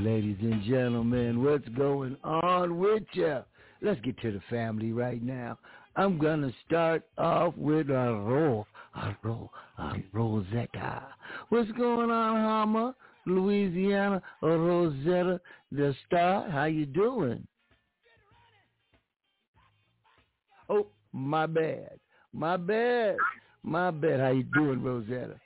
Ladies 0.02 0.36
and 0.42 0.62
gentlemen, 0.64 1.42
what's 1.42 1.68
going 1.70 2.16
on 2.22 2.78
with 2.78 3.04
you? 3.12 3.38
Let's 3.80 4.00
get 4.02 4.20
to 4.20 4.32
the 4.32 4.40
family 4.50 4.92
right 4.92 5.22
now. 5.22 5.58
I'm 5.96 6.18
gonna 6.18 6.52
start 6.66 7.04
off 7.16 7.56
with 7.56 7.88
a 7.88 7.92
roll, 7.92 8.66
a 8.94 9.16
roll, 9.22 9.50
a 9.78 9.94
Rosetta. 10.12 11.06
What's 11.48 11.70
going 11.72 12.10
on, 12.10 12.36
Houma, 12.36 12.94
Louisiana, 13.26 14.20
Rosetta, 14.42 15.40
the 15.70 15.94
star? 16.06 16.48
How 16.50 16.64
you 16.64 16.84
doing? 16.84 17.46
Oh, 20.68 20.88
my 21.12 21.46
bad, 21.46 21.98
my 22.32 22.56
bad, 22.56 23.16
my 23.62 23.90
bad. 23.90 24.20
How 24.20 24.30
you 24.30 24.44
doing, 24.54 24.82
Rosetta? 24.82 25.40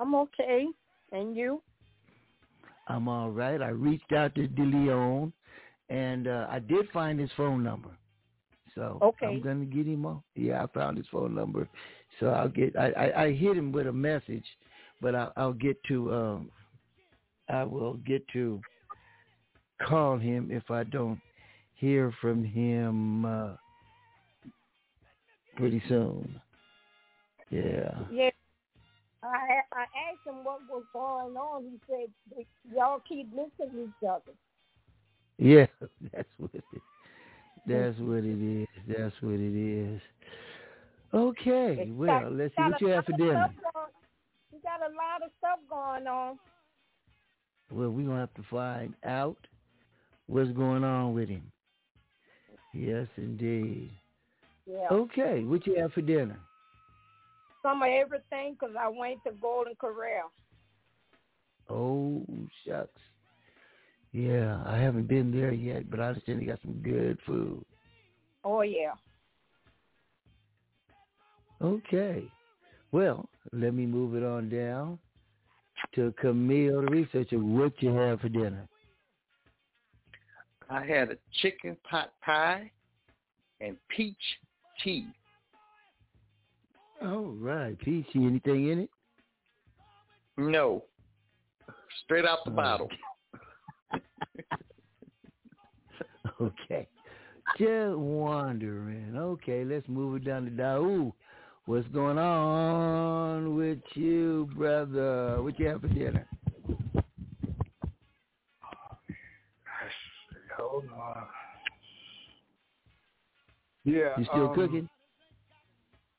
I'm 0.00 0.14
okay. 0.14 0.66
And 1.12 1.36
you? 1.36 1.62
I'm 2.88 3.08
all 3.08 3.30
right. 3.30 3.60
I 3.60 3.68
reached 3.68 4.12
out 4.12 4.34
to 4.36 4.46
DeLeon, 4.48 5.32
and 5.88 6.28
uh, 6.28 6.46
I 6.50 6.58
did 6.60 6.88
find 6.92 7.18
his 7.18 7.30
phone 7.36 7.62
number. 7.62 7.90
So 8.74 8.98
Okay. 9.02 9.26
I'm 9.26 9.40
gonna 9.40 9.64
get 9.64 9.86
him 9.86 10.04
on. 10.06 10.22
Yeah, 10.34 10.62
I 10.62 10.66
found 10.68 10.98
his 10.98 11.06
phone 11.10 11.34
number. 11.34 11.68
So 12.20 12.28
I'll 12.28 12.48
get. 12.48 12.76
I 12.76 12.90
I, 12.92 13.22
I 13.24 13.32
hit 13.32 13.56
him 13.56 13.72
with 13.72 13.86
a 13.86 13.92
message, 13.92 14.44
but 15.00 15.14
I, 15.14 15.28
I'll 15.36 15.52
get 15.52 15.82
to. 15.88 16.12
Um, 16.14 16.50
I 17.48 17.64
will 17.64 17.94
get 17.94 18.26
to 18.32 18.60
call 19.86 20.18
him 20.18 20.50
if 20.50 20.70
I 20.70 20.84
don't 20.84 21.20
hear 21.74 22.12
from 22.20 22.44
him 22.44 23.24
uh, 23.24 23.52
pretty 25.56 25.82
soon. 25.88 26.40
Yeah. 27.50 27.90
Yeah. 28.10 28.30
I 29.26 29.60
I 29.72 29.82
asked 29.82 30.26
him 30.26 30.44
what 30.44 30.60
was 30.68 30.84
going 30.92 31.36
on. 31.36 31.64
He 31.64 31.80
said 31.88 32.44
y'all 32.74 33.02
keep 33.08 33.28
missing 33.32 33.72
each 33.88 34.08
other. 34.08 34.32
Yeah, 35.38 35.66
that's 36.12 36.28
what 36.38 36.50
it. 36.54 36.64
That's 37.66 37.98
what 37.98 38.24
it 38.24 38.62
is. 38.62 38.68
That's 38.88 39.14
what 39.20 39.34
it 39.34 39.56
is. 39.56 40.00
Okay, 41.14 41.76
It's 41.80 41.90
well, 41.92 42.20
got- 42.20 42.32
let's 42.32 42.54
see 42.56 42.62
what 42.62 42.80
you 42.80 42.88
have 42.88 43.04
for 43.04 43.12
dinner. 43.12 43.50
You 44.52 44.60
got 44.62 44.80
a 44.80 44.92
lot 44.94 45.22
of 45.24 45.30
stuff 45.38 45.58
going 45.68 46.06
on. 46.06 46.38
Well, 47.70 47.90
we're 47.90 48.06
gonna 48.06 48.20
have 48.20 48.34
to 48.34 48.44
find 48.50 48.94
out 49.04 49.36
what's 50.26 50.50
going 50.50 50.84
on 50.84 51.14
with 51.14 51.28
him. 51.28 51.50
Yes, 52.72 53.06
indeed. 53.16 53.90
Yeah. 54.66 54.88
Okay, 54.90 55.42
what 55.44 55.66
you 55.66 55.76
have 55.80 55.92
for 55.92 56.02
dinner? 56.02 56.38
Some 57.66 57.82
of 57.82 57.88
everything 57.88 58.52
because 58.52 58.76
I 58.78 58.88
went 58.88 59.24
to 59.24 59.32
Golden 59.42 59.74
Corral. 59.74 60.30
Oh 61.68 62.24
shucks. 62.64 63.00
Yeah, 64.12 64.62
I 64.64 64.78
haven't 64.78 65.08
been 65.08 65.32
there 65.32 65.52
yet, 65.52 65.90
but 65.90 65.98
I 65.98 66.10
understand 66.10 66.40
they 66.40 66.44
got 66.44 66.60
some 66.62 66.74
good 66.74 67.18
food. 67.26 67.64
Oh 68.44 68.62
yeah. 68.62 68.92
Okay. 71.60 72.30
Well, 72.92 73.28
let 73.52 73.74
me 73.74 73.84
move 73.84 74.14
it 74.14 74.22
on 74.22 74.48
down 74.48 75.00
to 75.96 76.14
Camille, 76.20 76.82
the 76.82 76.86
researcher. 76.86 77.40
What 77.40 77.72
you 77.82 77.92
have 77.96 78.20
for 78.20 78.28
dinner? 78.28 78.68
I 80.70 80.84
had 80.84 81.10
a 81.10 81.16
chicken 81.42 81.76
pot 81.82 82.12
pie 82.24 82.70
and 83.60 83.76
peach 83.88 84.14
tea. 84.84 85.08
All 87.06 87.36
right, 87.38 87.78
Peachy. 87.78 88.24
Anything 88.26 88.68
in 88.68 88.78
it? 88.80 88.90
No. 90.36 90.82
Straight 92.04 92.24
out 92.24 92.44
the 92.44 92.50
Oh. 92.50 92.54
bottle. 92.54 92.90
Okay. 96.40 96.88
Just 97.56 97.96
wondering. 97.96 99.16
Okay, 99.16 99.64
let's 99.64 99.88
move 99.88 100.16
it 100.16 100.24
down 100.24 100.44
to 100.44 100.50
Daoud. 100.50 101.12
What's 101.66 101.86
going 101.88 102.18
on 102.18 103.56
with 103.56 103.78
you, 103.94 104.50
brother? 104.54 105.40
What 105.40 105.58
you 105.58 105.68
have 105.68 105.80
for 105.80 105.88
dinner? 105.88 106.28
Hold 110.58 110.90
on. 110.90 111.26
Yeah. 113.84 114.18
You 114.18 114.24
still 114.24 114.48
um, 114.48 114.54
cooking? 114.54 114.88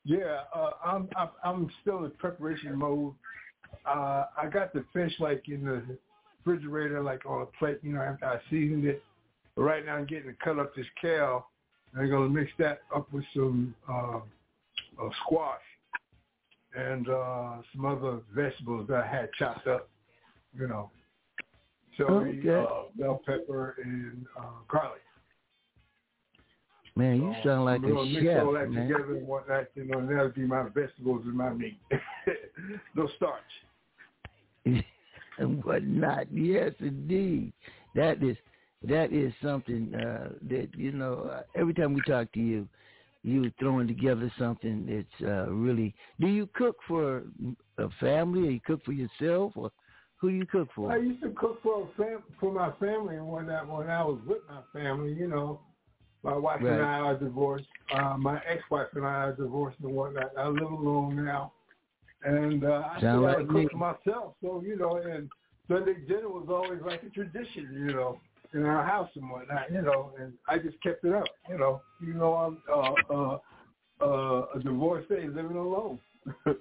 Yeah, 0.08 0.44
uh, 0.54 0.70
I'm, 0.82 1.06
I'm 1.18 1.28
I'm 1.44 1.70
still 1.82 2.06
in 2.06 2.10
preparation 2.12 2.74
mode. 2.74 3.12
Uh, 3.84 4.24
I 4.42 4.48
got 4.50 4.72
the 4.72 4.82
fish 4.90 5.12
like 5.20 5.50
in 5.50 5.66
the 5.66 5.82
refrigerator, 6.46 7.02
like 7.02 7.26
on 7.26 7.42
a 7.42 7.46
plate. 7.58 7.78
You 7.82 7.92
know, 7.92 8.00
after 8.00 8.24
I 8.24 8.38
seasoned 8.48 8.86
it. 8.86 9.02
But 9.54 9.64
right 9.64 9.84
now, 9.84 9.96
I'm 9.96 10.06
getting 10.06 10.30
to 10.30 10.36
cut 10.42 10.58
up 10.58 10.74
this 10.74 10.86
kale. 10.98 11.48
And 11.92 12.02
I'm 12.02 12.10
gonna 12.10 12.30
mix 12.30 12.50
that 12.58 12.80
up 12.96 13.12
with 13.12 13.24
some 13.34 13.74
uh, 13.86 14.20
uh, 14.98 15.10
squash 15.26 15.60
and 16.74 17.06
uh, 17.10 17.56
some 17.74 17.84
other 17.84 18.20
vegetables 18.34 18.88
that 18.88 19.04
I 19.04 19.06
had 19.06 19.28
chopped 19.38 19.66
up. 19.66 19.90
You 20.58 20.68
know, 20.68 20.90
celery, 21.98 22.40
Okay. 22.48 22.66
uh, 22.66 22.84
bell 22.98 23.20
pepper, 23.26 23.76
and 23.84 24.24
uh, 24.38 24.62
garlic. 24.70 25.02
Man, 26.98 27.22
you 27.22 27.32
sound 27.44 27.64
like 27.64 27.84
I'm 27.84 27.96
a 27.96 28.04
mix 28.06 28.24
chef, 28.24 28.42
all 28.42 28.52
that 28.54 28.72
man. 28.72 28.88
together 28.88 29.14
and 29.14 29.24
whatnot, 29.28 29.66
you 29.76 29.84
know, 29.84 29.98
and 29.98 30.10
that'll 30.10 30.30
be 30.30 30.40
my 30.40 30.64
vegetables 30.64 31.22
and 31.26 31.34
my 31.34 31.50
meat. 31.50 31.78
no 32.96 33.08
starch. 33.16 33.44
and 35.38 35.62
whatnot. 35.62 36.26
Yes, 36.32 36.72
indeed. 36.80 37.52
That 37.94 38.20
is 38.20 38.36
that 38.82 39.12
is 39.12 39.32
something 39.40 39.94
uh, 39.94 40.30
that 40.48 40.70
you 40.74 40.90
know. 40.90 41.30
Uh, 41.32 41.42
every 41.54 41.72
time 41.72 41.94
we 41.94 42.00
talk 42.00 42.32
to 42.32 42.40
you, 42.40 42.68
you 43.22 43.52
throwing 43.60 43.86
together 43.86 44.32
something 44.36 44.84
that's 44.84 45.30
uh, 45.30 45.52
really. 45.52 45.94
Do 46.18 46.26
you 46.26 46.48
cook 46.52 46.78
for 46.88 47.22
a 47.78 47.88
family, 48.00 48.48
or 48.48 48.50
you 48.50 48.60
cook 48.66 48.84
for 48.84 48.92
yourself, 48.92 49.52
or 49.54 49.70
who 50.16 50.30
do 50.30 50.36
you 50.36 50.46
cook 50.46 50.68
for? 50.74 50.90
I 50.90 50.96
used 50.96 51.22
to 51.22 51.30
cook 51.30 51.62
for 51.62 51.84
a 51.84 51.96
fam- 51.96 52.24
for 52.40 52.52
my 52.52 52.72
family 52.80 53.14
and 53.14 53.26
whatnot 53.28 53.68
when 53.68 53.88
I 53.88 54.02
was 54.04 54.18
with 54.26 54.38
my 54.48 54.62
family, 54.72 55.12
you 55.12 55.28
know. 55.28 55.60
My 56.22 56.36
wife 56.36 56.60
and 56.60 56.82
I 56.82 56.98
are 57.00 57.16
divorced. 57.16 57.66
Uh, 57.94 58.16
my 58.18 58.40
ex-wife 58.48 58.88
and 58.94 59.06
I 59.06 59.24
are 59.24 59.32
divorced 59.32 59.78
and 59.82 59.92
whatnot. 59.92 60.32
I 60.36 60.48
live 60.48 60.70
alone 60.70 61.24
now. 61.24 61.52
And 62.24 62.64
uh, 62.64 62.82
I 62.92 62.98
still 62.98 63.22
like 63.22 63.36
gotta 63.36 63.46
cook 63.46 63.74
myself. 63.74 64.34
So, 64.42 64.62
you 64.66 64.76
know, 64.76 64.96
and 64.96 65.30
Sunday 65.68 65.94
dinner 66.08 66.28
was 66.28 66.46
always 66.50 66.80
like 66.84 67.02
a 67.04 67.10
tradition, 67.10 67.68
you 67.72 67.94
know, 67.94 68.20
in 68.52 68.64
our 68.64 68.84
house 68.84 69.10
and 69.14 69.30
whatnot, 69.30 69.70
you 69.70 69.82
know, 69.82 70.12
and 70.20 70.32
I 70.48 70.58
just 70.58 70.80
kept 70.82 71.04
it 71.04 71.14
up, 71.14 71.26
you 71.48 71.58
know. 71.58 71.80
You 72.00 72.14
know, 72.14 72.34
I'm 72.34 72.62
uh, 72.72 73.14
uh, 73.14 73.38
uh, 74.04 74.46
a 74.54 74.60
divorcee 74.62 75.28
living 75.28 75.56
alone. 75.56 75.98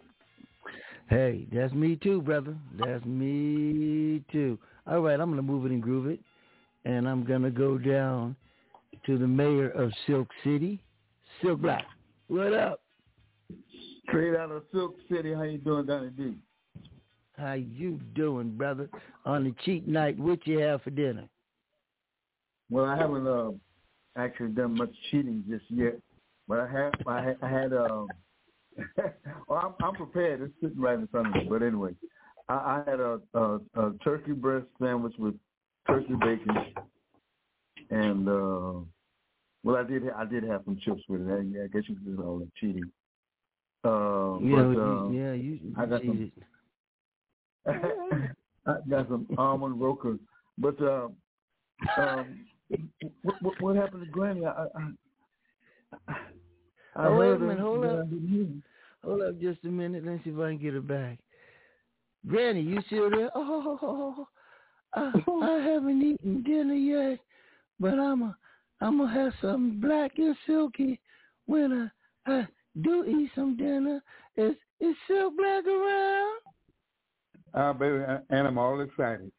Hey, 1.09 1.47
that's 1.53 1.73
me 1.73 1.95
too, 1.95 2.21
brother. 2.21 2.57
That's 2.77 3.05
me 3.05 4.23
too. 4.29 4.59
All 4.85 4.99
right, 4.99 5.17
I'm 5.17 5.29
gonna 5.29 5.41
move 5.41 5.65
it 5.65 5.71
and 5.71 5.81
groove 5.81 6.07
it, 6.07 6.19
and 6.83 7.07
I'm 7.07 7.23
gonna 7.23 7.49
go 7.49 7.77
down 7.77 8.35
to 9.07 9.17
the 9.17 9.27
mayor 9.27 9.69
of 9.69 9.91
Silk 10.05 10.27
City, 10.43 10.83
Silk 11.41 11.61
Black. 11.61 11.85
What 12.27 12.53
up? 12.53 12.81
Straight 14.03 14.35
out 14.35 14.51
of 14.51 14.63
Silk 14.73 14.95
City. 15.09 15.33
How 15.33 15.43
you 15.43 15.59
doing, 15.59 15.85
Donny 15.85 16.09
D? 16.09 16.35
How 17.37 17.53
you 17.53 18.01
doing, 18.15 18.57
brother? 18.57 18.89
On 19.25 19.45
the 19.45 19.55
cheap 19.63 19.87
night, 19.87 20.19
what 20.19 20.45
you 20.45 20.59
have 20.59 20.81
for 20.81 20.89
dinner? 20.89 21.29
Well, 22.69 22.83
I 22.83 22.97
haven't 22.97 23.25
uh, 23.25 23.51
actually 24.17 24.49
done 24.49 24.75
much 24.75 24.91
cheating 25.09 25.45
just 25.49 25.63
yet, 25.69 25.97
but 26.49 26.59
I 26.59 26.67
have. 26.67 26.93
I, 27.07 27.21
ha- 27.21 27.45
I 27.45 27.49
had. 27.49 27.71
Um, 27.73 28.09
well, 29.47 29.75
I'm, 29.79 29.85
I'm 29.85 29.95
prepared. 29.95 30.41
It's 30.41 30.53
sitting 30.61 30.81
right 30.81 30.99
in 30.99 31.07
front 31.07 31.27
of 31.27 31.33
me. 31.33 31.47
But 31.49 31.63
anyway, 31.63 31.91
I, 32.49 32.53
I 32.85 32.89
had 32.89 32.99
a, 32.99 33.21
a, 33.33 33.59
a 33.75 33.93
turkey 34.03 34.33
breast 34.33 34.67
sandwich 34.81 35.13
with 35.17 35.35
turkey 35.87 36.15
bacon, 36.19 36.57
and 37.89 38.27
uh, 38.27 38.79
well, 39.67 39.75
I 39.77 39.83
did. 39.83 40.03
I 40.09 40.25
did 40.25 40.43
have 40.43 40.61
some 40.65 40.77
chips 40.83 41.01
with 41.09 41.21
it. 41.21 41.31
I, 41.31 41.63
I 41.63 41.67
guess 41.67 41.83
you 41.89 41.95
could 41.95 42.17
call 42.17 42.41
it 42.41 42.49
cheating. 42.59 42.89
Uh, 43.83 44.39
Yeah, 44.41 44.63
but, 44.73 44.79
uh, 44.79 45.09
yeah, 45.11 45.33
you- 45.33 45.73
I 45.77 45.85
got 45.85 46.01
some. 46.01 46.31
I 48.65 48.75
got 48.89 49.07
some 49.09 49.27
almond 49.37 49.79
roca. 49.81 50.17
But 50.57 50.81
uh, 50.81 51.09
um, 51.97 52.39
what, 53.21 53.41
what, 53.41 53.61
what 53.61 53.75
happened 53.75 54.01
to 54.05 54.11
Granny? 54.11 54.45
I, 54.45 54.49
I, 54.51 54.65
I, 56.07 56.15
Oh, 56.99 57.15
wait 57.17 57.33
a 57.33 57.37
minute, 57.37 57.59
hold 57.59 57.85
up. 57.85 58.09
didn't 58.09 58.27
hear 58.27 58.45
her. 58.45 59.07
Hold 59.07 59.21
up 59.21 59.39
just 59.39 59.63
a 59.65 59.67
minute. 59.67 60.03
Let's 60.05 60.23
see 60.23 60.31
if 60.31 60.39
I 60.39 60.49
can 60.49 60.57
get 60.57 60.73
her 60.73 60.81
back. 60.81 61.19
Granny, 62.25 62.61
you 62.61 62.81
still 62.87 63.09
there? 63.11 63.29
Oh, 63.35 64.27
I, 64.93 65.11
I 65.43 65.59
haven't 65.59 66.01
eaten 66.01 66.41
dinner 66.43 66.73
yet, 66.73 67.19
but 67.79 67.99
I'm 67.99 68.21
a, 68.23 68.37
I'm 68.81 68.97
gonna 68.97 69.11
have 69.13 69.33
something 69.41 69.79
black 69.79 70.11
and 70.17 70.35
silky 70.45 70.99
when 71.45 71.89
I, 72.27 72.31
I 72.31 72.47
do 72.81 73.03
eat 73.05 73.31
some 73.35 73.57
dinner. 73.57 74.01
Is 74.35 74.55
is 74.79 74.95
Silk 75.07 75.35
Black 75.35 75.65
around? 75.65 76.39
Ah, 77.53 77.73
baby, 77.73 78.03
and 78.29 78.47
I'm 78.47 78.57
all 78.57 78.81
excited. 78.81 79.31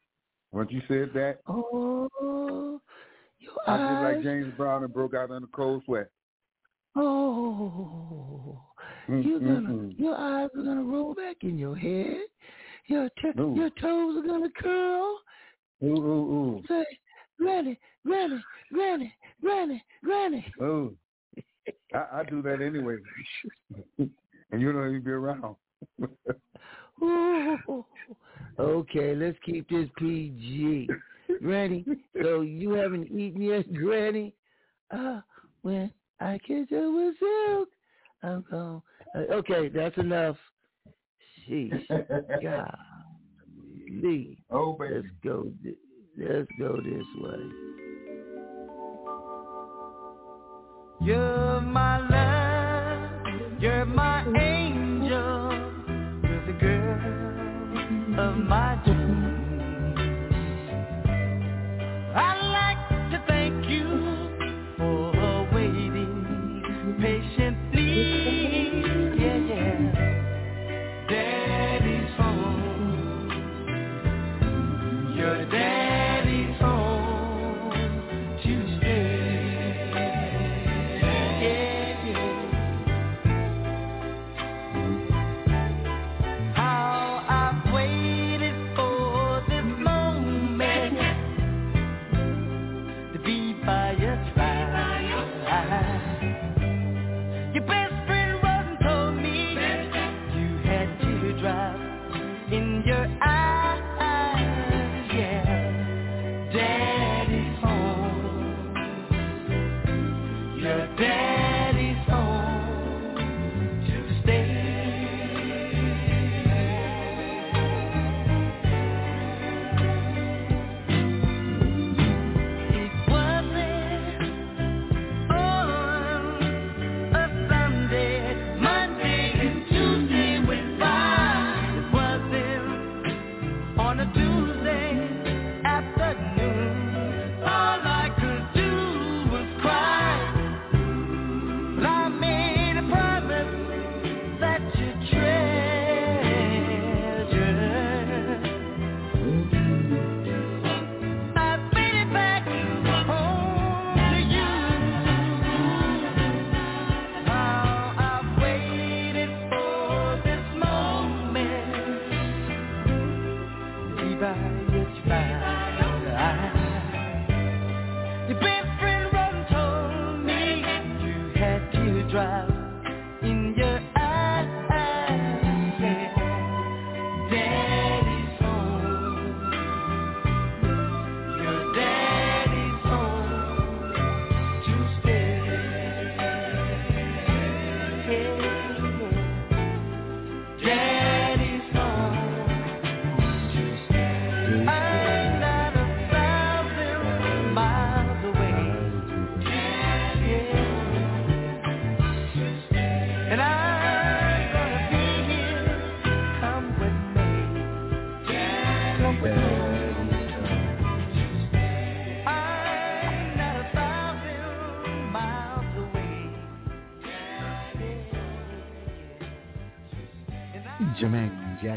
Once 0.51 0.71
you 0.73 0.81
said 0.89 1.11
that, 1.15 1.39
Oh, 1.47 2.81
your 3.39 3.53
I 3.69 3.77
feel 3.87 4.03
like. 4.03 4.23
James 4.23 4.53
Brown 4.57 4.83
and 4.83 4.93
broke 4.93 5.15
out 5.15 5.31
in 5.31 5.43
a 5.45 5.47
cold 5.49 5.83
sweat. 5.85 6.09
Oh, 6.97 8.61
Mm, 9.09 9.25
you're 9.25 9.41
mm, 9.41 9.47
gonna, 9.47 9.69
mm. 9.69 9.99
your 9.99 10.15
eyes 10.17 10.51
are 10.55 10.63
gonna 10.63 10.83
roll 10.83 11.15
back 11.15 11.37
in 11.43 11.57
your 11.59 11.77
head. 11.77 12.27
Your 12.87 13.09
t- 13.23 13.41
Ooh. 13.41 13.55
your 13.55 13.71
toes 13.71 14.19
are 14.19 14.27
gonna 14.27 14.51
curl. 14.61 15.19
Ooh, 15.83 15.87
ooh, 15.87 16.33
ooh, 16.35 16.63
Say, 16.69 16.85
Granny, 17.39 17.79
Granny, 18.05 18.43
Granny, 18.73 19.15
Granny, 19.41 19.85
Granny. 20.05 20.45
ooh. 20.63 20.97
I, 21.95 22.21
I 22.21 22.25
do 22.25 22.43
that 22.43 22.61
anyway, 22.63 22.97
and 23.99 24.61
you 24.61 24.73
don't 24.73 24.89
even 24.89 25.03
be 25.03 25.11
around. 25.11 25.57
Ooh. 27.03 27.85
Okay, 28.59 29.15
let's 29.15 29.39
keep 29.45 29.69
this 29.71 29.89
PG. 29.99 30.89
Granny, 31.41 31.85
so 32.21 32.41
you 32.41 32.71
haven't 32.73 33.07
eaten 33.07 33.41
yet, 33.41 33.73
Granny? 33.73 34.35
Uh, 34.91 35.21
when 35.63 35.93
I 36.19 36.39
catch 36.39 36.73
up 36.73 36.93
with 36.93 37.15
Silk, 37.21 37.69
I'm 38.25 38.45
gone. 38.51 38.83
Uh, 39.15 39.35
okay, 39.35 39.69
that's 39.69 39.97
enough. 39.99 40.37
Sheesh. 41.49 41.87
Golly. 44.03 44.39
Oh, 44.51 44.73
baby. 44.73 44.95
Let's 44.95 45.07
go. 45.23 45.53
Let's 46.19 46.49
go 46.59 46.77
this 46.79 47.07
way. 47.21 47.78
You're 51.01 51.61
my 51.61 51.99
love, 52.09 53.61
you're 53.61 53.85
my 53.85 54.25
angel, 54.37 55.53
you're 56.25 56.47
the 56.47 56.53
girl 56.59 58.19
of 58.19 58.37
my 58.37 58.75
dreams. 58.85 58.98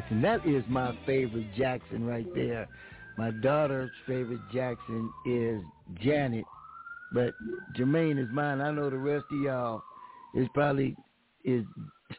Jackson. 0.02 0.22
That 0.22 0.46
is 0.46 0.64
my 0.68 0.98
favorite 1.06 1.54
Jackson 1.56 2.06
right 2.06 2.28
there. 2.34 2.68
My 3.18 3.32
daughter's 3.32 3.92
favorite 4.08 4.40
Jackson 4.54 5.12
is 5.26 5.62
Janet, 6.02 6.46
but 7.14 7.34
Jermaine 7.78 8.22
is 8.22 8.30
mine. 8.32 8.62
I 8.62 8.72
know 8.72 8.90
the 8.90 8.98
rest 8.98 9.26
of 9.32 9.40
y'all 9.42 9.84
is 10.34 10.48
probably 10.54 10.96
is 11.44 11.66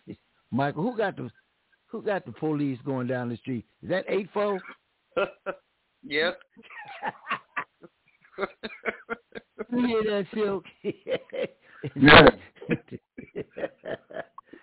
Michael. 0.51 0.83
Who 0.83 0.97
got 0.97 1.17
the 1.17 1.31
who 1.87 2.03
got 2.03 2.25
the 2.25 2.33
police 2.33 2.79
going 2.85 3.07
down 3.07 3.29
the 3.29 3.37
street? 3.39 3.65
Is 3.83 3.89
that 3.91 4.05
eight 4.09 4.29
four? 4.33 4.61
Yep. 6.05 6.41
You 9.71 9.87
hear 9.87 10.03
that 10.03 10.27
silk? 10.35 10.65
Yeah. 10.83 12.29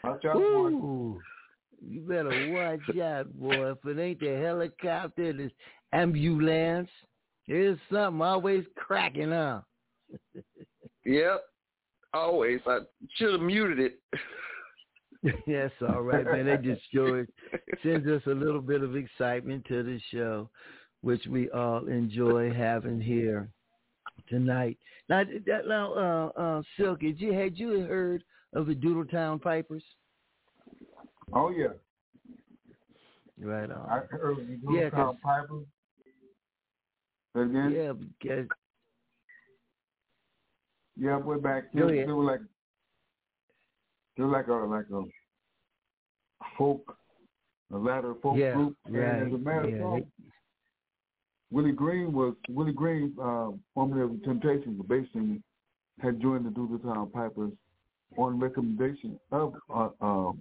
Watch 0.03 0.25
out, 0.25 0.33
boy. 0.33 0.39
Ooh, 0.39 1.19
you 1.87 2.01
better 2.01 2.51
watch 2.51 2.97
out, 2.97 3.33
boy. 3.33 3.71
If 3.71 3.77
it 3.85 3.99
ain't 3.99 4.19
the 4.19 4.37
helicopter, 4.37 5.33
this 5.33 5.51
ambulance, 5.93 6.89
there's 7.47 7.79
something 7.91 8.21
always 8.21 8.65
cracking 8.75 9.33
up. 9.33 9.65
Yep. 11.05 11.41
Always. 12.13 12.59
I 12.67 12.79
should 13.15 13.33
have 13.33 13.41
muted 13.41 13.79
it. 13.79 13.99
That's 15.47 15.73
all 15.93 16.01
right, 16.01 16.25
man. 16.25 16.45
That 16.45 16.63
just 16.63 16.81
shows 16.93 17.27
sends 17.83 18.07
us 18.07 18.21
a 18.25 18.33
little 18.33 18.61
bit 18.61 18.81
of 18.81 18.95
excitement 18.95 19.65
to 19.67 19.83
the 19.83 19.99
show, 20.11 20.49
which 21.01 21.25
we 21.27 21.49
all 21.51 21.87
enjoy 21.87 22.53
having 22.53 23.01
here 23.01 23.49
tonight. 24.29 24.77
Now, 25.09 25.23
that, 25.45 25.67
now, 25.67 25.93
uh, 25.93 26.39
uh, 26.39 26.61
Silk, 26.77 27.01
had 27.01 27.19
you 27.19 27.33
had 27.33 27.57
you 27.57 27.81
heard 27.81 28.23
of 28.53 28.67
the 28.67 28.75
Doodletown 28.75 29.41
Pipers? 29.41 29.83
Oh 31.33 31.49
yeah. 31.49 31.67
Right 33.39 33.69
on. 33.71 33.89
I 33.89 34.01
heard 34.09 34.37
you 34.49 34.57
do 34.57 34.73
Yeah, 34.73 34.89
yeah, 34.93 35.11
Piper. 35.23 35.59
Again? 37.35 37.71
Yeah, 37.71 37.93
because 37.93 38.47
Yeah, 40.97 41.17
way 41.17 41.37
back. 41.37 41.71
They, 41.73 41.81
Go 41.81 41.87
they 41.87 41.97
ahead. 41.97 42.09
were 42.09 42.23
like 42.23 42.41
they 44.17 44.23
were 44.23 44.29
like 44.31 44.47
a 44.47 44.53
like 44.53 44.85
a 44.91 45.03
folk, 46.57 46.97
a 47.71 47.77
latter 47.77 48.15
folk 48.21 48.37
yeah, 48.37 48.53
group. 48.53 48.75
right. 48.89 49.03
And 49.03 49.27
as 49.27 49.33
a 49.33 49.37
matter 49.37 49.63
of 49.63 49.69
yeah, 49.69 49.99
fact, 49.99 50.11
Willie 51.51 51.71
Green 51.71 52.11
was 52.11 52.35
Willie 52.49 52.73
Green, 52.73 53.15
uh, 53.21 53.51
formerly 53.73 54.01
of 54.01 54.19
the 54.19 54.25
Temptations, 54.25 54.75
but 54.77 54.87
basically 54.87 55.41
had 56.01 56.19
joined 56.21 56.45
the 56.45 56.49
Doodletown 56.49 57.11
Pipers 57.11 57.51
on 58.17 58.39
recommendation 58.39 59.19
of 59.31 59.53
uh, 59.73 59.89
um, 60.01 60.39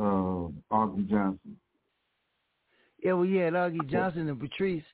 uh, 0.00 0.74
Augie 0.74 1.08
Johnson. 1.08 1.56
Yeah, 3.02 3.12
well, 3.14 3.24
yeah, 3.26 3.50
Augie 3.50 3.88
Johnson 3.90 4.28
and 4.28 4.38
Patryce 4.40 4.84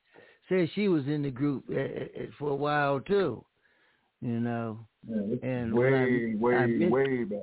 said 0.49 0.69
she 0.75 0.87
was 0.87 1.05
in 1.07 1.21
the 1.23 1.31
group 1.31 1.65
uh, 1.69 1.75
uh, 1.75 2.25
for 2.39 2.51
a 2.51 2.55
while 2.55 2.99
too. 2.99 3.43
You 4.21 4.39
know, 4.39 4.87
Yeah, 5.07 5.35
and 5.49 5.73
when 5.73 5.93
I- 5.93 6.03
way, 6.05 6.35
way, 6.35 6.55
I 6.55 6.65
missed- 6.65 6.91
way 6.91 7.23
back. 7.25 7.39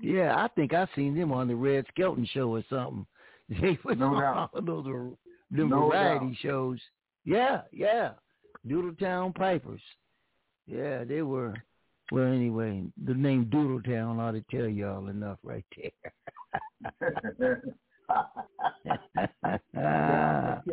yeah, 0.00 0.36
I 0.36 0.48
think 0.48 0.72
I 0.74 0.86
seen 0.94 1.14
them 1.16 1.32
on 1.32 1.48
the 1.48 1.56
Red 1.56 1.86
Skelton 1.88 2.26
show 2.26 2.54
or 2.54 2.62
something. 2.70 3.06
They 3.48 3.78
was 3.84 3.96
No 3.98 4.14
on 4.14 4.20
doubt. 4.22 4.50
all 4.54 4.62
those 4.82 5.16
them 5.50 5.68
No 5.70 5.88
variety 5.88 6.26
doubt. 6.26 6.36
shows. 6.40 6.80
Yeah, 7.24 7.62
yeah, 7.72 8.12
Doodletown 8.66 9.34
Pipers. 9.34 9.80
Yeah, 10.66 11.04
they 11.04 11.22
were. 11.22 11.54
Well, 12.12 12.26
anyway, 12.26 12.84
the 13.04 13.14
name 13.14 13.46
Doodletown 13.46 14.18
ought 14.20 14.32
to 14.32 14.44
tell 14.50 14.68
y'all 14.68 15.08
enough 15.08 15.38
right 15.42 15.64
there. 15.76 16.12
I 16.88 16.90
can't 17.00 17.38
tell 17.38 17.56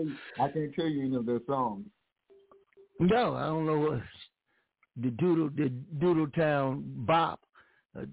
you- 0.03 0.15
I 0.39 0.47
can't 0.49 0.73
tell 0.75 0.85
you 0.87 1.05
any 1.05 1.15
of 1.15 1.25
their 1.25 1.39
songs. 1.47 1.85
No, 2.99 3.33
I 3.35 3.45
don't 3.47 3.65
know 3.65 3.79
what 3.79 4.01
the 4.97 5.09
doodle 5.11 5.49
the 5.49 5.69
Doodletown 5.97 6.83
bop, 7.05 7.39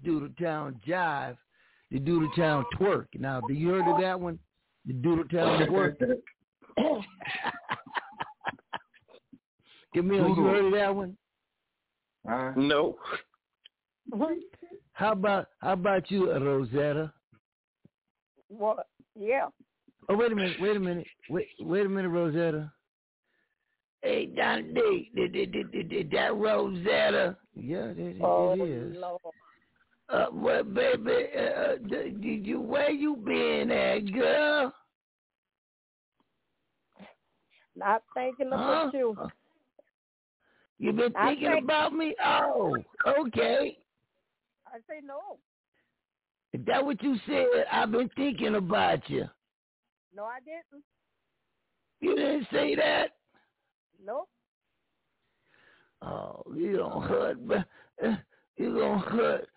doodle 0.02 0.30
town 0.40 0.80
jive, 0.86 1.36
the 1.90 1.98
Doodle 1.98 2.30
Town 2.36 2.64
twerk. 2.76 3.06
Now, 3.14 3.40
have 3.46 3.50
you 3.56 3.68
heard 3.70 3.86
of 3.88 4.00
that 4.00 4.18
one? 4.18 4.38
The 4.86 4.94
Doodle 4.94 5.24
Town 5.28 5.60
twerk. 5.68 5.98
give 5.98 6.08
Camille, 10.04 10.28
you 10.28 10.34
Doodle. 10.36 10.44
heard 10.50 10.64
of 10.66 10.72
that 10.72 10.94
one? 10.94 11.16
Huh? 12.26 12.52
No. 12.56 12.96
How 14.92 15.12
about 15.12 15.46
how 15.60 15.72
about 15.74 16.10
you, 16.10 16.32
uh, 16.32 16.38
Rosetta? 16.38 17.12
What? 18.50 18.86
Yeah. 19.18 19.46
Oh, 20.08 20.16
wait 20.16 20.32
a 20.32 20.34
minute, 20.34 20.56
wait 20.60 20.76
a 20.76 20.80
minute, 20.80 21.06
wait, 21.30 21.46
wait 21.60 21.86
a 21.86 21.88
minute, 21.88 22.08
Rosetta. 22.08 22.72
Hey, 24.02 24.26
Don 24.26 24.74
D, 24.74 25.10
did, 25.14 25.32
did, 25.32 25.52
did, 25.52 25.88
did, 25.88 26.10
that 26.10 26.34
Rosetta? 26.34 27.36
Yeah, 27.54 27.84
it, 27.90 27.98
it, 27.98 28.16
Oh, 28.20 28.52
it 28.54 28.60
is. 28.68 28.96
Lord. 28.96 29.20
Uh, 30.08 30.26
well, 30.32 30.64
baby, 30.64 31.28
uh, 31.38 31.76
did 31.88 32.20
did 32.20 32.44
you 32.44 32.60
where 32.60 32.90
you 32.90 33.14
been 33.16 33.70
at, 33.70 34.12
girl? 34.12 34.72
Not 37.76 38.02
thinking 38.14 38.48
about 38.48 38.90
Huh? 38.92 38.98
you. 38.98 39.16
You 40.78 40.92
been 40.92 41.12
thinking 41.12 41.50
think- 41.52 41.64
about 41.64 41.92
me? 41.92 42.16
Oh, 42.24 42.76
okay. 43.06 43.78
I 44.66 44.78
say 44.88 45.00
no. 45.04 45.38
Is 46.52 46.60
that 46.66 46.84
what 46.84 47.02
you 47.02 47.16
said? 47.26 47.46
I've 47.70 47.92
been 47.92 48.10
thinking 48.16 48.56
about 48.56 49.08
you. 49.08 49.24
No, 50.14 50.24
I 50.24 50.38
didn't. 50.40 50.84
You 52.00 52.16
didn't 52.16 52.46
say 52.52 52.74
that. 52.74 53.10
Nope. 54.04 54.28
Oh, 56.02 56.42
you 56.54 56.78
don't 56.78 57.02
hurt, 57.02 57.46
but 57.46 57.66
you 58.56 58.74
gonna 58.74 58.98
hurt 58.98 59.48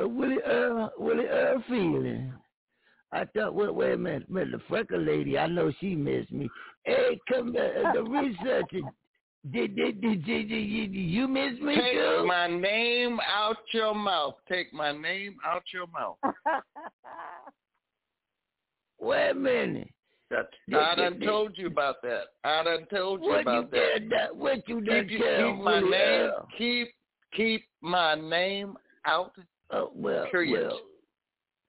uh, 0.00 0.08
Willie 0.08 0.42
Earl, 0.44 0.92
Willie 0.98 1.26
Earl 1.26 1.62
feeling. 1.68 2.32
I 3.12 3.24
thought, 3.24 3.54
wait, 3.54 3.74
wait 3.74 3.92
a 3.94 3.96
minute, 3.96 4.28
the 4.28 4.60
freckle 4.68 5.00
lady, 5.00 5.36
I 5.36 5.48
know 5.48 5.72
she 5.80 5.96
missed 5.96 6.30
me. 6.30 6.48
Hey, 6.84 7.18
come 7.28 7.52
back, 7.52 7.72
the 7.92 8.02
researcher, 8.04 8.86
did, 9.50 9.74
did, 9.76 10.00
did, 10.00 10.24
did, 10.26 10.48
did, 10.48 10.68
did 10.68 10.94
you 10.94 11.26
miss 11.28 11.58
me 11.60 11.74
Take 11.74 11.92
too? 11.92 12.24
my 12.26 12.46
name 12.46 13.18
out 13.20 13.56
your 13.72 13.94
mouth. 13.94 14.34
Take 14.48 14.72
my 14.74 14.92
name 14.92 15.36
out 15.44 15.62
your 15.72 15.86
mouth. 15.86 16.16
Wait 19.00 19.30
a 19.30 19.34
minute. 19.34 19.88
That, 20.30 20.48
I 20.76 20.94
done 20.94 21.12
did- 21.14 21.20
did- 21.20 21.26
told 21.26 21.58
you 21.58 21.66
about 21.66 22.02
that. 22.02 22.24
I 22.44 22.62
done 22.62 22.86
told 22.94 23.22
you 23.22 23.30
What 23.30 23.36
you 23.36 23.40
about 23.40 23.70
that. 23.72 23.88
did 23.98 24.10
that? 24.10 24.36
What 24.36 24.68
you 24.68 24.80
done 24.80 25.08
Keep, 25.08 25.20
tell 25.20 25.52
keep 25.54 25.62
my 25.64 25.80
name. 25.80 26.30
Keep 26.56 26.88
keep 27.34 27.64
my 27.80 28.14
name 28.14 28.76
out. 29.06 29.32
Oh, 29.72 29.90
well, 29.94 30.26
Period. 30.30 30.68
well, 30.68 30.80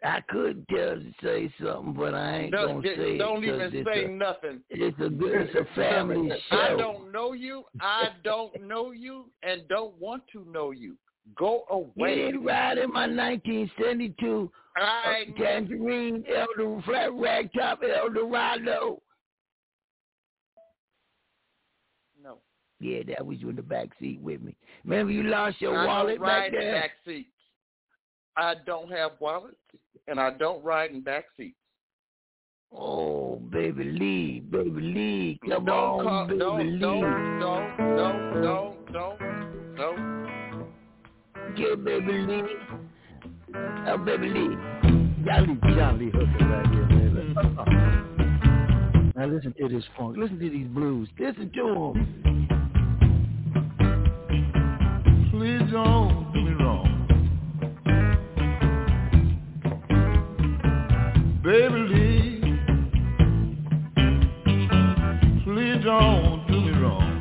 I 0.03 0.19
could 0.29 0.65
tell 0.69 0.95
to 0.95 1.13
say 1.21 1.53
something, 1.63 1.93
but 1.93 2.15
I 2.15 2.37
ain't 2.39 2.51
Don't, 2.51 2.81
gonna 2.81 2.95
say 2.95 3.15
it 3.15 3.17
don't 3.19 3.35
'cause 3.35 3.43
even 3.43 3.61
it's 3.75 3.87
say 3.87 4.05
a, 4.05 4.07
nothing. 4.07 4.61
It's 4.71 4.99
a 4.99 5.09
good, 5.09 5.41
it's 5.41 5.55
a 5.55 5.65
family 5.75 6.29
show. 6.49 6.57
I 6.57 6.69
don't 6.75 7.11
know 7.11 7.33
you. 7.33 7.65
I 7.79 8.09
don't 8.23 8.67
know 8.67 8.91
you, 8.91 9.25
and 9.43 9.67
don't 9.67 9.93
want 9.99 10.23
to 10.33 10.43
know 10.45 10.71
you. 10.71 10.97
Go 11.35 11.65
You 11.69 11.75
away. 11.75 12.15
didn't 12.15 12.43
ride 12.43 12.79
in 12.79 12.91
my 12.91 13.05
1972 13.05 14.51
I 14.75 15.25
uh, 15.29 15.37
Tangerine 15.37 16.23
Elder 16.35 16.81
Flat 16.83 17.13
Rag 17.13 17.51
Top 17.53 17.81
Eldorado. 17.83 19.01
no. 22.23 22.37
Yeah, 22.79 23.03
that 23.09 23.23
was 23.25 23.37
you 23.39 23.49
in 23.49 23.55
the 23.55 23.61
back 23.61 23.89
seat 23.99 24.19
with 24.19 24.41
me. 24.41 24.55
Remember 24.83 25.11
you 25.11 25.23
lost 25.23 25.61
your 25.61 25.77
I 25.77 25.85
wallet 25.85 26.15
don't 26.17 26.27
ride 26.27 26.51
back 26.51 26.53
in 26.53 26.59
there? 26.59 26.81
back 26.81 26.91
seats. 27.05 27.29
I 28.37 28.55
don't 28.65 28.89
have 28.91 29.11
wallets, 29.19 29.55
and 30.07 30.19
I 30.19 30.31
don't 30.31 30.63
ride 30.63 30.91
in 30.91 31.01
back 31.01 31.25
seats. 31.35 31.55
Oh, 32.73 33.35
baby 33.51 33.83
Lee, 33.83 34.39
baby 34.39 34.81
Lee, 34.81 35.39
come 35.47 35.65
don't 35.65 35.77
on, 35.77 36.05
call, 36.05 36.27
baby 36.27 36.39
don't, 36.39 36.59
Lee. 36.59 36.79
don't, 36.79 37.39
don't, 37.39 37.77
don't, 37.97 38.41
don't, 38.41 38.93
don't, 38.93 39.19
don't. 39.75 40.67
Yeah, 41.57 41.75
baby 41.75 42.13
Lee. 42.13 42.43
Oh, 43.87 43.97
baby 43.97 44.29
Lee. 44.29 44.55
Jolly, 45.25 45.57
jolly 45.75 46.05
hooker 46.05 46.45
right 46.47 46.67
here, 46.67 46.85
baby. 46.85 47.33
Now 49.15 49.25
listen 49.25 49.53
to 49.59 49.67
this 49.67 49.83
funk. 49.97 50.15
Listen 50.17 50.39
to 50.39 50.49
these 50.49 50.67
blues. 50.67 51.09
Listen 51.19 51.51
to 51.53 51.63
them. 51.93 52.47
Please 55.31 55.71
don't 55.71 56.20
Baby 61.43 62.39
please 65.43 65.83
don't 65.83 66.47
do 66.47 66.61
me 66.61 66.71
wrong. 66.79 67.11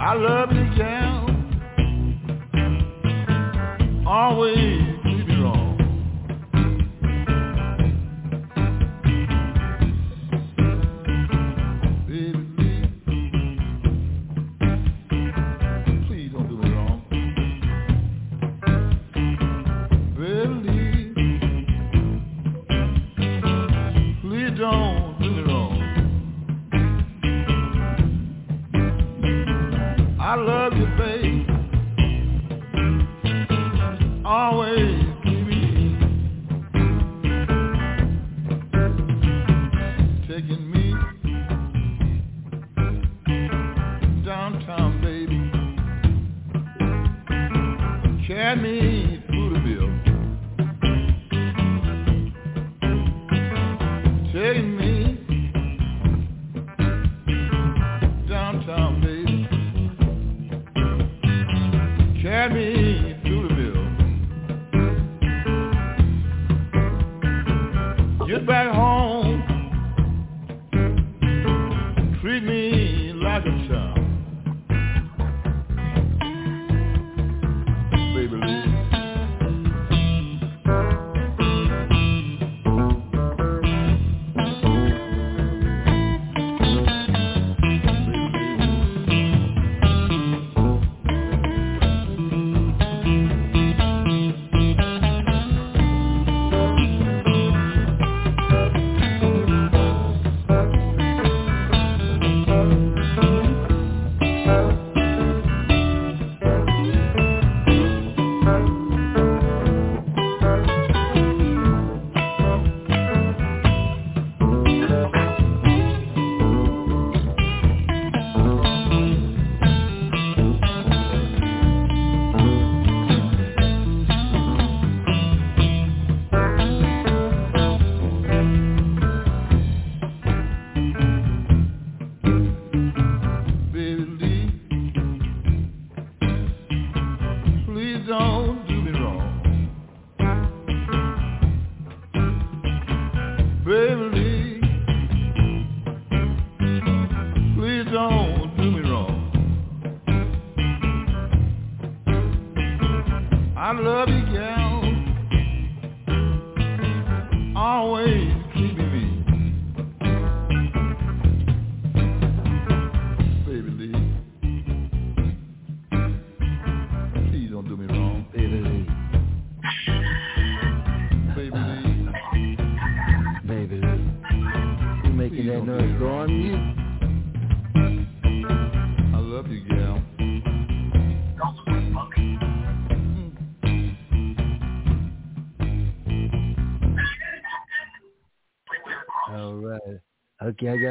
I 0.00 0.14
love 0.14 0.50
you, 0.52 0.66
gal. 0.76 1.26
Always 4.08 4.65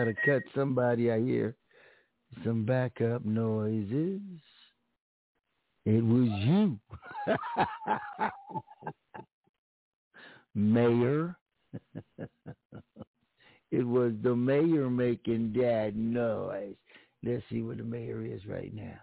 gotta 0.06 0.16
cut 0.26 0.44
somebody 0.54 1.12
I 1.12 1.20
hear. 1.20 1.56
Some 2.44 2.66
backup 2.66 3.24
noises. 3.26 4.22
It 5.86 6.04
was 6.04 6.28
you. 6.30 6.80
mayor. 10.56 11.38
it 13.72 13.84
was 13.84 14.14
the 14.24 14.36
mayor 14.36 14.90
making 14.90 15.54
that 15.54 15.96
noise. 15.96 16.76
Let's 17.24 17.44
see 17.50 17.62
where 17.62 17.76
the 17.76 17.84
mayor 17.84 18.26
is 18.26 18.46
right 18.46 18.74
now. 18.74 19.00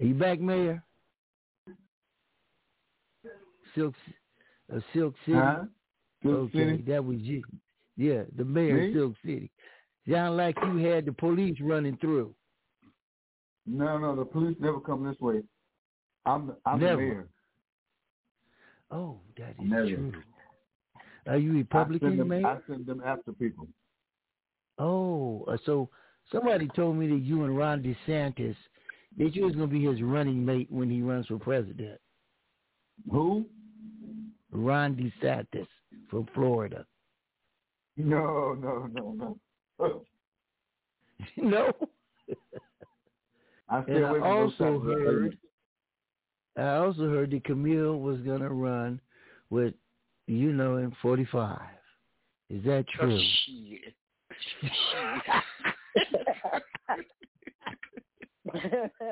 Are 0.00 0.06
you 0.06 0.14
back, 0.14 0.40
Mayor? 0.40 0.82
Silk, 3.74 3.94
uh, 4.74 4.80
Silk 4.94 5.14
City. 5.24 5.38
Huh? 5.38 5.64
Silk 6.22 6.34
okay, 6.34 6.58
City? 6.58 6.84
that 6.88 7.04
was 7.04 7.18
you. 7.20 7.42
Yeah, 7.98 8.22
the 8.36 8.44
mayor 8.44 8.74
Me? 8.74 8.88
of 8.88 8.94
Silk 8.94 9.14
City. 9.24 9.50
Sound 10.10 10.36
like 10.36 10.56
you 10.62 10.78
had 10.78 11.04
the 11.04 11.12
police 11.12 11.56
running 11.60 11.96
through. 11.98 12.34
No, 13.66 13.98
no, 13.98 14.16
the 14.16 14.24
police 14.24 14.56
never 14.60 14.80
come 14.80 15.04
this 15.04 15.20
way. 15.20 15.42
I'm 16.24 16.52
I'm 16.64 16.80
Never. 16.80 16.96
the 16.96 17.08
mayor. 17.08 17.28
Oh, 18.90 19.18
that 19.36 19.50
is 19.50 19.70
Never. 19.70 19.86
true. 19.86 20.12
Are 21.26 21.36
you 21.36 21.52
Republican, 21.52 22.10
send 22.10 22.20
them, 22.20 22.28
Mayor? 22.28 22.46
I 22.46 22.58
send 22.66 22.86
them 22.86 23.02
after 23.04 23.32
people. 23.32 23.68
Oh, 24.78 25.44
uh, 25.46 25.58
so 25.66 25.90
somebody 26.32 26.68
told 26.74 26.96
me 26.96 27.06
that 27.08 27.22
you 27.22 27.44
and 27.44 27.56
Ron 27.56 27.82
DeSantis, 27.82 28.56
that 29.18 29.34
you 29.36 29.44
was 29.44 29.54
gonna 29.54 29.66
be 29.66 29.84
his 29.84 30.00
running 30.00 30.42
mate 30.44 30.68
when 30.70 30.88
he 30.88 31.02
runs 31.02 31.26
for 31.26 31.38
president. 31.38 32.00
Who? 33.10 33.44
Ron 34.52 34.94
DeSantis 34.96 35.66
from 36.08 36.26
Florida. 36.34 36.86
No, 37.98 38.54
no, 38.54 38.86
no, 38.90 39.12
no. 39.12 39.38
no. 41.36 41.72
I 43.68 43.78
And 43.80 44.04
I 44.04 44.08
away 44.08 44.18
from 44.18 44.20
those 44.20 44.52
also 44.60 44.80
heard. 44.80 45.38
I 46.56 46.76
also 46.76 47.08
heard 47.08 47.30
that 47.30 47.44
Camille 47.44 48.00
was 48.00 48.18
gonna 48.20 48.48
run 48.48 49.00
with, 49.50 49.74
you 50.26 50.52
know, 50.52 50.78
in 50.78 50.92
forty 51.02 51.26
five. 51.30 51.60
Is 52.50 52.64
that 52.64 52.84
oh, 53.00 53.04
true? 53.04 53.20
shit. 53.46 53.94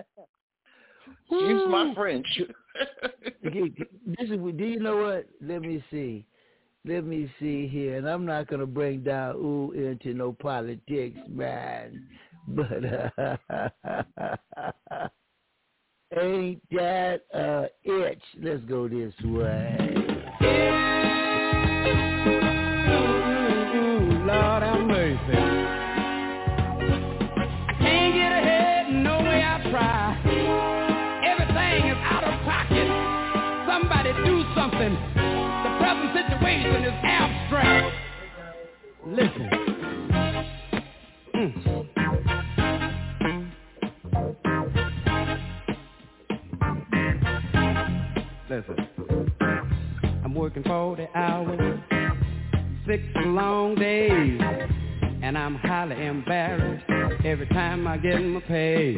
Excuse 1.30 1.68
my 1.68 1.92
French. 1.94 2.26
Okay, 3.46 3.70
this 4.06 4.30
is 4.30 4.30
do 4.30 4.64
you 4.64 4.80
know 4.80 4.96
what? 4.96 5.26
Let 5.40 5.62
me 5.62 5.82
see. 5.90 6.26
Let 6.86 7.04
me 7.04 7.28
see 7.40 7.66
here, 7.66 7.96
and 7.96 8.08
I'm 8.08 8.24
not 8.24 8.46
gonna 8.46 8.64
bring 8.64 9.02
down 9.02 9.34
ooh 9.36 9.72
into 9.72 10.14
no 10.14 10.32
politics, 10.32 11.18
man. 11.28 12.06
But 12.48 12.84
uh, 12.84 13.36
ain't 16.16 16.62
that 16.70 17.22
a 17.34 17.66
itch? 17.82 18.22
Let's 18.40 18.62
go 18.66 18.86
this 18.86 19.12
way. 19.24 20.95
Listen. 39.06 39.50
Mm. 41.34 41.52
Listen. 48.50 48.76
I'm 50.22 50.34
working 50.34 50.64
40 50.64 51.08
hours, 51.14 51.80
six 52.86 53.02
long 53.24 53.74
days, 53.76 54.40
and 55.22 55.38
I'm 55.38 55.54
highly 55.54 56.04
embarrassed 56.04 56.84
every 57.24 57.46
time 57.48 57.86
I 57.86 57.96
get 57.96 58.20
my 58.20 58.40
pay. 58.40 58.96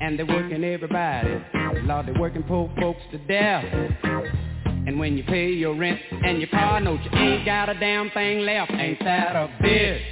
And 0.00 0.18
they're 0.18 0.26
working 0.26 0.64
everybody, 0.64 1.40
Lord, 1.84 2.06
they're 2.06 2.18
working 2.18 2.42
poor 2.42 2.68
folks 2.80 3.02
to 3.12 3.18
death. 3.18 3.64
And 4.92 5.00
when 5.00 5.16
you 5.16 5.24
pay 5.24 5.48
your 5.48 5.74
rent 5.74 5.98
and 6.10 6.38
your 6.38 6.50
car 6.50 6.78
note, 6.78 7.00
you 7.02 7.18
ain't 7.18 7.46
got 7.46 7.70
a 7.70 7.80
damn 7.80 8.10
thing 8.10 8.40
left. 8.40 8.72
Ain't 8.72 8.98
that 8.98 9.34
a 9.34 9.48
bitch? 9.62 10.02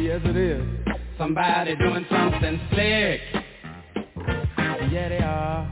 yes, 0.00 0.20
it 0.22 0.36
is. 0.36 0.64
Somebody 1.18 1.74
doing 1.74 2.06
something 2.08 2.60
slick. 2.70 3.20
Yeah, 4.92 5.08
they 5.08 5.18
are. 5.18 5.66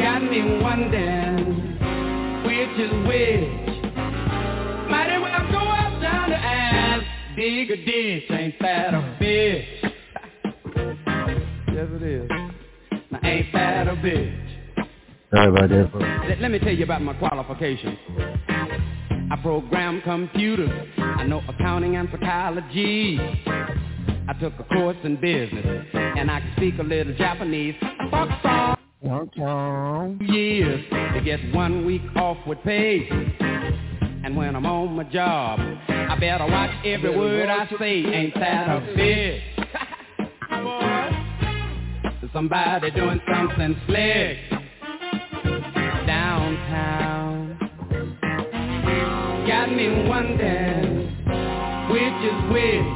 Got 0.00 0.24
me 0.24 0.60
wondering 0.60 1.78
which 2.44 2.80
is 2.80 2.90
which. 3.06 3.84
Might 4.90 5.10
as 5.10 5.22
well 5.22 5.52
go 5.52 5.58
up 5.58 6.02
down 6.02 6.28
the 6.28 6.36
ass, 6.36 7.04
dig 7.36 7.70
a 7.70 7.76
ditch. 7.76 8.24
Ain't 8.30 8.58
that 8.60 8.94
a 8.94 9.16
bitch? 9.22 9.64
yes, 11.68 11.88
it 11.92 12.02
is. 12.02 12.28
Now, 13.12 13.20
ain't 13.22 13.52
that 13.52 13.86
a 13.86 13.92
bitch? 13.92 14.41
Sorry 15.32 15.48
about 15.48 15.70
that. 15.70 15.90
folks. 15.90 16.04
Let, 16.28 16.40
let 16.42 16.50
me 16.50 16.58
tell 16.58 16.74
you 16.74 16.84
about 16.84 17.00
my 17.00 17.14
qualifications. 17.14 17.96
I 18.48 19.38
program 19.40 20.02
computers. 20.02 20.88
I 20.98 21.24
know 21.24 21.40
accounting 21.48 21.96
and 21.96 22.06
psychology. 22.12 23.18
I 24.28 24.34
took 24.38 24.52
a 24.58 24.64
course 24.64 24.98
in 25.04 25.16
business, 25.16 25.86
and 25.94 26.30
I 26.30 26.40
can 26.40 26.52
speak 26.56 26.78
a 26.78 26.82
little 26.82 27.14
Japanese. 27.14 27.74
I 27.80 28.10
talk 28.10 29.28
song 29.36 30.20
years 30.22 30.84
to 31.14 31.20
get 31.24 31.40
one 31.54 31.86
week 31.86 32.02
off 32.16 32.36
with 32.46 32.58
pay. 32.62 33.08
And 34.24 34.36
when 34.36 34.54
I'm 34.54 34.66
on 34.66 34.94
my 34.94 35.04
job, 35.04 35.58
I 35.88 36.14
better 36.20 36.46
watch 36.46 36.70
every 36.84 37.16
word 37.16 37.48
I 37.48 37.68
say. 37.78 38.04
Ain't 38.04 38.34
that 38.34 38.68
a 38.68 38.80
bitch? 38.96 39.40
Somebody 42.32 42.90
doing 42.92 43.20
something 43.30 43.76
slick 43.86 44.61
downtown. 46.72 47.58
Got 49.46 49.72
me 49.72 50.08
wondering 50.08 51.02
which 51.90 52.18
is 52.24 52.38
which. 52.52 52.88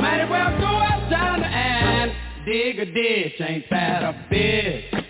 Might 0.00 0.20
as 0.20 0.30
well 0.30 0.50
go 0.58 0.78
down 1.10 1.42
and 1.42 2.12
dig 2.46 2.78
a 2.78 2.86
ditch. 2.86 3.40
Ain't 3.40 3.64
that 3.70 4.02
a 4.02 4.12
bitch? 4.32 5.04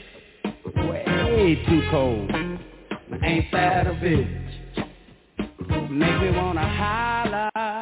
Way 0.88 1.62
too 1.68 1.82
cold. 1.90 2.30
Ain't 3.22 3.52
that 3.52 3.86
a 3.86 3.90
bitch? 3.90 4.44
Make 5.90 6.20
me 6.22 6.30
wanna 6.36 6.68
holler. 6.68 7.77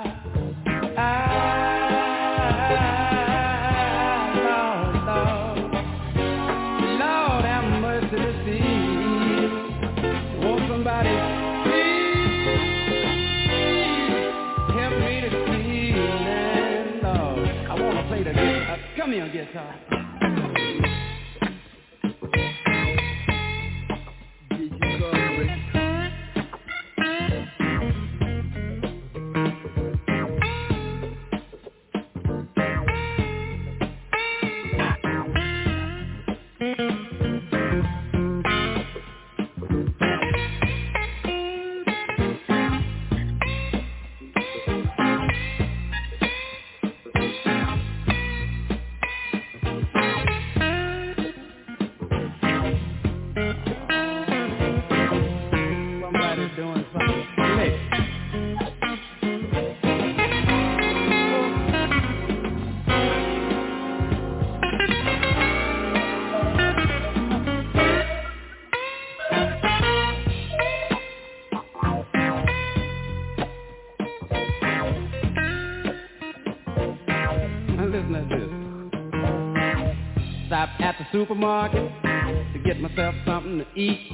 Supermarket 81.27 81.93
to 82.03 82.61
get 82.65 82.81
myself 82.81 83.13
something 83.27 83.59
to 83.59 83.67
eat. 83.75 84.13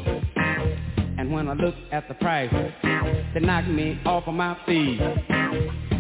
And 1.19 1.31
when 1.31 1.47
I 1.47 1.53
looked 1.53 1.77
at 1.93 2.09
the 2.09 2.15
prices, 2.15 2.73
they 3.35 3.41
knocked 3.41 3.69
me 3.69 4.01
off 4.07 4.27
of 4.27 4.33
my 4.33 4.57
feet. 4.65 4.99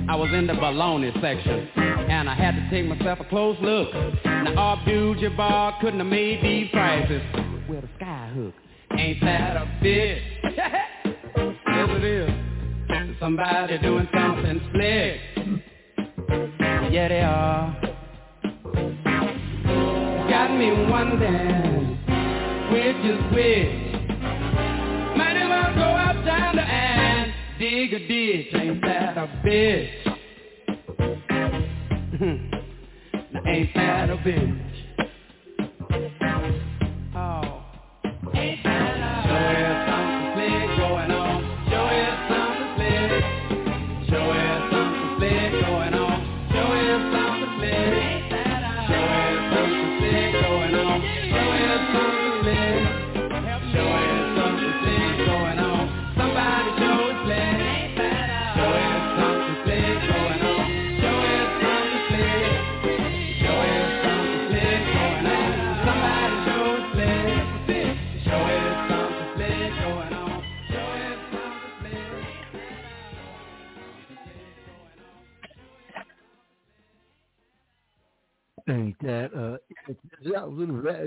I 0.08 0.16
was 0.16 0.30
in 0.32 0.46
the 0.46 0.54
baloney 0.54 1.12
section, 1.20 1.68
and 1.76 2.30
I 2.30 2.34
had 2.34 2.54
to 2.54 2.70
take 2.70 2.86
myself 2.86 3.20
a 3.20 3.24
close 3.26 3.58
look. 3.60 3.92
Now, 4.24 4.78
Abdul-Jabbar 4.78 5.80
couldn't 5.82 5.98
have 5.98 6.08
made 6.08 6.42
these 6.42 6.70
prices 6.70 7.20
with 7.68 7.84
a 7.84 7.88
sky 7.96 8.32
hook. 8.34 8.54
Ain't 8.98 9.20
that 9.20 9.56
a 9.58 9.66
bitch? 9.84 10.22
yes, 10.56 11.88
it 11.90 12.04
is. 12.04 13.18
Somebody 13.20 13.76
doing 13.78 14.08
something 14.14 14.60
slick. 14.72 15.20
Yeah, 16.90 17.08
they 17.08 17.20
are. 17.20 17.91
Got 20.52 20.58
me 20.58 20.70
wondering 20.90 21.98
which 22.72 23.00
is 23.10 23.20
which. 23.32 24.04
Might 25.16 25.36
as 25.38 25.48
well 25.48 25.74
go 25.74 25.80
out 25.80 26.22
yonder 26.26 26.60
and 26.60 27.32
dig 27.58 27.94
a 27.94 27.98
ditch. 28.06 28.54
Ain't 28.54 28.82
that 28.82 29.16
a 29.16 29.28
bitch? 29.46 29.88
ain't 33.46 33.74
that 33.74 34.10
a 34.10 34.16
bitch? 34.18 34.71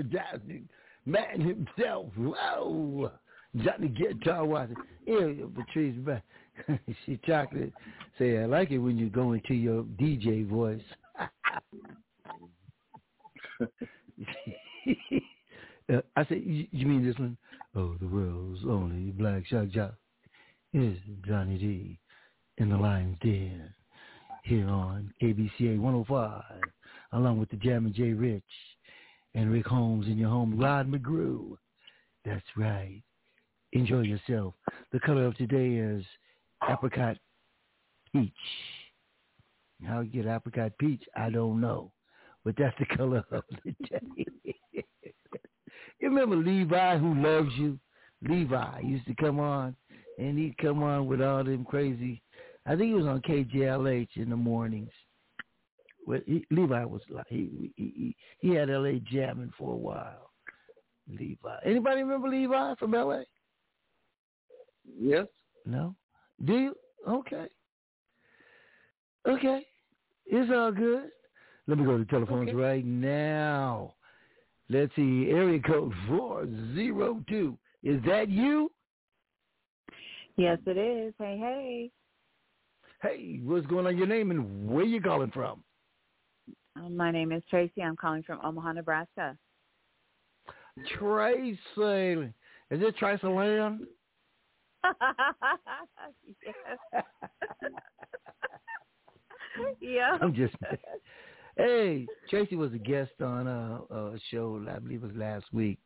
Johnny 0.02 0.62
man 1.04 1.40
himself? 1.40 2.06
Whoa, 2.16 3.10
Johnny 3.56 3.88
Guitar 3.88 4.44
Watson. 4.44 4.76
Yeah, 5.06 5.46
Patryce 5.54 6.04
back. 6.04 6.22
she 7.06 7.18
chocolate. 7.26 7.72
Say 8.18 8.38
I 8.38 8.46
like 8.46 8.70
it 8.70 8.78
when 8.78 8.96
you 8.98 9.08
go 9.08 9.32
into 9.32 9.54
your 9.54 9.82
DJ 9.82 10.48
voice. 10.48 10.80
Uh, 15.92 16.00
I 16.16 16.24
said, 16.24 16.42
you, 16.44 16.86
mean 16.86 17.06
this 17.06 17.16
one? 17.16 17.36
Oh, 17.76 17.94
the 18.00 18.08
world's 18.08 18.60
only 18.68 19.12
black 19.12 19.46
shock 19.46 19.68
jock 19.68 19.94
is 20.72 20.98
Donny 21.28 21.58
D 21.58 21.98
in 22.58 22.70
the 22.70 22.76
Lion's 22.76 23.16
Den 23.22 23.72
here 24.42 24.68
on 24.68 25.12
KBCA 25.22 25.78
105, 25.78 26.42
along 27.12 27.38
with 27.38 27.50
the 27.50 27.56
Jammin' 27.56 27.94
J. 27.94 28.12
Rich 28.14 28.42
and 29.36 29.52
Rick 29.52 29.66
Holmes 29.66 30.06
in 30.08 30.18
your 30.18 30.30
home, 30.30 30.58
Rod 30.58 30.90
McGrew. 30.90 31.56
That's 32.24 32.44
right. 32.56 33.00
Enjoy 33.72 34.00
yourself. 34.00 34.54
The 34.92 34.98
color 34.98 35.26
of 35.26 35.36
today 35.36 35.76
is 35.76 36.04
apricot 36.68 37.16
peach. 38.12 38.32
How 39.86 40.00
you 40.00 40.10
get 40.10 40.26
apricot 40.26 40.72
peach, 40.78 41.04
I 41.14 41.30
don't 41.30 41.60
know. 41.60 41.92
But 42.44 42.56
that's 42.58 42.76
the 42.80 42.86
color 42.96 43.22
of 43.30 43.44
the 43.64 43.72
day. 43.88 44.26
you 46.00 46.08
remember 46.08 46.34
Levi 46.34 46.98
who 46.98 47.14
loves 47.14 47.50
you? 47.56 47.78
Levi 48.26 48.80
used 48.80 49.06
to 49.06 49.14
come 49.14 49.38
on 49.38 49.76
and 50.18 50.38
he'd 50.38 50.58
come 50.58 50.82
on 50.82 51.06
with 51.06 51.20
all 51.20 51.44
them 51.44 51.64
crazy 51.64 52.22
I 52.66 52.70
think 52.70 52.88
he 52.88 52.94
was 52.94 53.06
on 53.06 53.20
KJLH 53.20 54.16
in 54.16 54.28
the 54.28 54.36
mornings. 54.36 54.90
Well, 56.06 56.20
he, 56.26 56.46
Levi 56.50 56.84
was 56.84 57.02
like 57.10 57.26
he, 57.28 57.72
he 57.76 57.92
he 57.92 58.16
he 58.38 58.54
had 58.54 58.68
LA 58.70 58.92
jamming 59.10 59.52
for 59.58 59.72
a 59.72 59.76
while. 59.76 60.30
Levi. 61.08 61.56
Anybody 61.64 62.02
remember 62.02 62.28
Levi 62.28 62.74
from 62.76 62.92
LA? 62.92 63.22
Yes. 64.98 65.26
No. 65.64 65.94
Do 66.44 66.54
you? 66.54 66.74
Okay. 67.08 67.46
Okay. 69.26 69.66
It's 70.26 70.50
all 70.52 70.72
good. 70.72 71.10
Let 71.66 71.78
me 71.78 71.84
go 71.84 71.92
to 71.98 72.04
the 72.04 72.10
telephones 72.10 72.48
Okay. 72.50 72.56
right 72.56 72.84
now. 72.84 73.94
Let's 74.68 74.94
see. 74.94 75.28
Area 75.30 75.60
code 75.60 75.92
four 76.08 76.46
zero 76.74 77.20
two. 77.28 77.58
Is 77.82 78.00
that 78.04 78.28
you? 78.28 78.70
Yes, 80.36 80.58
it 80.66 80.76
is. 80.76 81.14
Hey, 81.18 81.38
hey. 81.38 81.90
Hey, 83.02 83.40
what's 83.42 83.66
going 83.66 83.86
on? 83.86 83.96
Your 83.96 84.06
name 84.06 84.30
and 84.30 84.68
where 84.68 84.84
you 84.84 85.00
calling 85.00 85.30
from? 85.30 85.62
Um, 86.76 86.96
my 86.96 87.10
name 87.10 87.32
is 87.32 87.42
Tracy. 87.48 87.82
I'm 87.82 87.96
calling 87.96 88.22
from 88.22 88.40
Omaha, 88.44 88.72
Nebraska. 88.72 89.36
Tracy. 90.98 91.58
Is 92.70 92.82
it 92.82 92.96
Tracy 92.98 93.26
Land? 93.26 93.86
yes. 96.44 97.04
yeah. 99.80 100.18
I'm 100.22 100.34
just. 100.34 100.54
Hey, 101.58 102.06
Tracy 102.28 102.54
was 102.54 102.74
a 102.74 102.78
guest 102.78 103.12
on 103.22 103.46
a, 103.46 103.80
a 103.90 104.18
show, 104.30 104.62
I 104.68 104.78
believe 104.78 105.02
it 105.02 105.06
was 105.06 105.16
last 105.16 105.46
week, 105.54 105.78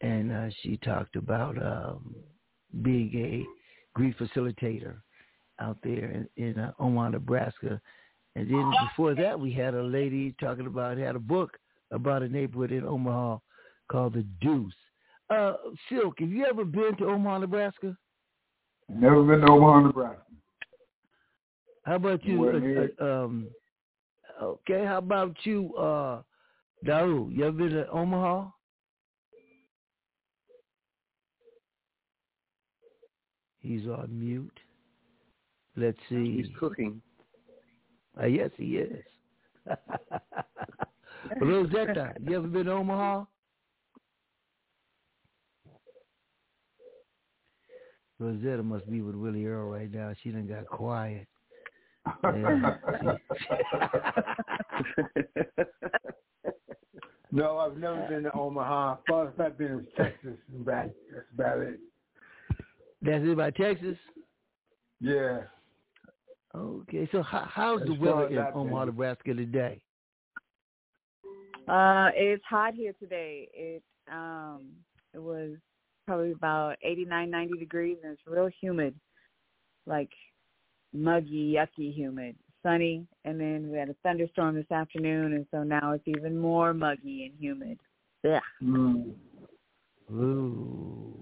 and 0.00 0.32
uh, 0.32 0.48
she 0.60 0.78
talked 0.78 1.14
about 1.14 1.56
um, 1.62 2.16
being 2.82 3.14
a 3.14 3.46
grief 3.96 4.16
facilitator 4.18 4.96
out 5.60 5.78
there 5.84 6.10
in, 6.10 6.28
in 6.44 6.58
uh, 6.58 6.72
Omaha, 6.80 7.10
Nebraska. 7.10 7.80
And 8.36 8.48
then 8.48 8.72
before 8.88 9.14
that, 9.16 9.38
we 9.38 9.52
had 9.52 9.74
a 9.74 9.82
lady 9.82 10.34
talking 10.40 10.66
about 10.66 10.98
had 10.98 11.16
a 11.16 11.20
book 11.20 11.58
about 11.90 12.22
a 12.22 12.28
neighborhood 12.28 12.70
in 12.70 12.84
Omaha 12.84 13.38
called 13.90 14.14
The 14.14 14.24
Deuce. 14.40 14.72
Uh, 15.28 15.54
Silk, 15.88 16.20
have 16.20 16.30
you 16.30 16.44
ever 16.44 16.64
been 16.64 16.96
to 16.98 17.06
Omaha, 17.06 17.38
Nebraska? 17.38 17.96
Never 18.88 19.22
been 19.22 19.40
to 19.40 19.52
Omaha, 19.52 19.80
Nebraska. 19.80 20.22
How 21.84 21.96
about 21.96 22.24
you? 22.24 22.88
Uh, 23.00 23.04
uh, 23.04 23.24
um, 23.24 23.48
okay, 24.40 24.84
how 24.84 24.98
about 24.98 25.36
you, 25.44 25.74
uh, 25.74 26.22
Daru? 26.84 27.30
You 27.30 27.46
ever 27.46 27.56
been 27.56 27.70
to 27.70 27.88
Omaha? 27.90 28.48
He's 33.60 33.86
on 33.86 34.08
mute. 34.10 34.58
Let's 35.76 35.98
see. 36.08 36.36
He's 36.36 36.48
cooking. 36.58 37.02
Uh, 38.20 38.26
yes, 38.26 38.50
he 38.56 38.76
is. 38.76 39.04
Rosetta, 41.40 42.14
you 42.20 42.36
ever 42.36 42.46
been 42.46 42.66
to 42.66 42.72
Omaha? 42.72 43.24
Rosetta 48.18 48.62
must 48.62 48.90
be 48.90 49.00
with 49.00 49.14
Willie 49.14 49.46
Earl 49.46 49.70
right 49.70 49.90
now. 49.90 50.12
She 50.22 50.30
done 50.30 50.46
got 50.46 50.66
quiet. 50.66 51.26
Yeah, 52.22 52.76
No, 57.32 57.58
I've 57.58 57.76
never 57.76 58.06
been 58.08 58.24
to 58.24 58.32
Omaha. 58.36 58.96
Farthest 59.08 59.40
I've 59.40 59.56
been 59.56 59.80
is 59.80 59.86
Texas 59.96 60.36
and 60.52 60.64
back. 60.64 60.90
That's 61.12 61.26
about 61.32 61.58
it. 61.60 61.78
That's 63.02 63.24
it 63.24 63.36
by 63.36 63.50
Texas? 63.50 63.96
Yeah. 65.00 65.42
Okay, 66.54 67.08
so 67.12 67.22
how, 67.22 67.46
how's 67.48 67.80
the 67.86 67.94
weather 67.94 68.26
in 68.26 68.38
Omaha, 68.38 68.80
been. 68.80 68.86
Nebraska 68.86 69.34
today? 69.34 69.80
Uh, 71.68 72.08
it's 72.14 72.42
hot 72.48 72.74
here 72.74 72.92
today. 72.98 73.48
It 73.54 73.82
um, 74.10 74.66
it 75.14 75.22
was 75.22 75.52
probably 76.06 76.32
about 76.32 76.76
eighty 76.82 77.04
nine, 77.04 77.30
ninety 77.30 77.56
degrees, 77.56 77.98
and 78.02 78.12
it's 78.12 78.22
real 78.26 78.50
humid, 78.60 78.94
like 79.86 80.10
muggy, 80.92 81.56
yucky, 81.56 81.94
humid. 81.94 82.34
Sunny, 82.62 83.06
and 83.24 83.40
then 83.40 83.70
we 83.70 83.78
had 83.78 83.88
a 83.88 83.94
thunderstorm 84.02 84.54
this 84.54 84.70
afternoon, 84.70 85.32
and 85.32 85.46
so 85.50 85.62
now 85.62 85.92
it's 85.92 86.06
even 86.06 86.36
more 86.36 86.74
muggy 86.74 87.24
and 87.24 87.34
humid. 87.38 87.78
Yeah. 88.22 88.40
Mm. 88.62 89.14
Ooh. 90.12 91.14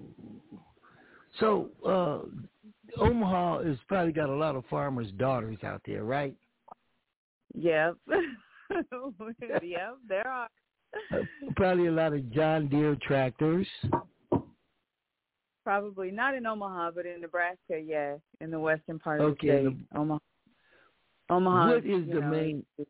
So, 1.38 1.70
uh, 1.86 2.47
Omaha 3.00 3.62
has 3.64 3.76
probably 3.88 4.12
got 4.12 4.28
a 4.28 4.34
lot 4.34 4.56
of 4.56 4.64
farmers' 4.70 5.10
daughters 5.16 5.58
out 5.64 5.80
there, 5.86 6.04
right? 6.04 6.34
Yep. 7.54 7.96
yep. 9.62 9.96
There 10.08 10.26
are. 10.28 10.48
Uh, 11.12 11.16
probably 11.56 11.86
a 11.86 11.92
lot 11.92 12.12
of 12.14 12.30
John 12.32 12.68
Deere 12.68 12.96
tractors. 13.02 13.66
Probably 15.64 16.10
not 16.10 16.34
in 16.34 16.46
Omaha, 16.46 16.92
but 16.92 17.04
in 17.04 17.20
Nebraska, 17.20 17.78
yeah, 17.84 18.14
in 18.40 18.50
the 18.50 18.58
western 18.58 18.98
part 18.98 19.20
of 19.20 19.26
Okay, 19.32 19.48
the 19.64 19.70
the- 19.70 19.76
state. 19.76 19.86
Omaha. 19.98 20.18
Omaha. 21.30 21.68
What 21.74 21.84
is 21.84 22.06
the 22.08 22.20
know, 22.20 22.30
main? 22.30 22.64
Is 22.78 22.86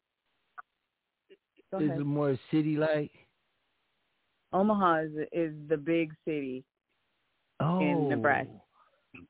it 1.72 2.06
more 2.06 2.38
city 2.52 2.76
like? 2.76 3.10
Omaha 4.52 5.00
is 5.02 5.10
is 5.32 5.52
the 5.68 5.76
big 5.76 6.12
city 6.24 6.64
Oh, 7.60 7.80
in 7.80 8.08
Nebraska, 8.08 8.52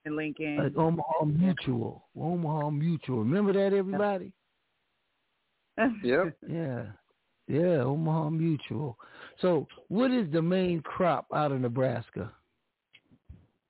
in 0.05 0.16
Lincoln. 0.16 0.56
like 0.59 0.77
Omaha 0.77 1.24
Mutual. 1.24 2.05
Omaha 2.20 2.70
Mutual. 2.70 3.19
Remember 3.19 3.52
that, 3.52 3.77
everybody? 3.77 4.32
Yep. 6.02 6.36
Yeah. 6.48 6.86
Yeah, 7.47 7.82
Omaha 7.85 8.31
Mutual. 8.31 8.98
So, 9.40 9.69
what 9.86 10.10
is 10.10 10.27
the 10.32 10.43
main 10.43 10.81
crop 10.82 11.27
out 11.32 11.52
of 11.52 11.60
Nebraska? 11.60 12.32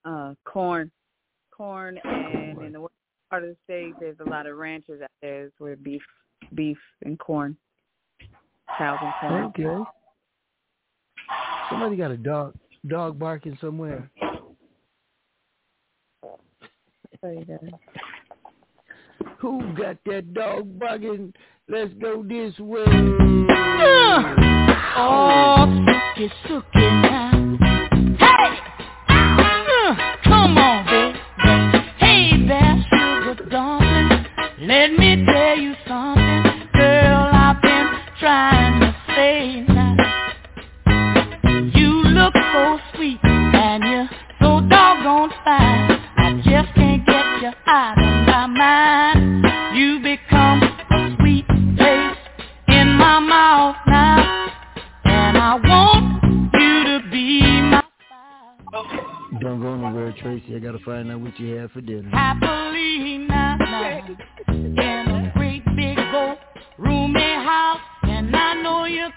uh, 0.06 0.32
corn, 0.44 0.90
corn, 1.54 1.98
and 2.04 2.62
in 2.62 2.72
the 2.72 2.80
western 2.80 2.94
part 3.30 3.44
of 3.44 3.50
the 3.50 3.56
state, 3.64 3.92
there's 4.00 4.16
a 4.24 4.30
lot 4.30 4.46
of 4.46 4.56
ranchers 4.56 5.02
out 5.02 5.10
there 5.20 5.44
It's 5.44 5.54
where 5.58 5.76
beef, 5.76 6.02
beef 6.54 6.78
and 7.04 7.18
corn, 7.18 7.56
cows 8.78 8.98
and 9.02 9.12
corn. 9.20 9.44
Okay. 9.44 9.90
Somebody 11.70 11.96
got 11.96 12.10
a 12.10 12.16
dog 12.16 12.54
dog 12.86 13.18
barking 13.18 13.58
somewhere. 13.60 14.10
So 17.20 17.30
you 17.30 17.44
got- 17.44 17.80
Who 19.38 19.60
got 19.74 19.96
that 20.04 20.32
dog 20.34 20.78
barking? 20.78 21.34
Let's 21.68 21.92
go 21.94 22.22
this 22.22 22.56
way. 22.60 22.84
Oh, 25.00 25.66
Suki, 26.16 26.30
Suki 26.46 27.02
now. 27.02 27.30
Hey! 28.18 28.58
Uh, 29.08 29.96
come 30.24 30.58
on, 30.58 30.84
baby. 30.86 31.18
Hey 31.98 32.46
there, 32.46 32.84
sugar 32.90 33.48
darling. 33.50 34.26
Let 34.60 34.92
me 34.92 35.24
tell 35.26 35.58
you 35.58 35.74
something. 35.86 36.68
Girl, 36.72 37.28
I've 37.32 37.60
been 37.62 37.88
trying 38.20 38.80
to 38.80 38.94
say 39.14 39.64
now. 39.68 39.96
You 41.74 41.90
look 42.04 42.34
so 42.52 42.78
sweet 42.94 43.18
and 43.24 43.82
you're 43.84 44.08
so 44.40 44.60
doggone 44.68 45.30
fine. 45.44 45.87
Tracy. 60.22 60.56
I 60.56 60.58
gotta 60.58 60.78
find 60.80 61.10
out 61.10 61.20
what 61.20 61.38
you 61.38 61.54
had 61.54 61.70
for 61.70 61.80
dinner. 61.80 62.10
happily 62.10 63.18
now, 63.18 63.56
now. 63.56 64.16
In 64.48 64.78
a 64.78 65.32
great 65.36 65.64
big 65.76 65.98
old 65.98 66.38
roomy 66.78 67.20
house. 67.20 67.80
And 68.02 68.34
I 68.34 68.54
know 68.62 68.84
you're 68.86 69.12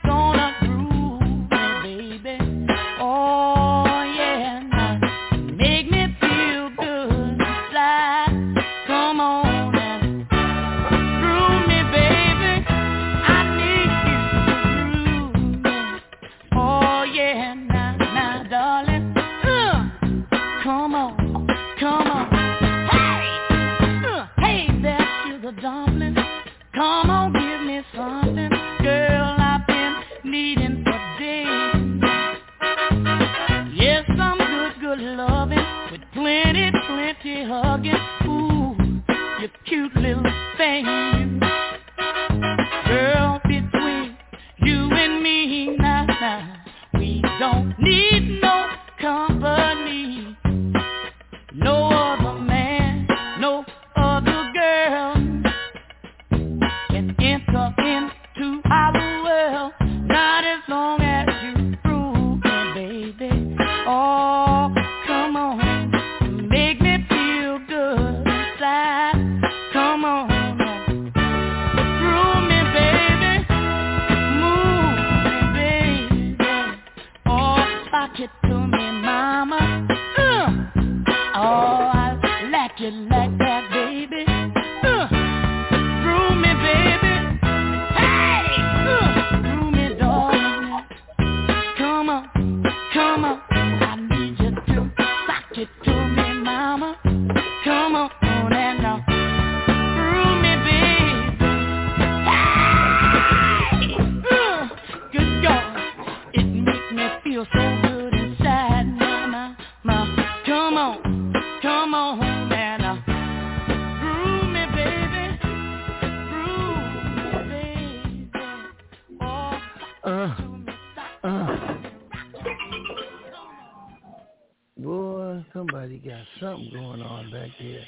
something 126.42 126.70
going 126.74 127.02
on 127.02 127.32
back 127.32 127.50
there. 127.60 127.86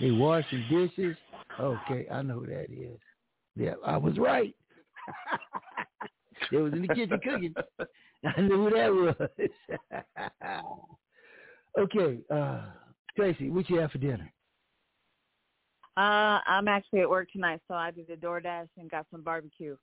They 0.00 0.10
washing 0.10 0.64
dishes. 0.68 1.16
Okay, 1.58 2.06
I 2.10 2.22
know 2.22 2.40
who 2.40 2.46
that 2.46 2.66
is. 2.70 2.98
Yeah, 3.56 3.74
I 3.84 3.96
was 3.96 4.18
right. 4.18 4.54
they 6.50 6.58
was 6.58 6.72
in 6.72 6.82
the 6.82 6.88
kitchen 6.88 7.20
cooking. 7.22 7.54
I 8.24 8.40
knew 8.40 8.56
who 8.56 8.70
that 8.70 8.92
was. 8.92 9.28
okay, 11.78 12.18
uh, 12.30 12.66
Tracy, 13.16 13.50
what 13.50 13.68
you 13.70 13.78
have 13.78 13.90
for 13.90 13.98
dinner? 13.98 14.32
Uh, 15.96 16.38
I'm 16.46 16.68
actually 16.68 17.00
at 17.00 17.10
work 17.10 17.28
tonight, 17.32 17.60
so 17.66 17.74
I 17.74 17.90
did 17.90 18.08
a 18.10 18.16
DoorDash 18.16 18.68
and 18.78 18.88
got 18.90 19.06
some 19.10 19.22
barbecue. 19.22 19.76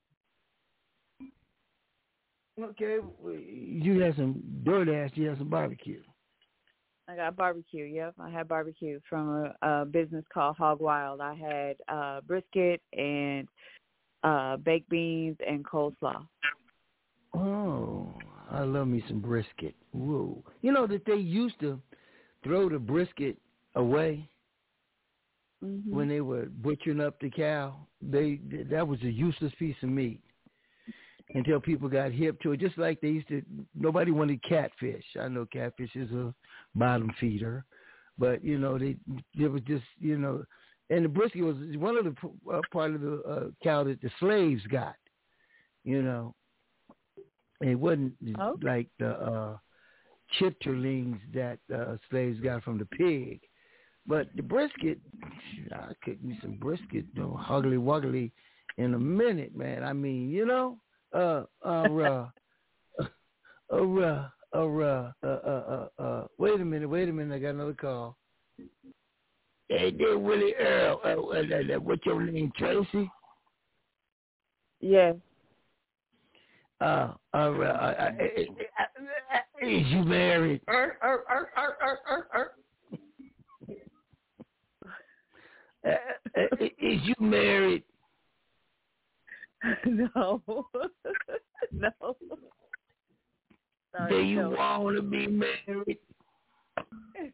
Okay, 2.58 2.98
you 3.22 4.00
had 4.00 4.16
some 4.16 4.42
DoorDash, 4.64 5.14
you 5.14 5.28
had 5.28 5.38
some 5.38 5.50
barbecue. 5.50 6.00
I 7.08 7.16
got 7.16 7.36
barbecue. 7.36 7.84
Yep, 7.84 8.14
I 8.18 8.30
had 8.30 8.48
barbecue 8.48 9.00
from 9.08 9.54
a, 9.62 9.66
a 9.66 9.84
business 9.84 10.24
called 10.32 10.56
Hog 10.56 10.80
Wild. 10.80 11.20
I 11.20 11.34
had 11.34 11.76
uh 11.88 12.20
brisket 12.22 12.80
and 12.92 13.46
uh 14.24 14.56
baked 14.56 14.88
beans 14.88 15.36
and 15.46 15.64
coleslaw. 15.64 16.26
Oh, 17.34 18.12
I 18.50 18.62
love 18.62 18.88
me 18.88 19.04
some 19.08 19.20
brisket. 19.20 19.74
Whoa. 19.92 20.42
You 20.62 20.72
know 20.72 20.86
that 20.86 21.04
they 21.06 21.14
used 21.14 21.60
to 21.60 21.80
throw 22.42 22.68
the 22.68 22.78
brisket 22.78 23.36
away 23.74 24.28
Mm-hmm. 25.64 25.96
when 25.96 26.06
they 26.06 26.20
were 26.20 26.46
butchering 26.62 27.00
up 27.00 27.18
the 27.18 27.30
cow. 27.30 27.76
They 28.02 28.40
that 28.70 28.86
was 28.86 29.00
a 29.00 29.10
useless 29.10 29.52
piece 29.58 29.74
of 29.82 29.88
meat 29.88 30.20
until 31.34 31.60
people 31.60 31.88
got 31.88 32.12
hip 32.12 32.40
to 32.42 32.52
it. 32.52 32.60
Just 32.60 32.78
like 32.78 33.00
they 33.00 33.08
used 33.08 33.28
to, 33.28 33.42
nobody 33.74 34.10
wanted 34.10 34.42
catfish. 34.42 35.04
I 35.20 35.28
know 35.28 35.46
catfish 35.52 35.94
is 35.94 36.10
a 36.12 36.32
bottom 36.74 37.12
feeder, 37.20 37.64
but 38.18 38.44
you 38.44 38.58
know 38.58 38.78
they 38.78 38.96
it 39.38 39.48
was 39.50 39.62
just 39.62 39.84
you 39.98 40.16
know, 40.18 40.44
and 40.90 41.04
the 41.04 41.08
brisket 41.08 41.42
was 41.42 41.56
one 41.76 41.96
of 41.96 42.04
the 42.04 42.14
uh, 42.52 42.60
part 42.72 42.94
of 42.94 43.00
the 43.00 43.22
uh, 43.28 43.46
cow 43.62 43.84
that 43.84 44.00
the 44.00 44.10
slaves 44.20 44.62
got. 44.68 44.94
You 45.84 46.02
know, 46.02 46.34
It 47.60 47.74
wasn't 47.78 48.14
Oh. 48.38 48.58
like 48.62 48.88
the 48.98 49.10
uh, 49.10 49.56
chitterlings 50.40 51.20
that 51.34 51.58
uh, 51.74 51.96
slaves 52.10 52.40
got 52.40 52.62
from 52.62 52.78
the 52.78 52.86
pig, 52.86 53.40
but 54.06 54.28
the 54.36 54.42
brisket. 54.42 54.98
I 55.72 55.92
cook 56.04 56.22
me 56.22 56.38
some 56.42 56.56
brisket, 56.56 57.04
you 57.14 57.20
know, 57.20 57.38
huggly 57.40 57.76
wuggly, 57.78 58.30
in 58.78 58.94
a 58.94 58.98
minute, 58.98 59.56
man. 59.56 59.82
I 59.84 59.92
mean, 59.92 60.30
you 60.30 60.46
know, 60.46 60.78
uh, 61.12 61.42
uh, 61.64 61.88
uh, 61.88 62.26
uh, 63.72 64.28
uh, 64.54 65.12
uh, 65.22 65.88
uh, 65.98 66.26
wait 66.38 66.60
a 66.60 66.64
minute, 66.64 66.88
wait 66.88 67.08
a 67.08 67.12
minute, 67.12 67.34
I 67.34 67.38
got 67.38 67.50
another 67.50 67.74
call. 67.74 68.16
Hey 69.68 69.90
there, 69.90 70.18
Willie 70.18 70.54
Earl. 70.54 71.00
Uh, 71.04 71.80
what's 71.80 72.06
your 72.06 72.22
name, 72.22 72.52
Tracy? 72.56 73.10
Yes. 74.80 75.16
Uh, 76.80 77.14
all 77.34 77.52
right. 77.52 78.16
Is 79.62 79.86
you 79.88 80.04
married? 80.04 80.60
Er, 80.68 80.96
er, 81.02 81.24
er, 81.28 81.48
er, 81.56 81.76
er, 81.82 81.98
er, 82.10 82.26
er. 82.34 82.52
Is 86.60 87.00
you 87.04 87.14
married? 87.18 87.82
no. 89.86 90.42
no. 91.72 91.90
Sorry, 93.92 94.10
Do 94.10 94.18
you 94.22 94.36
no. 94.42 94.50
want 94.50 94.96
to 94.96 95.02
be 95.02 95.26
married? 95.26 95.98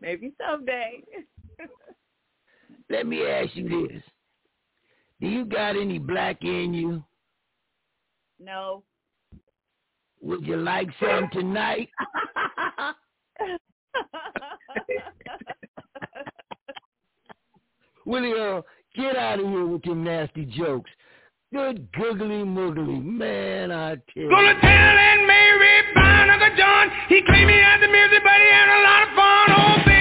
Maybe 0.00 0.32
someday. 0.40 1.02
Let 2.88 3.06
me 3.06 3.26
ask 3.26 3.54
you 3.56 3.88
this. 3.88 4.02
Do 5.20 5.26
you 5.28 5.44
got 5.44 5.70
any 5.76 5.98
black 5.98 6.42
in 6.42 6.72
you? 6.74 7.02
no. 8.38 8.82
Would 10.22 10.46
you 10.46 10.56
like 10.56 10.88
some 11.00 11.28
tonight? 11.32 11.88
Willie 18.06 18.32
Earl, 18.32 18.64
get 18.96 19.16
out 19.16 19.40
of 19.40 19.46
here 19.46 19.66
with 19.66 19.84
your 19.84 19.96
nasty 19.96 20.44
jokes. 20.46 20.90
Good 21.52 21.88
googly 21.92 22.42
moogly. 22.42 23.04
Man, 23.04 23.70
I 23.70 23.94
tell 23.94 24.02
you. 24.14 24.30
Gonna 24.30 24.60
tell 24.60 24.70
and 24.70 25.26
Mary 25.26 25.82
find 25.94 26.30
Uncle 26.30 26.56
John. 26.56 26.90
He 27.08 27.22
claimed 27.22 27.50
he 27.50 27.56
had 27.56 27.80
the 27.80 27.88
music, 27.88 28.20
but 28.24 28.34
he 28.34 28.48
had 28.50 28.68
a 28.68 28.80
lot 28.82 29.02
of 29.02 29.08
fun. 29.14 29.46
Oh, 29.56 29.95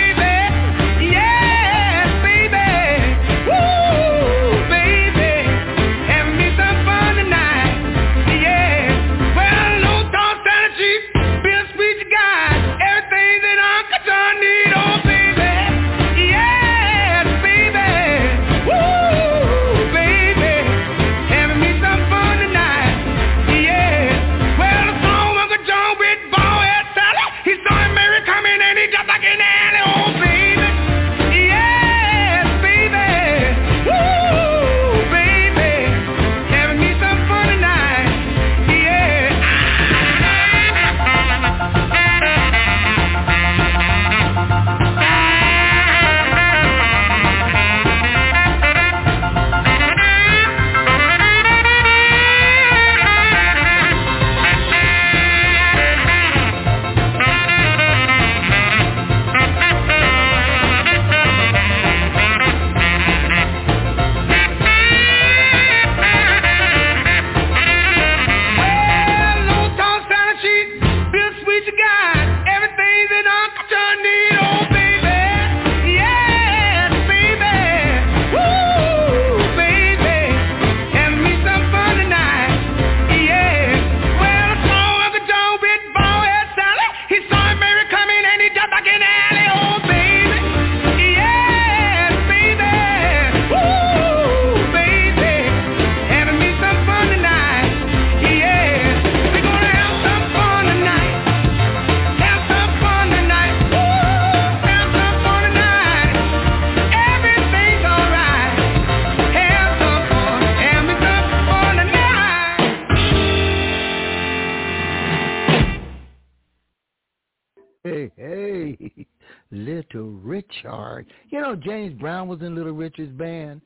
know, 121.56 121.62
James 121.62 122.00
Brown 122.00 122.28
was 122.28 122.42
in 122.42 122.56
Little 122.56 122.74
Richard's 122.74 123.12
band 123.14 123.62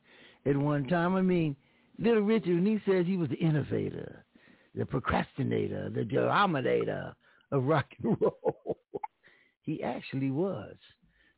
at 0.46 0.56
one 0.56 0.88
time. 0.88 1.16
I 1.16 1.22
mean, 1.22 1.56
Little 1.98 2.22
Richard, 2.22 2.58
and 2.58 2.68
he 2.68 2.80
says 2.86 3.06
he 3.06 3.18
was 3.18 3.30
the 3.30 3.36
innovator, 3.36 4.26
the 4.76 4.86
procrastinator, 4.86 5.90
the 5.90 6.04
denominator 6.04 7.14
of 7.52 7.66
rock 7.66 7.88
and 8.04 8.18
roll. 8.22 8.78
he 9.62 9.84
actually 9.84 10.32
was. 10.32 10.76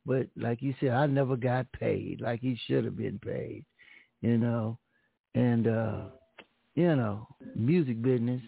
But 0.06 0.28
like 0.36 0.62
you 0.62 0.74
said, 0.80 0.92
I 0.92 1.06
never 1.06 1.36
got 1.36 1.72
paid 1.74 2.22
like 2.22 2.42
he 2.42 2.58
should 2.66 2.86
have 2.86 2.98
been 2.98 3.20
paid, 3.20 3.66
you 4.22 4.38
know. 4.38 4.78
And, 5.36 5.68
uh, 5.68 6.02
you 6.76 6.96
know, 6.96 7.28
music 7.56 8.02
business 8.02 8.42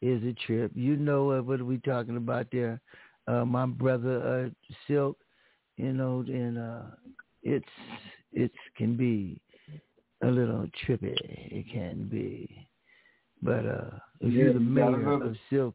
is 0.00 0.22
a 0.24 0.32
trip. 0.46 0.72
You 0.74 0.96
know 0.96 1.32
uh, 1.32 1.42
what 1.42 1.60
are 1.60 1.64
we 1.64 1.78
talking 1.78 2.16
about 2.16 2.46
there? 2.50 2.80
Uh, 3.26 3.44
my 3.44 3.66
brother 3.66 4.46
uh, 4.46 4.72
Silk, 4.86 5.18
you 5.76 5.92
know, 5.92 6.24
and 6.26 6.58
uh, 6.58 6.82
it's 7.42 7.64
it 8.32 8.52
can 8.76 8.96
be 8.96 9.40
a 10.22 10.26
little 10.26 10.66
trippy. 10.86 11.14
It 11.18 11.66
can 11.72 12.08
be, 12.08 12.68
but 13.42 13.66
uh, 13.66 13.90
if 14.20 14.32
Yeah, 14.32 14.44
you're 14.44 14.52
the 14.54 14.60
mayor 14.60 15.12
of 15.12 15.22
it. 15.22 15.36
Silk, 15.48 15.74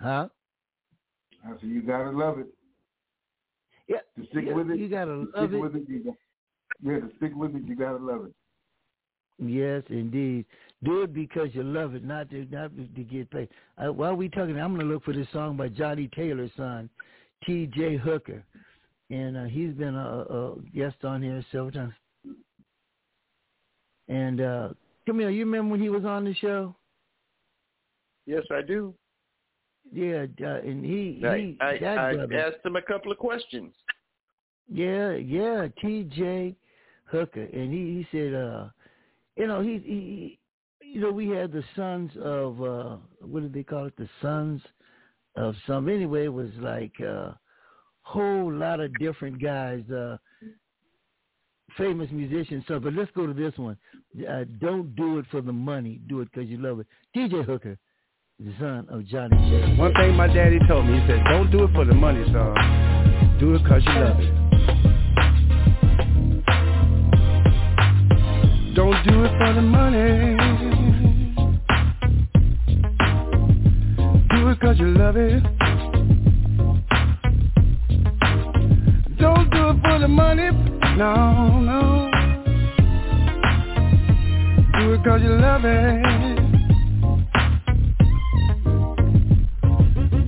huh? 0.00 0.28
I 1.44 1.50
said 1.60 1.68
you 1.68 1.82
gotta 1.82 2.10
love 2.10 2.38
it. 2.40 2.48
Yeah, 3.88 3.98
To 4.18 4.28
stick 4.30 4.44
yeah, 4.46 4.54
with 4.54 4.70
it. 4.70 4.78
you 4.78 4.88
gotta 4.88 5.12
to 5.12 5.28
love 5.34 5.50
stick 5.50 5.52
it. 5.52 5.60
with 5.60 5.76
it. 5.76 5.88
You 5.88 5.98
got, 6.04 6.14
yeah, 6.82 6.98
to 7.00 7.10
stick 7.16 7.32
with 7.34 7.54
it, 7.54 7.62
you 7.64 7.76
gotta 7.76 7.98
love 8.04 8.26
it. 8.26 8.32
Yes, 9.40 9.84
indeed. 9.88 10.46
Do 10.82 11.02
it 11.02 11.14
because 11.14 11.50
you 11.52 11.62
love 11.62 11.94
it, 11.94 12.04
not 12.04 12.28
to 12.30 12.44
not 12.50 12.76
to 12.76 13.02
get 13.04 13.30
paid. 13.30 13.48
Uh, 13.78 13.92
while 13.92 14.14
we 14.16 14.28
talking, 14.28 14.58
I'm 14.58 14.74
going 14.74 14.86
to 14.86 14.92
look 14.92 15.04
for 15.04 15.14
this 15.14 15.28
song 15.32 15.56
by 15.56 15.68
Johnnie 15.68 16.10
Taylor's 16.14 16.50
son, 16.56 16.90
T.J. 17.46 17.98
Hooker, 17.98 18.44
and 19.10 19.36
uh, 19.36 19.44
he's 19.44 19.72
been 19.72 19.94
a, 19.94 20.24
a 20.28 20.54
guest 20.74 21.04
on 21.04 21.22
here 21.22 21.44
several 21.50 21.70
times. 21.70 21.94
And 24.08 24.40
uh, 24.40 24.68
Camille, 25.06 25.30
you 25.30 25.44
remember 25.44 25.72
when 25.72 25.80
he 25.80 25.88
was 25.88 26.04
on 26.04 26.24
the 26.24 26.34
show? 26.34 26.74
Yes, 28.26 28.42
I 28.50 28.62
do. 28.62 28.94
Yeah, 29.90 30.26
uh, 30.42 30.60
and 30.60 30.84
he, 30.84 31.22
I, 31.26 31.38
he 31.38 31.56
I, 31.60 31.96
I 31.96 32.10
asked 32.34 32.64
him 32.64 32.76
a 32.76 32.82
couple 32.82 33.10
of 33.10 33.18
questions. 33.18 33.72
Yeah, 34.70 35.12
yeah, 35.12 35.68
T.J. 35.80 36.54
Hooker, 37.06 37.44
and 37.44 37.72
he 37.72 37.78
he 37.78 38.06
said, 38.12 38.34
uh, 38.34 38.68
you 39.36 39.46
know, 39.46 39.62
he 39.62 39.78
he, 39.78 40.38
you 40.82 41.00
know, 41.00 41.10
we 41.10 41.28
had 41.28 41.52
the 41.52 41.64
sons 41.74 42.10
of 42.22 42.62
uh, 42.62 42.96
what 43.20 43.40
did 43.40 43.54
they 43.54 43.62
call 43.62 43.86
it? 43.86 43.96
The 43.96 44.08
sons 44.20 44.60
of 45.36 45.54
some. 45.66 45.88
Anyway, 45.88 46.24
it 46.24 46.32
was 46.32 46.50
like 46.58 46.92
a 47.00 47.38
whole 48.08 48.50
lot 48.52 48.80
of 48.80 48.90
different 48.98 49.40
guys. 49.42 49.82
Uh, 49.90 50.16
famous 51.76 52.08
musicians. 52.10 52.64
So, 52.66 52.80
but 52.80 52.94
let's 52.94 53.10
go 53.14 53.26
to 53.26 53.34
this 53.34 53.52
one. 53.56 53.76
Uh, 54.28 54.44
don't 54.60 54.96
do 54.96 55.18
it 55.18 55.26
for 55.30 55.42
the 55.42 55.52
money. 55.52 56.00
Do 56.08 56.20
it 56.20 56.30
because 56.32 56.48
you 56.48 56.58
love 56.58 56.80
it. 56.80 56.86
T.J. 57.14 57.42
Hooker, 57.42 57.78
the 58.40 58.52
son 58.58 58.86
of 58.90 59.06
Johnny. 59.06 59.36
Taylor. 59.36 59.76
One 59.76 59.92
thing 59.94 60.14
my 60.14 60.26
daddy 60.26 60.58
told 60.66 60.86
me, 60.86 60.98
he 61.00 61.06
said, 61.06 61.20
don't 61.30 61.50
do 61.50 61.64
it 61.64 61.72
for 61.74 61.84
the 61.84 61.94
money, 61.94 62.24
son. 62.32 63.36
Do 63.38 63.54
it 63.54 63.62
because 63.62 63.84
you 63.84 63.92
love 63.92 64.18
it. 64.18 64.32
Don't 68.74 69.04
do 69.06 69.24
it 69.24 69.32
for 69.38 69.52
the 69.54 69.62
money. 69.62 70.36
Do 74.30 74.48
it 74.48 74.54
because 74.58 74.78
you 74.78 74.88
love 74.94 75.16
it. 75.16 75.67
Don't 79.20 79.50
do 79.50 79.68
it 79.70 79.76
for 79.82 79.98
the 79.98 80.08
money. 80.08 80.50
No, 80.96 81.60
no. 81.60 82.10
Do 84.78 84.92
it 84.94 85.02
because 85.02 85.22
you 85.22 85.30
love 85.30 85.64
it. 85.64 86.38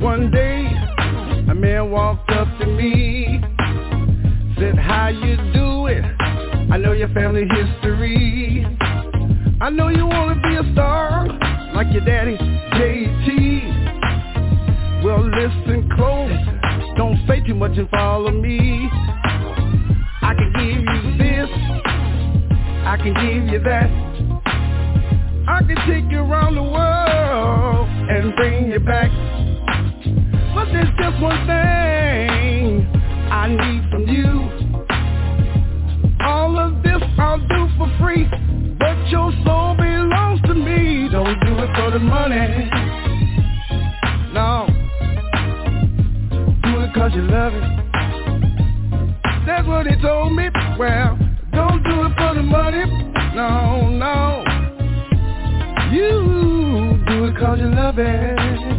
One 0.00 0.30
day, 0.30 0.66
a 1.50 1.54
man 1.54 1.90
walked 1.90 2.30
up 2.30 2.48
to 2.60 2.66
me, 2.66 3.40
said, 4.58 4.78
how 4.78 5.08
you 5.08 5.36
do 5.52 5.86
it? 5.86 6.04
I 6.72 6.76
know 6.78 6.92
your 6.92 7.08
family 7.08 7.46
history. 7.48 8.66
I 9.60 9.70
know 9.70 9.88
you 9.88 10.06
want 10.06 10.34
to 10.34 10.48
be 10.48 10.56
a 10.56 10.72
star, 10.72 11.26
like 11.74 11.92
your 11.92 12.04
daddy, 12.04 12.36
JT. 12.36 13.30
Well, 15.04 15.22
listen 15.24 15.88
close. 15.96 16.59
Don't 17.00 17.16
say 17.26 17.40
too 17.40 17.54
much 17.54 17.78
and 17.78 17.88
follow 17.88 18.30
me. 18.30 18.86
I 18.92 20.34
can 20.36 20.52
give 20.52 20.84
you 20.84 21.16
this. 21.16 21.48
I 22.84 22.98
can 22.98 23.14
give 23.14 23.54
you 23.54 23.58
that. 23.60 23.88
I 25.48 25.62
can 25.62 25.76
take 25.88 26.12
you 26.12 26.18
around 26.18 26.56
the 26.56 26.62
world 26.62 27.88
and 27.88 28.36
bring 28.36 28.70
you 28.70 28.80
back. 28.80 29.10
But 30.54 30.66
there's 30.74 30.92
just 31.00 31.22
one 31.22 31.40
thing 31.46 32.84
I 33.32 33.48
need 33.48 33.90
from 33.90 34.06
you. 34.06 34.50
All 36.20 36.58
of 36.58 36.82
this 36.82 37.00
I'll 37.18 37.38
do 37.38 37.68
for 37.78 37.88
free, 37.98 38.28
but 38.78 39.08
your 39.08 39.32
soul 39.46 39.74
belongs 39.74 40.42
to 40.42 40.54
me. 40.54 41.08
Don't 41.10 41.40
do 41.46 41.62
it 41.64 41.70
for 41.76 41.92
the 41.92 41.98
money. 41.98 42.99
Cause 47.10 47.16
you 47.16 47.28
love 47.28 47.52
it. 47.54 47.62
That's 49.46 49.66
what 49.66 49.86
he 49.86 50.00
told 50.00 50.32
me. 50.32 50.48
Well, 50.78 51.18
don't 51.52 51.82
do 51.82 52.04
it 52.04 52.12
for 52.16 52.34
the 52.34 52.42
money. 52.42 52.84
No, 53.34 53.88
no. 53.88 54.44
You 55.92 57.02
do 57.06 57.24
it 57.24 57.36
cause 57.38 57.58
you 57.58 57.70
love 57.74 57.98
it. 57.98 58.69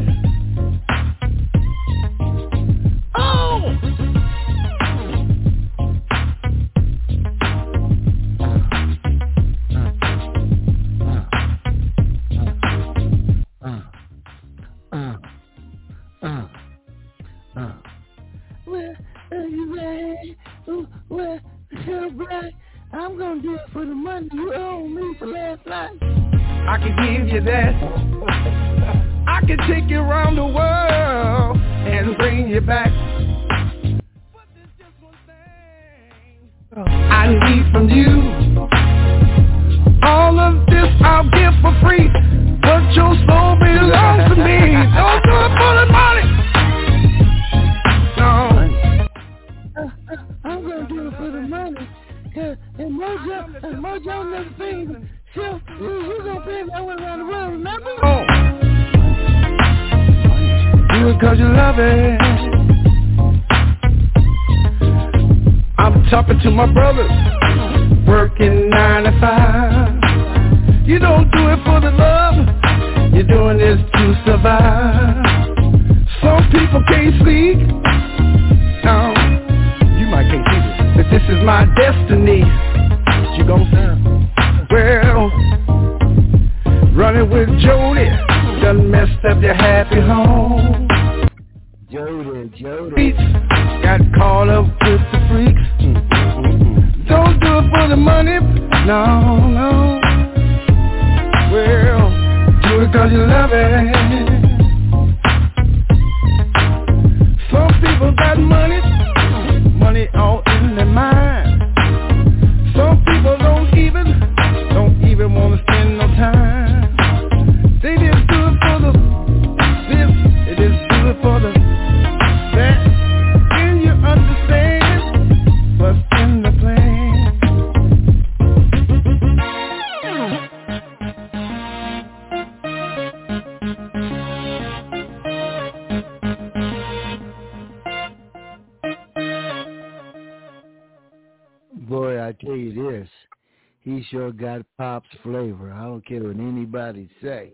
Say. 147.21 147.53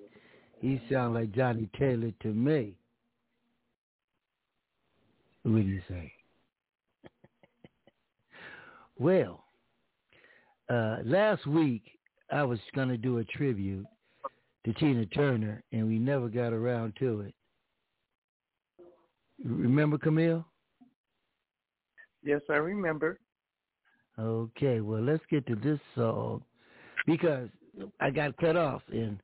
He 0.59 0.81
sound 0.91 1.13
like 1.13 1.31
Johnnie 1.33 1.69
Taylor 1.77 2.11
to 2.21 2.27
me. 2.29 2.75
What 5.43 5.61
do 5.61 5.67
you 5.67 5.81
say? 5.87 6.11
well, 8.97 9.43
uh, 10.69 10.97
last 11.05 11.45
week 11.47 11.83
I 12.31 12.43
was 12.43 12.59
going 12.75 12.89
to 12.89 12.97
do 12.97 13.19
a 13.19 13.23
tribute 13.23 13.85
to 14.65 14.73
Tina 14.73 15.05
Turner, 15.05 15.63
and 15.71 15.87
we 15.87 15.99
never 15.99 16.27
got 16.27 16.53
around 16.53 16.93
to 16.99 17.21
it. 17.21 17.33
Remember, 19.43 19.97
Camille? 19.97 20.45
Yes, 22.23 22.41
I 22.49 22.55
remember. 22.55 23.19
Okay, 24.19 24.81
well, 24.81 25.01
let's 25.01 25.23
get 25.29 25.45
to 25.47 25.55
this 25.55 25.79
song 25.95 26.43
because 27.05 27.49
I 28.01 28.09
got 28.09 28.35
cut 28.37 28.57
off 28.57 28.81
and 28.91 29.19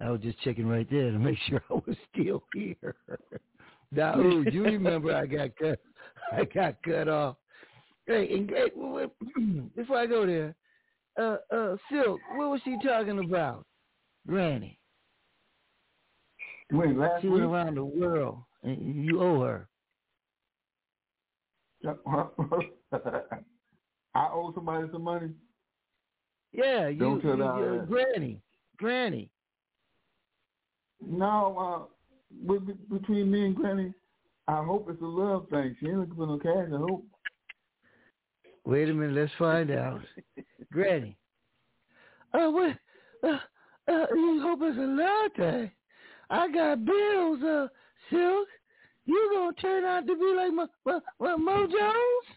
I 0.00 0.10
was 0.10 0.20
just 0.20 0.40
checking 0.42 0.66
right 0.68 0.86
there 0.90 1.10
to 1.10 1.18
make 1.18 1.38
sure 1.48 1.62
I 1.70 1.74
was 1.74 1.96
still 2.12 2.42
here. 2.54 2.94
now, 3.92 4.18
ooh, 4.18 4.44
you 4.50 4.64
remember 4.64 5.14
I 5.14 5.26
got 5.26 5.50
cut? 5.56 5.80
I 6.32 6.44
got 6.44 6.82
cut 6.82 7.08
off. 7.08 7.36
Hey, 8.06 8.28
and 8.36 8.52
wait, 8.76 9.10
before 9.76 9.98
I 9.98 10.06
go 10.06 10.26
there, 10.26 10.54
uh, 11.18 11.38
uh, 11.54 11.76
Silk, 11.90 12.20
what 12.36 12.50
was 12.50 12.60
she 12.64 12.76
talking 12.84 13.18
about? 13.18 13.64
Granny. 14.26 14.78
Wait, 16.72 16.96
last 16.96 17.22
She 17.22 17.28
week? 17.28 17.40
went 17.40 17.52
around 17.52 17.76
the 17.76 17.84
world, 17.84 18.38
and 18.62 19.04
you 19.04 19.20
owe 19.22 19.40
her. 19.42 19.68
I 24.14 24.28
owe 24.32 24.52
somebody 24.54 24.88
some 24.92 25.02
money. 25.02 25.30
Yeah, 26.52 26.88
you, 26.88 26.98
Don't 26.98 27.20
tell 27.20 27.36
you, 27.36 27.44
you- 27.44 27.86
Granny, 27.88 28.40
Granny. 28.78 29.30
No, 31.04 31.88
uh, 31.90 32.46
with, 32.46 32.62
between 32.90 33.30
me 33.30 33.46
and 33.46 33.56
Granny, 33.56 33.92
I 34.48 34.62
hope 34.62 34.88
it's 34.90 35.02
a 35.02 35.06
love 35.06 35.48
thing. 35.50 35.76
She 35.80 35.86
ain't 35.86 35.98
looking 35.98 36.14
for 36.14 36.26
no 36.26 36.38
cash. 36.38 36.68
I 36.72 36.78
hope. 36.78 37.04
Wait 38.64 38.88
a 38.88 38.94
minute, 38.94 39.14
let's 39.14 39.32
find 39.38 39.70
out. 39.70 40.00
Granny. 40.72 41.16
Oh, 42.34 42.50
what? 42.50 42.76
Uh, 43.22 43.38
uh, 43.88 44.06
you 44.14 44.40
hope 44.42 44.60
it's 44.62 44.78
a 44.78 44.80
love 44.80 45.32
thing. 45.36 45.70
I 46.30 46.50
got 46.50 46.84
bills, 46.84 47.42
uh, 47.42 47.68
Silk. 48.10 48.48
You 49.04 49.30
gonna 49.32 49.52
turn 49.54 49.84
out 49.84 50.06
to 50.06 50.16
be 50.16 50.34
like 50.36 50.52
my, 50.52 50.66
my, 50.84 50.98
my 51.20 51.36
Mo 51.36 51.66
Jones? 51.66 52.36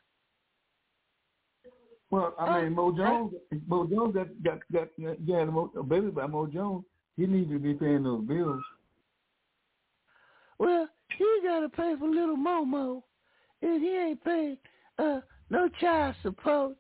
Well, 2.11 2.35
I 2.39 2.61
mean, 2.61 2.73
Mo 2.73 2.91
Jones, 2.95 3.33
Mo 3.67 3.87
Jones 3.87 4.15
got 4.15 4.27
got 4.43 4.59
got 4.71 4.87
got 5.27 5.41
a, 5.41 5.45
Mo, 5.51 5.71
a 5.77 5.83
baby 5.83 6.09
by 6.09 6.27
Mo 6.27 6.47
Jones. 6.47 6.85
He 7.19 7.27
needs 7.27 7.51
to 7.51 7.59
be 7.59 7.73
paying 7.73 8.03
those 8.03 8.23
bills. 8.23 8.63
Well, 10.57 10.87
he 11.17 11.41
gotta 11.43 11.67
pay 11.67 11.95
for 11.99 12.07
little 12.07 12.37
Momo, 12.37 13.03
and 13.61 13.83
he 13.83 13.89
ain't 13.89 14.23
paying 14.23 14.57
uh 14.97 15.19
no 15.49 15.67
child 15.81 16.15
support. 16.23 16.77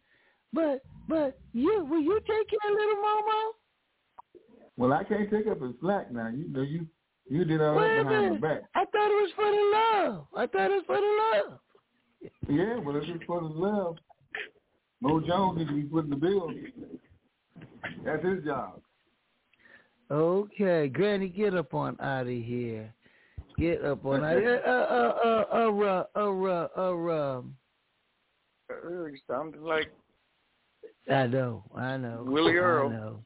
But 0.53 0.81
but 1.09 1.37
you 1.51 1.85
will 1.89 1.99
you 2.01 2.21
take 2.21 2.49
care 2.49 2.71
of 2.71 2.77
little 2.77 3.03
Momo? 3.03 3.51
Well, 4.77 4.93
I 4.93 5.03
can't 5.03 5.29
take 5.29 5.47
up 5.47 5.61
his 5.61 5.73
slack 5.81 6.09
now. 6.09 6.29
You 6.29 6.47
know, 6.47 6.61
you 6.61 6.87
you 7.29 7.43
did 7.43 7.61
all 7.61 7.77
that 7.77 8.03
behind 8.03 8.39
my 8.39 8.47
back. 8.47 8.61
I 8.75 8.85
thought 8.85 9.11
it 9.11 9.21
was 9.21 9.31
for 9.35 9.51
the 9.51 10.07
love. 10.07 10.27
I 10.37 10.47
thought 10.47 10.71
it 10.71 10.75
was 10.75 10.83
for 10.87 10.95
the 10.95 11.49
love. 11.49 11.59
Yeah, 12.47 12.77
well, 12.77 12.95
if 12.95 13.03
it's 13.09 13.25
for 13.25 13.41
the 13.41 13.47
love, 13.47 13.97
Mo 15.01 15.19
Jones 15.19 15.57
needs 15.57 15.69
to 15.69 15.75
be 15.75 15.83
putting 15.83 16.11
the 16.11 16.15
bills. 16.15 16.53
That's 18.05 18.23
his 18.23 18.45
job. 18.45 18.81
Okay, 20.11 20.87
Granny, 20.87 21.29
get 21.29 21.53
up 21.53 21.73
on 21.73 21.95
out 22.01 22.23
of 22.23 22.27
here. 22.27 22.93
Get 23.57 23.83
up 23.85 24.05
on 24.05 24.23
out. 24.23 24.37
Uh, 24.37 24.49
uh, 24.65 25.15
uh, 25.23 25.45
uh, 25.53 26.03
uh, 26.15 26.33
uh, 26.45 26.67
uh, 26.75 26.95
uh, 27.07 27.41
Uh, 28.71 29.09
sounded 29.27 29.61
like 29.61 29.91
I 31.09 31.27
know, 31.27 31.63
I 31.75 31.97
know. 31.97 32.23
Willie 32.25 32.55
Earl. 32.57 32.87
I 32.87 32.91
know. 32.91 33.25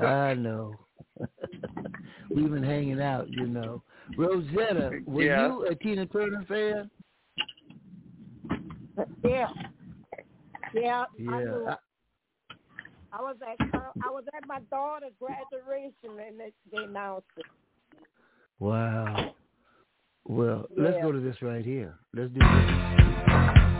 I 0.00 0.34
know. 0.34 0.74
We've 2.30 2.50
been 2.50 2.62
hanging 2.62 3.00
out, 3.00 3.28
you 3.30 3.46
know. 3.46 3.82
Rosetta, 4.16 5.00
were 5.06 5.22
Yeah. 5.22 5.46
you 5.48 5.66
a 5.66 5.74
Tina 5.74 6.06
Turner 6.06 6.44
fan? 6.48 6.90
Yeah. 9.24 9.48
Yeah. 10.74 11.04
Yeah. 11.18 11.58
I- 11.68 11.76
I 13.12 13.20
was 13.20 13.36
at 13.42 13.56
I 13.74 14.10
was 14.10 14.24
at 14.34 14.46
my 14.46 14.60
daughter's 14.70 15.12
graduation 15.20 16.18
and 16.26 16.40
they, 16.40 16.52
they 16.70 16.84
announced 16.84 17.26
it. 17.36 17.44
Wow. 18.58 19.34
Well, 20.24 20.66
let's 20.76 20.96
go 21.02 21.12
to 21.12 21.20
this 21.20 21.42
right 21.42 21.64
here. 21.64 21.98
Let's 22.14 22.30
do 22.32 22.40
this. 22.40 23.71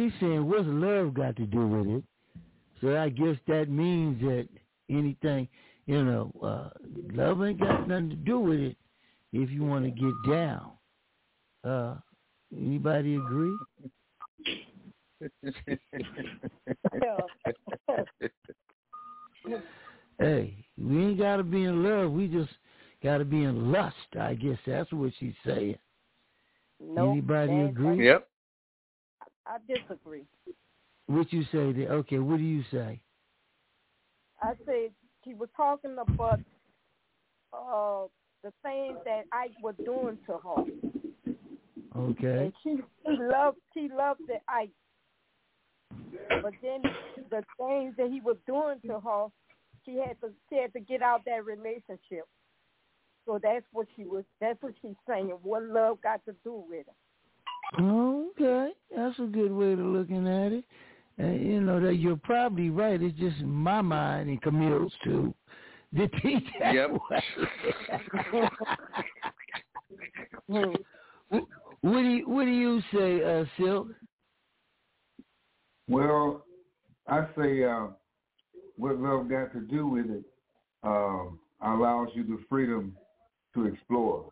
She's 0.00 0.12
saying 0.20 0.48
what's 0.48 0.64
love 0.66 1.14
got 1.14 1.36
to 1.36 1.46
do 1.46 1.66
with 1.66 1.86
it. 1.86 2.04
So 2.80 2.96
I 2.96 3.10
guess 3.10 3.36
that 3.46 3.68
means 3.68 4.20
that 4.22 4.48
anything, 4.88 5.46
you 5.86 6.02
know, 6.02 6.32
uh, 6.42 6.70
love 7.12 7.42
ain't 7.42 7.60
got 7.60 7.86
nothing 7.86 8.10
to 8.10 8.16
do 8.16 8.40
with 8.40 8.60
it. 8.60 8.76
If 9.32 9.50
you 9.50 9.62
want 9.64 9.84
to 9.84 9.90
get 9.90 10.12
down, 10.28 10.72
uh, 11.62 11.96
anybody 12.56 13.16
agree? 13.16 13.56
hey, 20.18 20.54
we 20.78 21.04
ain't 21.04 21.18
got 21.18 21.36
to 21.36 21.42
be 21.42 21.64
in 21.64 21.84
love. 21.84 22.10
We 22.12 22.26
just 22.26 22.50
got 23.02 23.18
to 23.18 23.24
be 23.24 23.44
in 23.44 23.70
lust. 23.70 23.94
I 24.18 24.34
guess 24.34 24.58
that's 24.66 24.90
what 24.92 25.12
she's 25.20 25.34
saying. 25.46 25.78
Nope, 26.82 27.10
Anybody 27.10 27.60
agree? 27.60 28.06
Yep. 28.06 28.29
I 29.50 29.58
disagree. 29.66 30.24
What 31.06 31.32
you 31.32 31.42
say 31.50 31.72
there? 31.72 31.90
Okay, 31.90 32.20
what 32.20 32.36
do 32.36 32.44
you 32.44 32.62
say? 32.70 33.00
I 34.40 34.52
said 34.64 34.90
she 35.24 35.34
was 35.34 35.48
talking 35.56 35.96
about 35.98 36.40
uh 37.52 38.06
the 38.44 38.52
things 38.62 38.96
that 39.04 39.24
Ike 39.32 39.56
was 39.60 39.74
doing 39.84 40.18
to 40.26 40.38
her. 40.38 41.34
Okay. 41.96 42.44
And 42.44 42.52
she, 42.62 42.76
she 43.04 43.16
loved 43.20 43.58
she 43.74 43.88
loved 43.92 44.20
the 44.28 44.36
Ike. 44.48 44.70
But 46.42 46.52
then 46.62 46.82
the 47.30 47.42
things 47.58 47.94
that 47.98 48.08
he 48.08 48.20
was 48.20 48.36
doing 48.46 48.78
to 48.86 49.00
her, 49.00 49.26
she 49.84 49.96
had 49.96 50.20
to 50.20 50.32
she 50.48 50.58
had 50.58 50.72
to 50.74 50.80
get 50.80 51.02
out 51.02 51.22
that 51.26 51.44
relationship. 51.44 52.26
So 53.26 53.40
that's 53.42 53.66
what 53.72 53.88
she 53.96 54.04
was 54.04 54.24
that's 54.40 54.62
what 54.62 54.74
she's 54.80 54.94
saying. 55.08 55.36
What 55.42 55.64
love 55.64 56.00
got 56.02 56.24
to 56.26 56.36
do 56.44 56.64
with 56.68 56.86
it. 56.86 56.94
Okay, 57.78 58.70
that's 58.94 59.18
a 59.18 59.26
good 59.26 59.52
way 59.52 59.72
of 59.74 59.78
looking 59.78 60.26
at 60.26 60.52
it. 60.52 60.64
And 61.18 61.46
you 61.46 61.60
know 61.60 61.80
that 61.80 61.94
you're 61.96 62.16
probably 62.16 62.70
right. 62.70 63.00
It's 63.00 63.18
just 63.18 63.40
my 63.42 63.80
mind 63.80 64.28
and 64.28 64.40
Camille's 64.42 64.92
too. 65.04 65.34
The 65.92 66.08
think 66.22 66.44
that 66.60 66.72
Yep. 66.72 66.90
way. 67.10 68.48
what 70.46 70.72
do 71.82 72.08
you 72.08 72.28
What 72.28 72.44
do 72.44 72.50
you 72.50 72.80
say, 72.92 73.24
uh, 73.24 73.44
Silk? 73.58 73.88
Well, 75.88 76.44
I 77.08 77.26
say 77.36 77.64
uh, 77.64 77.88
what 78.76 79.00
love 79.00 79.28
got 79.28 79.52
to 79.52 79.60
do 79.60 79.88
with 79.88 80.06
it 80.10 80.24
um, 80.84 81.40
allows 81.60 82.08
you 82.14 82.22
the 82.22 82.38
freedom 82.48 82.96
to 83.54 83.66
explore. 83.66 84.30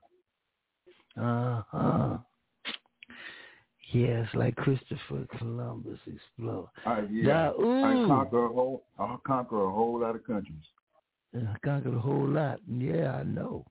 Uh 1.21 1.63
huh. 1.73 2.19
Yes, 3.93 4.29
like 4.35 4.55
Christopher 4.57 5.27
Columbus 5.39 5.99
explore. 6.07 6.71
Uh, 6.85 7.03
yeah, 7.11 7.51
I 7.85 8.05
conquer 8.07 8.45
a 8.47 8.49
whole, 8.49 8.85
I 8.99 9.17
conquer 9.27 9.65
a 9.65 9.71
whole 9.71 10.01
lot 10.01 10.15
of 10.15 10.27
countries. 10.27 10.63
I 11.35 11.57
conquered 11.65 11.95
a 11.95 11.99
whole 11.99 12.27
lot. 12.29 12.61
Yeah, 12.69 13.17
I 13.17 13.23
know. 13.23 13.65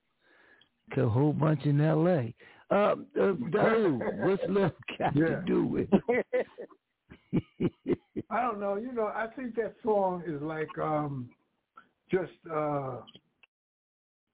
Got 0.95 1.03
A 1.05 1.09
whole 1.09 1.33
bunch 1.33 1.65
in 1.65 1.81
L.A. 1.81 2.33
Um, 2.69 3.07
uh, 3.19 3.33
Daru, 3.51 3.97
what's 4.23 4.41
love 4.47 4.71
got 4.97 5.13
Yeah. 5.13 5.27
to 5.27 5.35
do 5.45 5.65
with 5.65 5.89
it? 5.91 6.37
I 8.29 8.41
don't 8.41 8.59
know. 8.59 8.75
You 8.75 8.91
know, 8.93 9.07
I 9.07 9.27
think 9.35 9.55
that 9.55 9.75
song 9.83 10.23
is 10.25 10.41
like 10.41 10.75
um 10.79 11.29
just 12.09 12.31
uh 12.51 12.97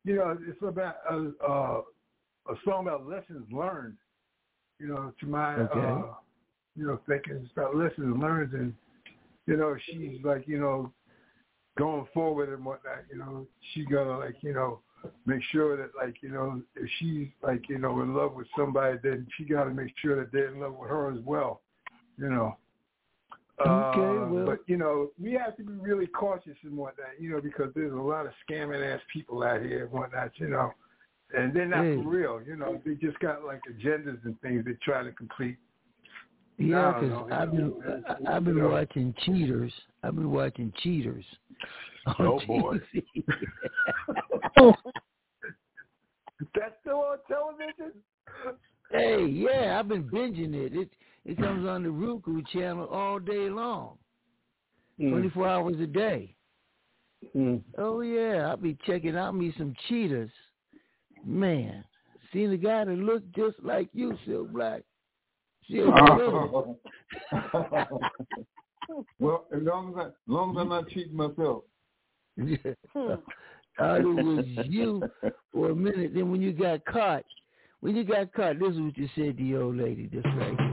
you 0.05 0.15
know, 0.15 0.37
it's 0.47 0.61
about 0.61 0.95
a 1.09 1.31
uh, 1.47 1.81
a 2.51 2.55
song 2.65 2.87
about 2.87 3.07
lessons 3.07 3.45
learned. 3.51 3.97
You 4.79 4.87
know, 4.87 5.13
to 5.19 5.25
my 5.25 5.55
Okay. 5.61 5.79
uh 5.79 6.13
you 6.75 6.87
know, 6.87 6.99
thinking 7.07 7.35
it's 7.43 7.51
about 7.51 7.75
lessons 7.75 8.17
learned 8.19 8.53
and 8.53 8.73
you 9.45 9.57
know, 9.57 9.75
she's 9.85 10.23
like, 10.23 10.47
you 10.47 10.59
know, 10.59 10.91
going 11.77 12.07
forward 12.13 12.49
and 12.49 12.63
whatnot, 12.65 13.03
you 13.11 13.17
know, 13.17 13.45
she 13.73 13.85
gotta 13.85 14.17
like, 14.17 14.35
you 14.41 14.53
know, 14.53 14.79
make 15.25 15.41
sure 15.51 15.75
that 15.77 15.91
like, 15.95 16.15
you 16.21 16.29
know, 16.29 16.61
if 16.75 16.89
she's 16.99 17.27
like, 17.41 17.67
you 17.69 17.77
know, 17.77 18.01
in 18.01 18.13
love 18.13 18.33
with 18.33 18.47
somebody 18.57 18.97
then 19.03 19.27
she 19.37 19.43
gotta 19.43 19.69
make 19.71 19.93
sure 20.01 20.15
that 20.17 20.31
they're 20.31 20.53
in 20.53 20.59
love 20.59 20.75
with 20.75 20.89
her 20.89 21.11
as 21.11 21.19
well. 21.25 21.61
You 22.17 22.29
know. 22.29 22.57
Okay, 23.61 24.17
Uh, 24.17 24.29
well- 24.31 24.45
but 24.45 24.59
you 24.65 24.77
know, 24.77 25.11
we 25.21 25.33
have 25.33 25.55
to 25.57 25.63
be 25.63 25.73
really 25.73 26.07
cautious 26.07 26.57
and 26.63 26.75
whatnot, 26.75 27.19
you 27.19 27.29
know, 27.29 27.39
because 27.39 27.71
there's 27.75 27.93
a 27.93 27.95
lot 27.95 28.25
of 28.25 28.33
scamming 28.49 28.83
ass 28.83 29.01
people 29.11 29.43
out 29.43 29.61
here 29.61 29.83
and 29.83 29.91
whatnot, 29.91 30.31
you 30.39 30.47
know, 30.47 30.73
and 31.33 31.53
they're 31.53 31.67
not 31.67 31.83
Hey. 31.83 31.95
for 31.95 32.09
real, 32.09 32.41
you 32.45 32.55
know. 32.55 32.81
They 32.85 32.95
just 32.95 33.19
got 33.19 33.43
like 33.43 33.61
agendas 33.69 34.23
and 34.25 34.39
things 34.41 34.65
they 34.65 34.73
try 34.83 35.03
to 35.03 35.11
complete. 35.11 35.57
Yeah, 36.57 36.93
because 36.99 37.31
I've 37.31 37.51
been 37.51 37.73
I- 38.07 38.35
I've 38.35 38.45
been 38.45 38.55
you 38.57 38.61
know. 38.63 38.69
watching 38.69 39.13
Cheaters. 39.25 39.73
I've 40.03 40.15
been 40.15 40.31
watching 40.31 40.71
Cheaters. 40.81 41.25
Oh, 42.19 42.37
boy. 42.45 42.79
That's 46.53 46.75
still 46.81 46.99
on 46.99 47.17
television. 47.27 47.93
hey, 48.91 49.25
yeah, 49.25 49.79
I've 49.79 49.87
been 49.87 50.03
binging 50.03 50.53
it. 50.53 50.75
It 50.75 50.89
it 51.25 51.37
comes 51.37 51.65
on 51.65 51.83
the 51.83 51.89
Roku 51.91 52.41
channel 52.51 52.87
all 52.87 53.19
day 53.19 53.49
long, 53.49 53.97
hmm. 54.97 55.11
twenty 55.11 55.29
four 55.29 55.47
hours 55.47 55.79
a 55.79 55.87
day. 55.87 56.35
Hmm. 57.31 57.57
Oh 57.77 58.01
yeah, 58.01 58.47
I'll 58.49 58.57
be 58.57 58.77
checking 58.85 59.15
out 59.15 59.33
me 59.33 59.53
some 59.57 59.73
cheetahs. 59.87 60.29
Man, 61.25 61.83
seen 62.31 62.51
a 62.51 62.57
guy 62.57 62.85
that 62.85 62.91
looked 62.91 63.33
just 63.35 63.55
like 63.63 63.89
you, 63.93 64.17
Silk 64.25 64.51
Black. 64.51 64.81
Shit, 65.69 65.87
uh-huh. 65.87 66.73
well, 69.19 69.45
as 69.55 69.61
long 69.61 69.91
as 69.91 69.95
I, 69.97 70.07
as 70.07 70.13
long 70.27 70.51
as 70.51 70.61
I'm 70.61 70.69
not 70.69 70.89
cheating 70.89 71.15
myself. 71.15 71.63
thought 73.77 74.01
it 74.01 74.05
was 74.05 74.45
you 74.67 75.03
for 75.51 75.71
a 75.71 75.75
minute. 75.75 76.13
Then 76.13 76.31
when 76.31 76.41
you 76.41 76.53
got 76.53 76.85
caught, 76.85 77.23
when 77.79 77.95
you 77.95 78.03
got 78.03 78.33
caught, 78.33 78.59
this 78.59 78.73
is 78.73 78.79
what 78.79 78.97
you 78.97 79.07
said 79.15 79.37
to 79.37 79.43
the 79.43 79.55
old 79.57 79.77
lady. 79.77 80.07
This 80.07 80.23
right 80.25 80.59
here. 80.59 80.72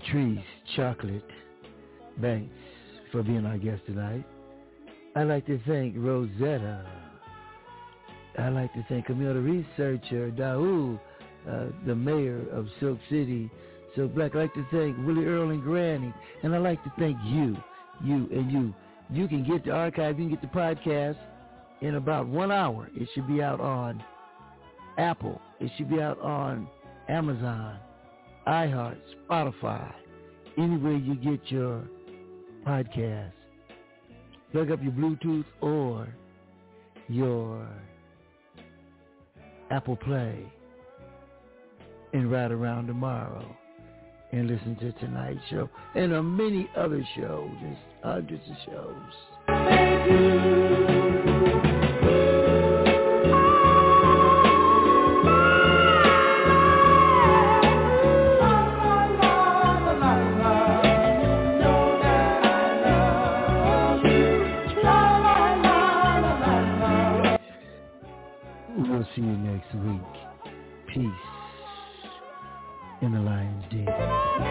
Patryce 0.00 0.42
Chocolate 0.76 1.24
Banks 2.18 2.52
for 3.12 3.22
being 3.22 3.46
our 3.46 3.58
guest 3.58 3.82
tonight. 3.86 4.24
I'd 5.16 5.24
like 5.24 5.46
to 5.46 5.60
thank 5.66 5.94
Rosetta. 5.96 6.86
I'd 8.38 8.50
like 8.50 8.72
to 8.74 8.84
thank 8.88 9.08
the 9.08 9.14
researcher, 9.14 10.30
Daoud, 10.30 11.00
uh, 11.48 11.66
the 11.86 11.94
mayor 11.94 12.44
of 12.52 12.68
Silk 12.78 12.98
City, 13.08 13.50
So, 13.96 14.06
Black, 14.06 14.36
I'd 14.36 14.38
like 14.38 14.54
to 14.54 14.66
thank 14.70 14.96
Willie 15.04 15.26
Earl 15.26 15.50
and 15.50 15.62
Granny, 15.62 16.14
and 16.44 16.54
I'd 16.54 16.58
like 16.58 16.82
to 16.84 16.92
thank 16.96 17.16
you, 17.24 17.56
you, 18.04 18.28
and 18.30 18.50
you. 18.50 18.74
You 19.10 19.26
can 19.26 19.42
get 19.44 19.64
the 19.64 19.72
archive, 19.72 20.20
you 20.20 20.28
can 20.28 20.36
get 20.36 20.42
the 20.42 20.58
podcast 20.58 21.16
in 21.80 21.96
about 21.96 22.28
one 22.28 22.52
hour. 22.52 22.88
It 22.94 23.08
should 23.14 23.26
be 23.26 23.42
out 23.42 23.60
on 23.60 24.02
Apple. 24.96 25.40
It 25.58 25.72
should 25.76 25.90
be 25.90 26.00
out 26.00 26.20
on 26.20 26.68
Amazon, 27.08 27.78
iHeart, 28.46 28.98
Spotify, 29.28 29.92
anywhere 30.58 30.96
you 30.96 31.14
get 31.16 31.50
your 31.50 31.82
podcast. 32.66 33.32
Plug 34.52 34.70
up 34.70 34.82
your 34.82 34.92
Bluetooth 34.92 35.44
or 35.60 36.08
your 37.08 37.66
Apple 39.70 39.96
Play 39.96 40.44
and 42.12 42.30
ride 42.30 42.50
around 42.50 42.86
tomorrow 42.88 43.56
and 44.32 44.48
listen 44.48 44.76
to 44.76 44.92
tonight's 44.92 45.40
show 45.50 45.68
and 45.94 46.12
many 46.36 46.68
other 46.76 47.06
shows, 47.16 47.50
just 47.60 47.80
hundreds 48.02 48.42
of 48.48 48.56
shows. 49.46 50.96
Next 69.60 69.74
week. 69.74 70.00
Peace 70.94 71.04
in 73.02 73.12
the 73.12 73.20
lion's 73.20 73.64
den. 73.70 74.49